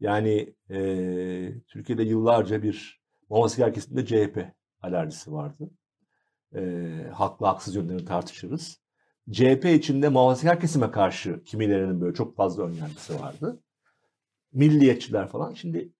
Yani 0.00 0.54
e, 0.70 1.62
Türkiye'de 1.68 2.02
yıllarca 2.02 2.62
bir 2.62 3.02
muhafazakar 3.28 3.74
kesimde 3.74 4.06
CHP 4.06 4.52
alerjisi 4.82 5.32
vardı. 5.32 5.70
E, 6.54 6.60
haklı 7.14 7.46
haksız 7.46 7.74
yönlerini 7.74 8.04
tartışırız. 8.04 8.80
CHP 9.30 9.64
içinde 9.64 10.08
muhafazakar 10.08 10.60
kesime 10.60 10.90
karşı 10.90 11.42
kimilerinin 11.42 12.00
böyle 12.00 12.14
çok 12.14 12.36
fazla 12.36 12.62
önyargısı 12.62 13.20
vardı. 13.20 13.62
Milliyetçiler 14.52 15.28
falan. 15.28 15.54
Şimdi 15.54 15.92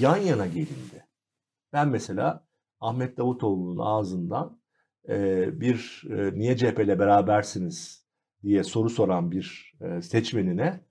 yan 0.00 0.16
yana 0.16 0.46
gelindi. 0.46 1.06
Ben 1.72 1.88
mesela 1.88 2.46
Ahmet 2.80 3.16
Davutoğlu'nun 3.16 3.78
ağzından 3.78 4.60
e, 5.08 5.48
bir 5.60 6.02
e, 6.10 6.38
niye 6.38 6.56
CHP 6.56 6.78
ile 6.78 6.98
berabersiniz 6.98 8.06
diye 8.42 8.64
soru 8.64 8.90
soran 8.90 9.30
bir 9.30 9.74
e, 9.80 10.02
seçmenine 10.02 10.84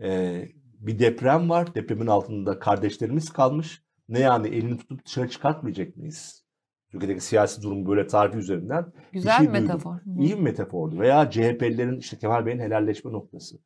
e, 0.00 0.42
bir 0.86 0.98
deprem 0.98 1.50
var. 1.50 1.74
Depremin 1.74 2.06
altında 2.06 2.58
kardeşlerimiz 2.58 3.32
kalmış. 3.32 3.82
Ne 4.08 4.20
yani 4.20 4.48
elini 4.48 4.78
tutup 4.78 5.06
dışarı 5.06 5.28
çıkartmayacak 5.28 5.96
mıyız? 5.96 6.44
Türkiye'deki 6.90 7.24
siyasi 7.24 7.62
durum 7.62 7.86
böyle 7.86 8.06
tarihi 8.06 8.36
üzerinden 8.38 8.92
Güzel 9.12 9.36
şey 9.36 9.46
bir 9.46 9.52
duydum. 9.52 9.62
metafor. 9.66 9.94
Hı. 9.94 10.10
iyi 10.20 10.36
bir 10.36 10.42
metafordu. 10.42 10.98
Veya 11.00 11.30
CHP'lilerin 11.30 11.98
işte 11.98 12.18
Kemal 12.18 12.46
Bey'in 12.46 12.58
helalleşme 12.58 13.12
noktası. 13.12 13.58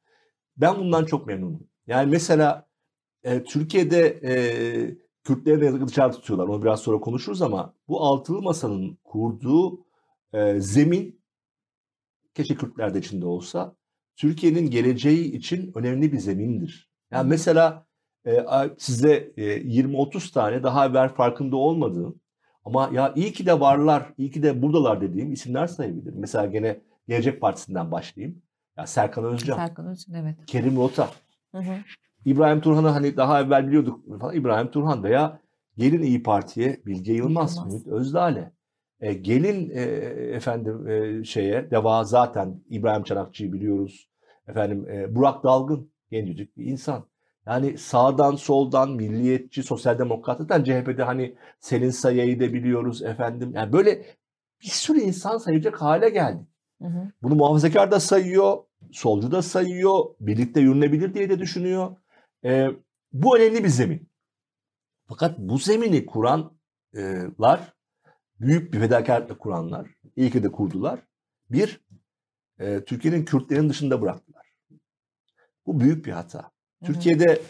Ben 0.57 0.79
bundan 0.79 1.05
çok 1.05 1.27
memnunum. 1.27 1.69
Yani 1.87 2.11
mesela 2.11 2.69
e, 3.23 3.45
Türkiye'de 3.45 4.21
e, 4.23 4.33
Kürtleri 5.25 5.61
de 5.61 5.65
yazık 5.65 5.87
dışarı 5.89 6.13
tutuyorlar. 6.13 6.49
Onu 6.49 6.63
biraz 6.63 6.81
sonra 6.81 7.01
konuşuruz 7.01 7.43
ama 7.43 7.75
bu 7.89 8.01
altılı 8.01 8.43
masanın 8.43 8.99
kurduğu 9.05 9.87
e, 10.33 10.61
zemin 10.61 11.21
keşke 12.35 12.55
Kürtler 12.55 12.95
de 12.95 12.99
içinde 12.99 13.27
olsa 13.27 13.77
Türkiye'nin 14.17 14.71
geleceği 14.71 15.33
için 15.33 15.73
önemli 15.75 16.13
bir 16.13 16.19
zemindir. 16.19 16.88
Yani 17.11 17.29
mesela 17.29 17.87
e, 18.27 18.47
size 18.79 19.33
e, 19.37 19.43
20-30 19.43 20.33
tane 20.33 20.63
daha 20.63 20.87
evvel 20.87 21.09
farkında 21.09 21.57
olmadığım 21.57 22.21
ama 22.65 22.91
ya 22.93 23.13
iyi 23.17 23.33
ki 23.33 23.47
de 23.47 23.61
varlar, 23.61 24.13
iyi 24.19 24.31
ki 24.31 24.43
de 24.43 24.63
buradalar 24.63 25.01
dediğim 25.01 25.33
isimler 25.33 25.67
sayabilirim. 25.67 26.21
Mesela 26.21 26.47
gene 26.47 26.81
Gelecek 27.09 27.41
Partisi'nden 27.41 27.91
başlayayım. 27.93 28.43
Ya 28.77 28.87
Serkan 28.87 29.25
Özcan, 29.25 29.57
Serkan 29.57 29.87
Özcan 29.87 30.15
evet. 30.15 30.37
Kerim 30.47 30.77
Rota, 30.77 31.11
Hı 31.53 31.59
hı. 31.59 31.75
İbrahim 32.25 32.61
Turhan'ı 32.61 32.89
hani 32.89 33.17
daha 33.17 33.41
evvel 33.41 33.67
biliyorduk 33.67 34.21
falan. 34.21 34.35
İbrahim 34.35 34.71
Turhan 34.71 35.05
veya 35.05 35.41
gelin 35.77 36.03
İyi 36.03 36.23
Parti'ye 36.23 36.81
Bilge 36.87 37.13
Yılmaz, 37.13 37.57
Yılmaz. 37.57 37.75
Ümit 37.75 37.87
Özdağ'le. 37.87 38.53
E, 39.01 39.15
gelin 39.15 39.71
e, 39.71 39.81
efendim 40.35 40.89
e, 40.89 41.25
şeye 41.25 41.71
deva 41.71 42.05
zaten 42.05 42.61
İbrahim 42.71 43.03
Çanakçı'yı 43.03 43.53
biliyoruz. 43.53 44.09
Efendim 44.49 44.89
e, 44.89 45.15
Burak 45.15 45.45
Dalgın 45.45 45.91
gencecik 46.11 46.57
bir 46.57 46.65
insan. 46.65 47.05
Yani 47.47 47.79
sağdan 47.79 48.37
soldan 48.37 48.91
milliyetçi, 48.91 49.63
sosyal 49.63 49.99
demokrat 49.99 50.39
zaten 50.39 50.65
CHP'de 50.65 51.03
hani 51.03 51.35
Selin 51.61 51.91
Saya'yı 51.91 52.41
da 52.41 52.53
biliyoruz 52.53 53.03
efendim. 53.03 53.53
Yani 53.55 53.73
böyle 53.73 54.07
bir 54.63 54.69
sürü 54.69 55.01
insan 55.01 55.39
sayacak 55.39 55.83
hale 55.83 56.09
geldi. 56.09 56.47
Hı 56.83 56.89
hı. 56.89 57.13
Bunu 57.23 57.35
muhafazakar 57.35 57.91
da 57.91 58.01
sayıyor, 58.01 58.59
solcu 58.93 59.33
da 59.33 59.43
sayıyor, 59.43 60.05
birlikte 60.21 60.61
yürünebilir 60.61 61.15
diye 61.15 61.31
de 61.31 61.39
düşünüyor. 61.39 61.97
E, 62.45 62.69
bu 63.13 63.37
önemli 63.37 63.65
bir 63.65 63.69
zemin. 63.69 64.09
Fakat 65.09 65.39
bu 65.39 65.59
zemini 65.59 66.07
kuranlar, 66.07 67.75
büyük 68.41 68.73
bir 68.73 68.81
fedakarlıkla 68.81 69.39
kuranlar, 69.39 69.91
iyi 70.17 70.31
ki 70.31 70.43
de 70.43 70.53
kurdular. 70.53 71.01
Bir, 71.51 71.81
e, 72.59 72.85
Türkiye'nin 72.85 73.25
Kürtlerin 73.25 73.69
dışında 73.69 74.03
bıraktılar. 74.03 74.38
Bu 75.69 75.81
büyük 75.81 76.07
bir 76.07 76.13
hata. 76.13 76.51
Türkiye'de 76.85 77.41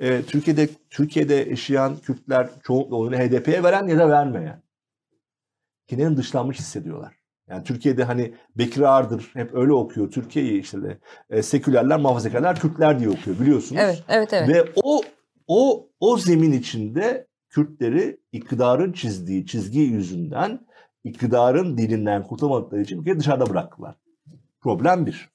e, 0.00 0.22
Türkiye'de 0.22 0.68
Türkiye'de 0.90 1.34
yaşayan 1.34 1.96
Kürtler 1.96 2.48
çoğunlukla 2.62 2.96
oyunu 2.96 3.16
HDP'ye 3.16 3.62
veren 3.62 3.86
ya 3.86 3.98
da 3.98 4.08
vermeyen. 4.08 4.62
Kendilerini 5.86 6.16
dışlanmış 6.16 6.58
hissediyorlar. 6.58 7.14
Yani 7.48 7.64
Türkiye'de 7.64 8.04
hani 8.04 8.34
Bekir 8.56 8.80
Ağırdır 8.80 9.30
hep 9.34 9.54
öyle 9.54 9.72
okuyor. 9.72 10.10
Türkiye'yi 10.10 10.60
işte 10.60 10.82
de 10.82 10.98
e, 11.30 11.42
sekülerler, 11.42 12.00
muhafazakarlar 12.00 12.60
Kürtler 12.60 12.98
diye 12.98 13.08
okuyor 13.08 13.40
biliyorsunuz. 13.40 13.82
Evet, 13.84 14.04
evet, 14.08 14.32
evet. 14.32 14.48
Ve 14.48 14.72
o 14.82 15.00
o 15.46 15.88
o 16.00 16.18
zemin 16.18 16.52
içinde 16.52 17.26
Kürtleri 17.48 18.20
iktidarın 18.32 18.92
çizdiği 18.92 19.46
çizgi 19.46 19.80
yüzünden 19.80 20.66
iktidarın 21.04 21.78
dilinden 21.78 22.22
kurtulamadıkları 22.22 22.82
için 22.82 23.04
bir 23.04 23.18
dışarıda 23.18 23.50
bıraktılar. 23.50 23.96
Problem 24.60 25.06
bir. 25.06 25.33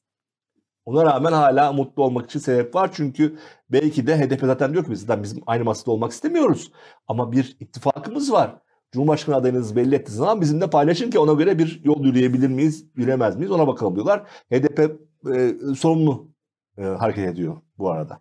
Ona 0.85 1.05
rağmen 1.05 1.31
hala 1.31 1.73
mutlu 1.73 2.03
olmak 2.03 2.25
için 2.25 2.39
sebep 2.39 2.75
var. 2.75 2.89
Çünkü 2.93 3.37
belki 3.69 4.07
de 4.07 4.19
HDP 4.19 4.41
zaten 4.41 4.73
diyor 4.73 4.85
ki 4.85 4.91
biz 4.91 5.01
zaten 5.01 5.23
bizim 5.23 5.43
aynı 5.47 5.63
masada 5.63 5.91
olmak 5.91 6.11
istemiyoruz. 6.11 6.71
Ama 7.07 7.31
bir 7.31 7.57
ittifakımız 7.59 8.31
var. 8.31 8.55
Cumhurbaşkanı 8.91 9.35
adayınızı 9.35 9.75
belli 9.75 9.95
ettiğiniz 9.95 10.17
zaman 10.17 10.41
bizimle 10.41 10.69
paylaşın 10.69 11.11
ki 11.11 11.19
ona 11.19 11.33
göre 11.33 11.59
bir 11.59 11.81
yol 11.83 12.05
yürüyebilir 12.05 12.47
miyiz, 12.47 12.85
yürüyemez 12.95 13.35
miyiz 13.35 13.51
ona 13.51 13.67
bakalım 13.67 13.95
diyorlar. 13.95 14.23
HDP 14.51 14.79
e, 15.35 15.55
sorumlu 15.75 16.31
e, 16.77 16.83
hareket 16.83 17.29
ediyor 17.29 17.57
bu 17.77 17.91
arada. 17.91 18.19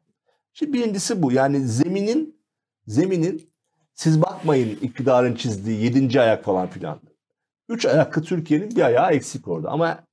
Şimdi 0.53 0.73
birincisi 0.73 1.23
bu. 1.23 1.33
Yani 1.33 1.61
zeminin 1.61 2.41
zeminin 2.87 3.53
siz 3.95 4.23
bakmayın 4.23 4.79
iktidarın 4.83 5.35
çizdiği 5.35 5.85
yedinci 5.85 6.21
ayak 6.21 6.45
falan 6.45 6.69
filan. 6.69 7.01
Üç 7.69 7.87
ayaklı 7.87 8.23
Türkiye'nin 8.23 8.71
bir 8.71 8.83
ayağı 8.83 9.13
eksik 9.13 9.49
orada. 9.49 9.71
Ama 9.71 10.05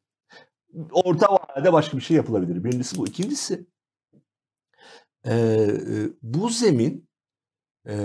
orta 0.91 1.27
vadede 1.33 1.73
başka 1.73 1.97
bir 1.97 2.01
şey 2.01 2.17
yapılabilir. 2.17 2.63
Birincisi 2.63 2.97
bu. 2.97 3.07
İkincisi 3.07 3.65
e, 5.25 5.67
bu 6.21 6.49
zemin 6.49 7.09
e, 7.87 7.95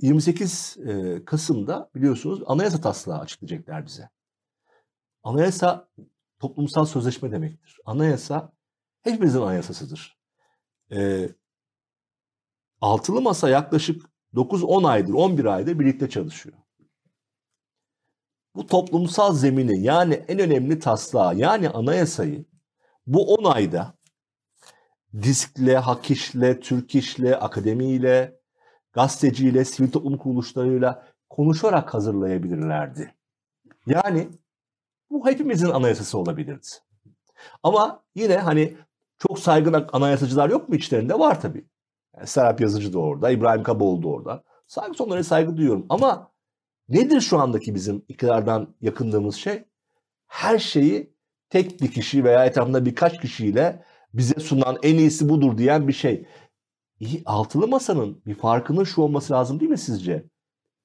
28 0.00 0.76
e, 0.86 1.24
Kasım'da 1.24 1.90
biliyorsunuz 1.94 2.42
anayasa 2.46 2.80
taslağı 2.80 3.18
açıklayacaklar 3.18 3.86
bize. 3.86 4.08
Anayasa 5.22 5.88
toplumsal 6.38 6.84
sözleşme 6.84 7.32
demektir. 7.32 7.78
Anayasa 7.84 8.52
hepimizin 9.02 9.40
anayasasıdır. 9.40 10.18
E, 10.92 11.28
altılı 12.80 13.20
masa 13.20 13.48
yaklaşık 13.48 14.10
9-10 14.34 14.88
aydır, 14.88 15.12
11 15.12 15.44
aydır 15.44 15.78
birlikte 15.78 16.10
çalışıyor 16.10 16.56
bu 18.58 18.66
toplumsal 18.66 19.34
zemini 19.34 19.80
yani 19.82 20.14
en 20.14 20.38
önemli 20.38 20.78
taslağı 20.78 21.36
yani 21.36 21.68
anayasayı 21.68 22.44
bu 23.06 23.34
10 23.34 23.44
ayda 23.44 23.94
diskle, 25.22 25.76
hakişle, 25.76 26.60
Türk 26.60 26.94
işle, 26.94 27.36
akademiyle, 27.36 28.40
gazeteciyle, 28.92 29.64
sivil 29.64 29.90
toplum 29.90 30.16
kuruluşlarıyla 30.16 31.06
konuşarak 31.30 31.94
hazırlayabilirlerdi. 31.94 33.14
Yani 33.86 34.28
bu 35.10 35.26
hepimizin 35.26 35.70
anayasası 35.70 36.18
olabilirdi. 36.18 36.66
Ama 37.62 38.02
yine 38.14 38.36
hani 38.36 38.76
çok 39.18 39.38
saygın 39.38 39.86
anayasacılar 39.92 40.50
yok 40.50 40.68
mu 40.68 40.74
içlerinde? 40.74 41.18
Var 41.18 41.40
tabii. 41.40 41.64
Yani 42.16 42.26
Serap 42.26 42.60
Yazıcı 42.60 42.92
da 42.92 42.98
orada, 42.98 43.30
İbrahim 43.30 43.62
Kaboğlu 43.62 44.02
da 44.02 44.08
orada. 44.08 44.44
Saygı 44.66 44.94
sonlara 44.94 45.24
saygı 45.24 45.56
duyuyorum. 45.56 45.86
Ama 45.88 46.30
Nedir 46.88 47.20
şu 47.20 47.38
andaki 47.38 47.74
bizim 47.74 48.04
iktidardan 48.08 48.74
yakındığımız 48.80 49.36
şey? 49.36 49.64
Her 50.26 50.58
şeyi 50.58 51.14
tek 51.50 51.82
bir 51.82 51.92
kişi 51.92 52.24
veya 52.24 52.44
etrafında 52.46 52.86
birkaç 52.86 53.20
kişiyle 53.20 53.84
bize 54.14 54.40
sunan 54.40 54.78
en 54.82 54.98
iyisi 54.98 55.28
budur 55.28 55.58
diyen 55.58 55.88
bir 55.88 55.92
şey. 55.92 56.26
İyi, 57.00 57.22
altılı 57.26 57.68
masanın 57.68 58.22
bir 58.26 58.34
farkının 58.34 58.84
şu 58.84 59.02
olması 59.02 59.32
lazım 59.32 59.60
değil 59.60 59.70
mi 59.70 59.78
sizce? 59.78 60.24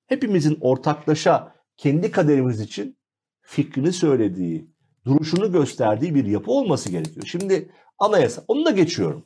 Hepimizin 0.07 0.57
ortaklaşa 0.61 1.55
kendi 1.77 2.11
kaderimiz 2.11 2.61
için 2.61 2.97
fikrini 3.41 3.93
söylediği, 3.93 4.71
duruşunu 5.05 5.51
gösterdiği 5.51 6.15
bir 6.15 6.25
yapı 6.25 6.51
olması 6.51 6.91
gerekiyor. 6.91 7.25
Şimdi 7.25 7.71
anayasa, 7.99 8.43
onu 8.47 8.65
da 8.65 8.71
geçiyorum. 8.71 9.25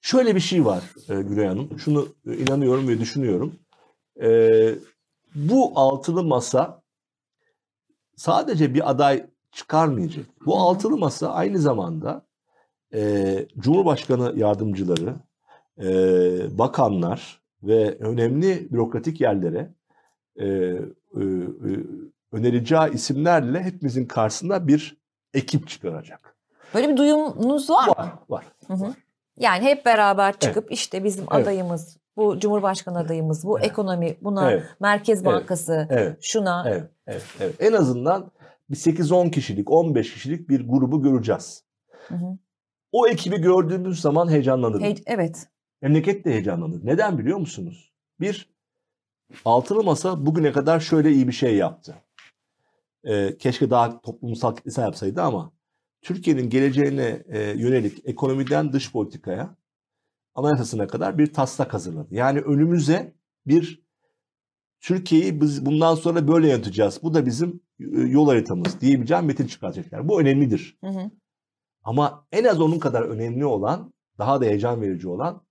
Şöyle 0.00 0.34
bir 0.34 0.40
şey 0.40 0.64
var 0.64 0.84
e, 1.08 1.22
Gülay 1.22 1.46
Hanım, 1.46 1.78
şunu 1.78 2.08
e, 2.26 2.36
inanıyorum 2.36 2.88
ve 2.88 3.00
düşünüyorum. 3.00 3.58
E, 4.22 4.28
bu 5.34 5.72
altılı 5.74 6.24
masa 6.24 6.82
sadece 8.16 8.74
bir 8.74 8.90
aday 8.90 9.26
çıkarmayacak. 9.52 10.26
Bu 10.46 10.58
altılı 10.58 10.96
masa 10.96 11.32
aynı 11.32 11.58
zamanda 11.58 12.26
e, 12.94 13.46
Cumhurbaşkanı 13.58 14.38
yardımcıları, 14.38 15.14
e, 15.82 15.88
bakanlar 16.58 17.40
ve 17.62 17.98
önemli 17.98 18.72
bürokratik 18.72 19.20
yerlere 19.20 19.74
e, 20.36 20.46
e, 20.46 20.80
e, 21.16 21.70
önereceği 22.32 22.90
isimlerle 22.92 23.62
hepimizin 23.62 24.06
karşısında 24.06 24.68
bir 24.68 24.96
ekip 25.34 25.68
çıkaracak. 25.68 26.36
Böyle 26.74 26.88
bir 26.88 26.96
duyumunuz 26.96 27.70
var, 27.70 27.88
var 27.88 28.04
mı? 28.04 28.12
Var, 28.28 28.44
var. 28.44 28.44
Hı 28.66 28.84
hı. 28.84 28.94
Yani 29.36 29.64
hep 29.64 29.86
beraber 29.86 30.38
çıkıp 30.38 30.64
evet. 30.64 30.78
işte 30.78 31.04
bizim 31.04 31.24
evet. 31.32 31.42
adayımız 31.42 31.98
bu 32.18 32.40
Cumhurbaşkanı 32.40 32.98
adayımız, 32.98 33.44
bu 33.44 33.58
evet. 33.58 33.70
ekonomi, 33.70 34.16
buna 34.22 34.52
evet. 34.52 34.64
Merkez 34.80 35.24
Bankası, 35.24 35.86
evet. 35.90 36.18
şuna. 36.20 36.64
Evet. 36.68 36.90
Evet. 37.06 37.22
evet. 37.40 37.54
En 37.60 37.72
azından 37.72 38.30
bir 38.70 38.76
8-10 38.76 39.30
kişilik, 39.30 39.70
15 39.70 40.14
kişilik 40.14 40.48
bir 40.48 40.68
grubu 40.68 41.02
göreceğiz. 41.02 41.64
Hı 42.08 42.14
hı. 42.14 42.38
O 42.92 43.08
ekibi 43.08 43.36
gördüğümüz 43.36 44.00
zaman 44.00 44.30
heyecanlanırız. 44.30 44.82
He- 44.82 45.02
evet. 45.06 45.48
Memleket 45.82 46.24
de 46.24 46.30
heyecanlanır. 46.30 46.80
Neden 46.84 47.18
biliyor 47.18 47.38
musunuz? 47.38 47.92
Bir, 48.20 48.54
altılı 49.44 49.82
masa 49.84 50.26
bugüne 50.26 50.52
kadar 50.52 50.80
şöyle 50.80 51.12
iyi 51.12 51.28
bir 51.28 51.32
şey 51.32 51.56
yaptı. 51.56 51.94
Ee, 53.04 53.36
keşke 53.38 53.70
daha 53.70 54.00
toplumsal 54.00 54.56
kitlesel 54.56 54.82
yapsaydı 54.82 55.22
ama 55.22 55.52
Türkiye'nin 56.02 56.50
geleceğine 56.50 57.22
e, 57.28 57.40
yönelik 57.40 57.98
ekonomiden 58.04 58.72
dış 58.72 58.92
politikaya 58.92 59.56
anayasasına 60.38 60.86
kadar 60.86 61.18
bir 61.18 61.32
taslak 61.32 61.74
hazırladı. 61.74 62.14
Yani 62.14 62.40
önümüze 62.40 63.14
bir 63.46 63.88
Türkiye'yi 64.80 65.40
biz 65.40 65.66
bundan 65.66 65.94
sonra 65.94 66.28
böyle 66.28 66.48
yöneteceğiz. 66.48 67.02
Bu 67.02 67.14
da 67.14 67.26
bizim 67.26 67.60
e, 67.80 67.84
yol 68.00 68.28
haritamız 68.28 68.80
diyebileceğim 68.80 69.24
metin 69.24 69.46
çıkaracaklar. 69.46 70.08
Bu 70.08 70.20
önemlidir. 70.20 70.78
Hı 70.80 70.90
hı. 70.90 71.10
Ama 71.82 72.26
en 72.32 72.44
az 72.44 72.60
onun 72.60 72.78
kadar 72.78 73.02
önemli 73.02 73.44
olan, 73.44 73.92
daha 74.18 74.40
da 74.40 74.44
heyecan 74.44 74.80
verici 74.80 75.08
olan 75.08 75.46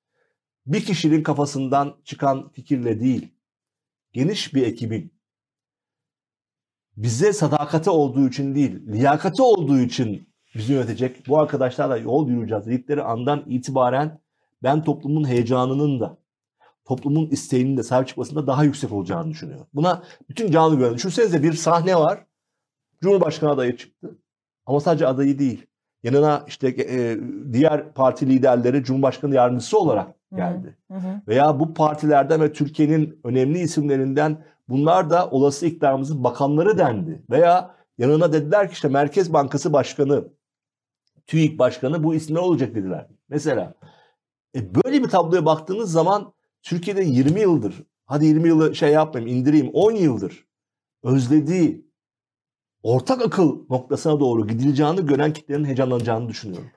bir 0.66 0.86
kişinin 0.86 1.24
kafasından 1.24 1.96
çıkan 2.04 2.50
fikirle 2.50 3.00
değil, 3.00 3.34
geniş 4.14 4.54
bir 4.54 4.62
ekibin 4.62 5.14
bize 6.98 7.34
sadakati 7.34 7.90
olduğu 7.90 8.28
için 8.28 8.56
değil, 8.56 8.88
liyakati 8.88 9.42
olduğu 9.42 9.80
için 9.80 10.34
bizi 10.56 10.74
yönetecek 10.74 11.28
bu 11.28 11.40
arkadaşlarla 11.40 11.98
yol 11.98 12.30
yürüyeceğiz 12.30 12.66
dedikleri 12.66 13.04
andan 13.04 13.44
itibaren 13.48 14.20
ben 14.64 14.84
toplumun 14.84 15.28
heyecanının 15.28 15.99
da 15.99 16.18
toplumun 16.86 17.28
isteğinin 17.28 17.78
de 17.78 17.84
sahip 17.84 18.08
çıkmasında 18.08 18.47
daha 18.47 18.64
yüksek 18.64 18.91
olacağını 18.91 19.32
düşünüyorum. 19.32 19.68
Buna 19.74 20.03
bütün 20.30 20.51
canlı 20.51 20.76
güven. 20.78 20.93
Düşünsenize 20.93 21.43
bir 21.43 21.53
sahne 21.53 21.95
var. 21.95 22.26
Cumhurbaşkanı 23.01 23.51
adayı 23.51 23.78
çıktı. 23.78 24.18
Ama 24.66 24.80
sadece 24.80 25.08
adayı 25.08 25.39
değil. 25.39 25.66
Yanına 26.03 26.43
işte 26.47 26.68
e, 26.68 27.18
diğer 27.53 27.93
parti 27.93 28.30
liderleri 28.30 28.84
Cumhurbaşkanı 28.84 29.36
yardımcısı 29.36 29.80
olarak 29.80 30.08
geldi. 30.36 30.78
Hı 30.91 30.97
hı. 30.97 31.22
Veya 31.28 31.60
bu 31.60 31.74
partilerden 31.74 32.41
ve 32.41 32.53
Türkiye'nin 32.53 33.20
önemli 33.24 33.60
isimlerinden 33.60 34.43
bunlar 34.70 35.10
da 35.10 35.30
olası 35.30 35.66
iktidarımızın 35.66 36.24
bakanları 36.24 36.78
dendi. 36.78 37.22
Veya 37.30 37.76
yanına 37.97 38.34
dediler 38.34 38.68
ki 38.68 38.74
işte 38.74 38.88
Merkez 38.88 39.34
Bankası 39.34 39.74
Başkanı, 39.74 40.28
TÜİK 41.28 41.60
Başkanı 41.60 42.03
bu 42.03 42.16
isimler 42.16 42.41
olacak 42.41 42.76
dediler. 42.76 43.08
Mesela 43.30 43.74
e 44.56 44.76
böyle 44.76 45.04
bir 45.04 45.10
tabloya 45.10 45.45
baktığınız 45.45 45.91
zaman 45.91 46.34
Türkiye'de 46.64 47.04
20 47.04 47.39
yıldır, 47.41 47.84
hadi 48.06 48.26
20 48.26 48.48
yılı 48.48 48.76
şey 48.76 48.91
yapmayayım 48.91 49.38
indireyim 49.38 49.70
10 49.74 49.91
yıldır 49.91 50.48
özlediği 51.04 51.88
ortak 52.84 53.22
akıl 53.22 53.66
noktasına 53.70 54.20
doğru 54.20 54.48
gidileceğini 54.48 55.06
gören 55.06 55.34
kitlerin 55.34 55.66
heyecanlanacağını 55.66 56.30
düşünüyorum. 56.30 56.70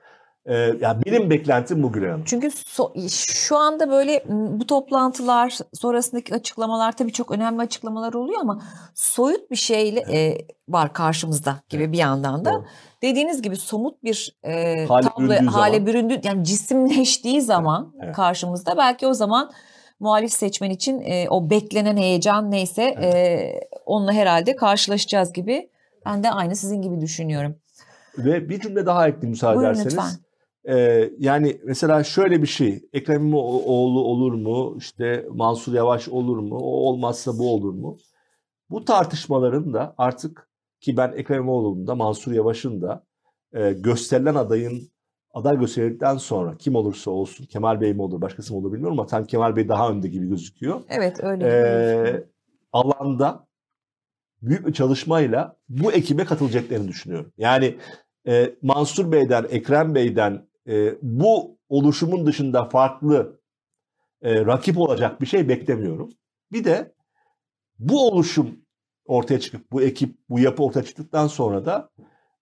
Ee, 0.45 0.55
yani 0.55 1.03
benim 1.05 1.29
beklentim 1.29 1.83
bu 1.83 1.91
Gülay 1.91 2.09
Hanım. 2.09 2.23
Çünkü 2.25 2.47
so- 2.47 3.09
şu 3.47 3.57
anda 3.57 3.89
böyle 3.89 4.23
bu 4.29 4.67
toplantılar 4.67 5.57
sonrasındaki 5.73 6.35
açıklamalar 6.35 6.91
tabii 6.91 7.13
çok 7.13 7.31
önemli 7.31 7.61
açıklamalar 7.61 8.13
oluyor 8.13 8.39
ama 8.41 8.61
soyut 8.95 9.51
bir 9.51 9.55
şeyle 9.55 9.99
e, 9.99 10.37
var 10.69 10.93
karşımızda 10.93 11.55
gibi 11.69 11.83
evet. 11.83 11.93
bir 11.93 11.97
yandan 11.97 12.45
da. 12.45 12.53
Doğru. 12.53 12.65
Dediğiniz 13.01 13.41
gibi 13.41 13.55
somut 13.55 14.03
bir 14.03 14.35
e, 14.43 14.85
hale 14.85 15.07
tablo 15.07 15.29
büründüğü 15.29 15.45
hale 15.45 15.75
zaman. 15.75 15.87
büründü 15.87 16.19
yani 16.23 16.43
cisimleştiği 16.43 17.41
zaman 17.41 17.91
evet. 17.95 18.03
Evet. 18.05 18.15
karşımızda 18.15 18.77
belki 18.77 19.07
o 19.07 19.13
zaman 19.13 19.51
muhalif 19.99 20.33
seçmen 20.33 20.69
için 20.69 21.01
e, 21.01 21.29
o 21.29 21.49
beklenen 21.49 21.97
heyecan 21.97 22.51
neyse 22.51 22.95
evet. 22.97 23.15
e, 23.15 23.59
onunla 23.85 24.13
herhalde 24.13 24.55
karşılaşacağız 24.55 25.33
gibi. 25.33 25.69
Ben 26.05 26.23
de 26.23 26.31
aynı 26.31 26.55
sizin 26.55 26.81
gibi 26.81 27.01
düşünüyorum. 27.01 27.55
Ve 28.17 28.49
bir 28.49 28.59
cümle 28.59 28.85
daha 28.85 29.07
ekleyeyim 29.07 29.29
müsaade 29.29 29.55
Buyurun 29.55 29.73
ederseniz. 29.73 29.93
Lütfen. 29.93 30.30
Ee, 30.67 31.11
yani 31.19 31.61
mesela 31.63 32.03
şöyle 32.03 32.41
bir 32.41 32.47
şey, 32.47 32.89
Ekrem 32.93 33.21
İmamoğlu 33.27 33.99
olur 33.99 34.33
mu, 34.33 34.75
işte 34.77 35.25
Mansur 35.31 35.73
Yavaş 35.73 36.09
olur 36.09 36.37
mu, 36.37 36.57
o 36.57 36.89
olmazsa 36.89 37.37
bu 37.37 37.53
olur 37.53 37.73
mu? 37.73 37.97
Bu 38.69 38.85
tartışmaların 38.85 39.73
da 39.73 39.95
artık 39.97 40.49
ki 40.79 40.97
ben 40.97 41.11
Ekrem 41.15 41.37
İmamoğlu'nun 41.37 41.87
da 41.87 41.95
Mansur 41.95 42.31
Yavaş'ın 42.31 42.81
da 42.81 43.05
e, 43.53 43.73
gösterilen 43.73 44.35
adayın 44.35 44.91
aday 45.33 45.59
gösterildikten 45.59 46.17
sonra 46.17 46.57
kim 46.57 46.75
olursa 46.75 47.11
olsun 47.11 47.45
Kemal 47.45 47.81
Bey 47.81 47.93
mi 47.93 48.01
olur 48.01 48.21
başkası 48.21 48.53
mı 48.53 48.59
olur 48.59 48.73
bilmiyorum 48.73 48.99
ama 48.99 49.07
tam 49.07 49.25
Kemal 49.25 49.55
Bey 49.55 49.69
daha 49.69 49.89
önde 49.89 50.07
gibi 50.07 50.29
gözüküyor. 50.29 50.81
Evet 50.89 51.23
öyle. 51.23 51.45
Ee, 51.47 52.23
alanda 52.73 53.47
büyük 54.41 54.67
bir 54.67 54.73
çalışmayla 54.73 55.57
bu 55.69 55.91
ekibe 55.91 56.25
katılacaklarını 56.25 56.87
düşünüyorum. 56.87 57.33
Yani 57.37 57.77
e, 58.27 58.55
Mansur 58.61 59.11
Bey'den, 59.11 59.45
Ekrem 59.49 59.95
Bey'den 59.95 60.47
e, 60.67 60.95
bu 61.01 61.57
oluşumun 61.69 62.25
dışında 62.25 62.65
farklı 62.65 63.39
e, 64.21 64.45
rakip 64.45 64.77
olacak 64.77 65.21
bir 65.21 65.25
şey 65.25 65.49
beklemiyorum. 65.49 66.09
Bir 66.51 66.63
de 66.63 66.93
bu 67.79 68.07
oluşum 68.07 68.59
ortaya 69.05 69.39
çıkıp 69.39 69.71
bu 69.71 69.81
ekip, 69.81 70.15
bu 70.29 70.39
yapı 70.39 70.63
ortaya 70.63 70.83
çıktıktan 70.83 71.27
sonra 71.27 71.65
da 71.65 71.89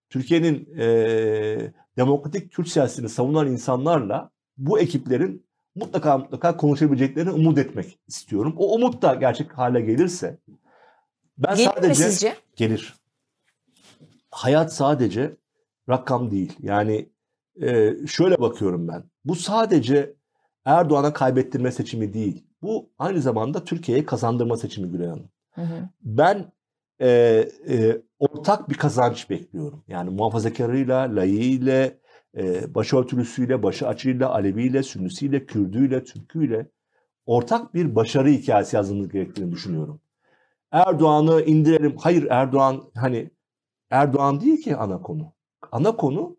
Türkiye'nin 0.10 0.78
e, 0.80 1.74
demokratik 1.98 2.52
Türk 2.52 2.68
siyasetini 2.68 3.10
savunan 3.10 3.48
insanlarla 3.48 4.32
bu 4.58 4.80
ekiplerin 4.80 5.46
mutlaka 5.76 6.18
mutlaka 6.18 6.58
konuşabileceklerini 6.58 7.32
umut 7.32 7.58
etmek 7.58 8.00
istiyorum. 8.08 8.54
O 8.58 8.76
umut 8.76 9.02
da 9.02 9.16
gerçek 9.16 9.58
hale 9.58 9.82
gelirse 9.82 10.38
ben 11.38 11.56
Gelir 11.56 11.70
sadece 11.70 11.88
mi 11.88 11.96
sizce? 11.96 12.36
gelir. 12.56 12.96
Hayat 14.32 14.74
sadece 14.74 15.38
rakam 15.90 16.32
değil. 16.32 16.56
Yani 16.62 17.10
e, 17.62 17.95
şöyle 18.08 18.41
bakıyorum 18.41 18.88
ben. 18.88 19.04
Bu 19.26 19.36
sadece 19.36 20.16
Erdoğan'a 20.66 21.14
kaybettirme 21.14 21.72
seçimi 21.72 22.14
değil. 22.14 22.45
Bu 22.62 22.89
aynı 23.00 23.22
zamanda 23.22 23.64
Türkiye'ye 23.64 24.06
kazandırma 24.06 24.58
seçimi 24.58 24.91
Gülay 24.91 25.08
Hanım. 25.08 25.30
Hı 25.52 25.62
hı. 25.62 25.89
Ben 26.02 26.52
e, 27.02 27.08
e, 27.70 28.02
ortak 28.20 28.70
bir 28.70 28.76
kazanç 28.76 29.30
bekliyorum. 29.30 29.84
Yani 29.88 30.10
muhafazakarıyla, 30.10 31.16
layığıyla, 31.16 31.91
e, 32.38 32.76
başörtülüsüyle, 32.76 33.64
başı 33.64 33.88
açıyla, 33.88 34.30
Aleviyle, 34.30 34.84
Sünnisiyle, 34.84 35.45
Kürdüyle, 35.45 36.04
Türküyle 36.04 36.70
ortak 37.26 37.74
bir 37.74 37.95
başarı 37.95 38.30
hikayesi 38.30 38.76
yazılması 38.76 39.10
gerektiğini 39.10 39.52
düşünüyorum. 39.52 40.02
Erdoğan'ı 40.72 41.41
indirelim. 41.41 41.97
Hayır 41.97 42.28
Erdoğan 42.30 42.84
hani 42.95 43.32
Erdoğan 43.89 44.41
değil 44.41 44.62
ki 44.62 44.76
ana 44.76 45.02
konu. 45.02 45.34
Ana 45.72 45.95
konu 45.95 46.38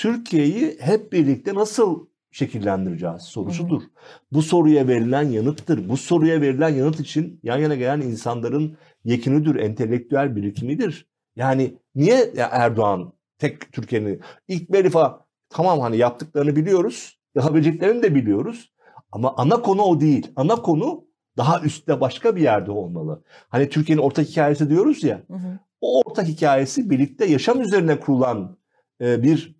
Türkiye'yi 0.00 0.76
hep 0.80 1.12
birlikte 1.12 1.54
nasıl 1.54 2.06
şekillendireceğiz 2.30 3.22
sorusudur. 3.22 3.80
Hı 3.80 3.84
hı. 3.84 3.90
Bu 4.32 4.42
soruya 4.42 4.88
verilen 4.88 5.28
yanıttır. 5.28 5.88
Bu 5.88 5.96
soruya 5.96 6.40
verilen 6.40 6.68
yanıt 6.68 7.00
için 7.00 7.40
yan 7.42 7.58
yana 7.58 7.74
gelen 7.74 8.00
insanların 8.00 8.76
yekinidir, 9.04 9.56
entelektüel 9.56 10.36
birikimidir. 10.36 11.06
Yani 11.36 11.74
niye 11.94 12.32
Erdoğan 12.36 13.12
tek 13.38 13.72
Türkiye'nin 13.72 14.20
ilk 14.48 14.72
Berifa 14.72 15.26
tamam 15.48 15.80
hani 15.80 15.96
yaptıklarını 15.96 16.56
biliyoruz, 16.56 17.18
yapabileceklerini 17.34 18.02
de 18.02 18.14
biliyoruz. 18.14 18.72
Ama 19.12 19.34
ana 19.36 19.62
konu 19.62 19.82
o 19.82 20.00
değil. 20.00 20.32
Ana 20.36 20.56
konu 20.56 21.04
daha 21.36 21.60
üstte 21.60 22.00
başka 22.00 22.36
bir 22.36 22.42
yerde 22.42 22.70
olmalı. 22.70 23.22
Hani 23.48 23.68
Türkiye'nin 23.68 24.02
ortak 24.02 24.26
hikayesi 24.26 24.70
diyoruz 24.70 25.04
ya. 25.04 25.22
Hı 25.30 25.34
hı. 25.34 25.58
O 25.80 26.00
ortak 26.00 26.26
hikayesi 26.26 26.90
birlikte 26.90 27.26
yaşam 27.26 27.60
üzerine 27.60 28.00
kurulan 28.00 28.56
e, 29.00 29.22
bir 29.22 29.59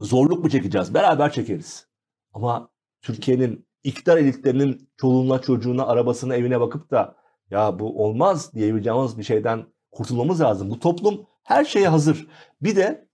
zorluk 0.00 0.44
mu 0.44 0.50
çekeceğiz? 0.50 0.94
Beraber 0.94 1.32
çekeriz. 1.32 1.86
Ama 2.32 2.68
Türkiye'nin 3.02 3.66
iktidar 3.84 4.16
elitlerinin 4.16 4.90
çoluğuna, 4.96 5.38
çocuğuna, 5.38 5.86
arabasına, 5.86 6.36
evine 6.36 6.60
bakıp 6.60 6.90
da 6.90 7.16
ya 7.50 7.78
bu 7.78 8.04
olmaz 8.04 8.54
diyebileceğimiz 8.54 9.18
bir 9.18 9.22
şeyden 9.22 9.66
kurtulmamız 9.92 10.40
lazım. 10.40 10.70
Bu 10.70 10.80
toplum 10.80 11.26
her 11.44 11.64
şeye 11.64 11.88
hazır. 11.88 12.26
Bir 12.62 12.76
de 12.76 13.08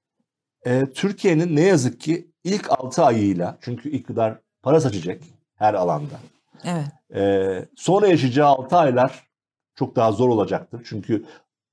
e, 0.67 0.83
Türkiye'nin 0.95 1.57
ne 1.57 1.63
yazık 1.63 2.01
ki 2.01 2.31
ilk 2.45 2.71
6 2.71 3.05
ayıyla 3.05 3.59
çünkü 3.61 3.91
iktidar 3.91 4.41
para 4.63 4.81
saçacak 4.81 5.23
her 5.55 5.75
alanda. 5.75 6.15
Evet. 6.65 7.17
E, 7.17 7.69
sonra 7.77 8.07
yaşayacağı 8.07 8.49
6 8.49 8.77
aylar 8.77 9.25
çok 9.75 9.97
daha 9.97 10.13
zor 10.13 10.29
olacaktır. 10.29 10.83
Çünkü 10.85 11.25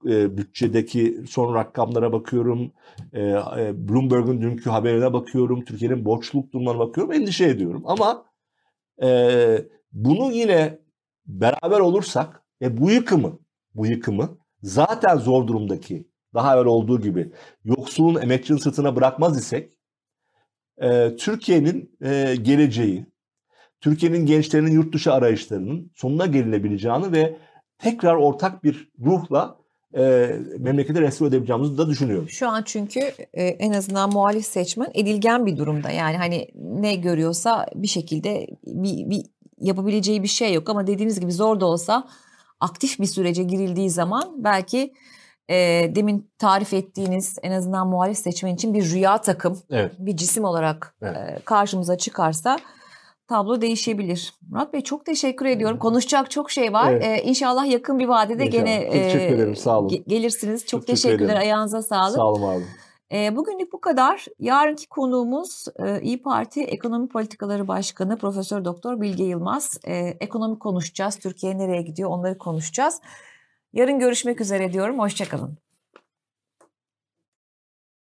e, 0.09 0.37
bütçedeki 0.37 1.23
son 1.29 1.55
rakamlara 1.55 2.13
bakıyorum. 2.13 2.71
E, 3.13 3.21
e, 3.21 3.89
Bloomberg'un 3.89 4.41
dünkü 4.41 4.69
haberine 4.69 5.13
bakıyorum. 5.13 5.65
Türkiye'nin 5.65 6.05
borçluluk 6.05 6.53
durumlarına 6.53 6.79
bakıyorum. 6.79 7.13
Endişe 7.13 7.45
ediyorum. 7.45 7.83
Ama 7.85 8.25
e, 9.03 9.07
bunu 9.91 10.31
yine 10.31 10.79
beraber 11.25 11.79
olursak 11.79 12.43
ve 12.61 12.77
bu 12.77 12.91
yıkımı, 12.91 13.39
bu 13.75 13.85
yıkımı 13.85 14.37
zaten 14.61 15.17
zor 15.17 15.47
durumdaki 15.47 16.07
daha 16.33 16.55
evvel 16.55 16.65
olduğu 16.65 17.01
gibi 17.01 17.31
yoksulun 17.63 18.21
emekçinin 18.21 18.57
sırtına 18.57 18.95
bırakmaz 18.95 19.39
isek 19.39 19.77
e, 20.81 21.15
Türkiye'nin 21.15 21.97
e, 22.03 22.35
geleceği, 22.35 23.05
Türkiye'nin 23.81 24.25
gençlerinin 24.25 24.71
yurt 24.71 24.93
dışı 24.93 25.13
arayışlarının 25.13 25.91
sonuna 25.95 26.25
gelinebileceğini 26.25 27.11
ve 27.11 27.37
tekrar 27.77 28.15
ortak 28.15 28.63
bir 28.63 28.91
ruhla 28.99 29.60
e, 29.97 30.35
memleketi 30.59 31.01
restore 31.01 31.29
edebileceğimizi 31.29 31.77
da 31.77 31.89
düşünüyorum. 31.89 32.29
Şu 32.29 32.49
an 32.49 32.63
çünkü 32.65 32.99
e, 33.33 33.43
en 33.43 33.73
azından 33.73 34.13
muhalif 34.13 34.45
seçmen 34.45 34.91
edilgen 34.93 35.45
bir 35.45 35.57
durumda. 35.57 35.89
Yani 35.91 36.17
hani 36.17 36.47
ne 36.55 36.95
görüyorsa 36.95 37.65
bir 37.75 37.87
şekilde 37.87 38.47
bir, 38.65 39.09
bir 39.09 39.25
yapabileceği 39.59 40.23
bir 40.23 40.27
şey 40.27 40.53
yok 40.53 40.69
ama 40.69 40.87
dediğiniz 40.87 41.19
gibi 41.19 41.31
zor 41.31 41.59
da 41.59 41.65
olsa 41.65 42.07
aktif 42.59 42.99
bir 42.99 43.05
sürece 43.05 43.43
girildiği 43.43 43.89
zaman 43.89 44.43
belki 44.43 44.93
e, 45.49 45.55
demin 45.95 46.31
tarif 46.37 46.73
ettiğiniz 46.73 47.37
en 47.43 47.51
azından 47.51 47.87
muhalif 47.87 48.17
seçmen 48.17 48.55
için 48.55 48.73
bir 48.73 48.91
rüya 48.91 49.21
takım, 49.21 49.59
evet. 49.71 49.91
bir 49.99 50.17
cisim 50.17 50.43
olarak 50.43 50.95
evet. 51.01 51.17
e, 51.17 51.39
karşımıza 51.45 51.97
çıkarsa 51.97 52.59
tablo 53.31 53.61
değişebilir. 53.61 54.33
Murat 54.49 54.73
Bey 54.73 54.81
çok 54.81 55.05
teşekkür 55.05 55.45
ediyorum. 55.45 55.79
Konuşacak 55.79 56.31
çok 56.31 56.51
şey 56.51 56.73
var. 56.73 56.91
Evet. 56.91 57.03
Ee, 57.05 57.23
inşallah 57.23 57.65
yakın 57.71 57.99
bir 57.99 58.07
vadede 58.07 58.45
inşallah. 58.45 58.65
gene 58.65 58.89
teşekkür 58.89 59.35
ederim. 59.35 59.55
Sağ 59.55 59.79
olun. 59.79 60.03
gelirsiniz. 60.07 60.65
Çok, 60.65 60.81
çok 60.81 60.87
teşekkürler. 60.87 61.25
Ederim. 61.25 61.41
Ayağınıza 61.41 61.81
sağlık. 61.81 62.15
Sağ 62.15 62.25
olun 62.25 62.55
abi. 62.55 62.63
E, 63.11 63.35
bugünlük 63.35 63.73
bu 63.73 63.81
kadar. 63.81 64.25
Yarınki 64.39 64.87
konuğumuz 64.87 65.65
e, 65.79 66.01
İyi 66.01 66.21
Parti 66.21 66.63
Ekonomi 66.63 67.07
Politikaları 67.07 67.67
Başkanı 67.67 68.17
Profesör 68.17 68.65
Doktor 68.65 69.01
Bilge 69.01 69.23
Yılmaz. 69.23 69.79
E, 69.83 69.95
ekonomi 69.97 70.59
konuşacağız. 70.59 71.15
Türkiye 71.15 71.57
nereye 71.57 71.81
gidiyor 71.81 72.09
onları 72.09 72.37
konuşacağız. 72.37 73.01
Yarın 73.73 73.99
görüşmek 73.99 74.41
üzere 74.41 74.73
diyorum. 74.73 74.99
Hoşçakalın. 74.99 75.57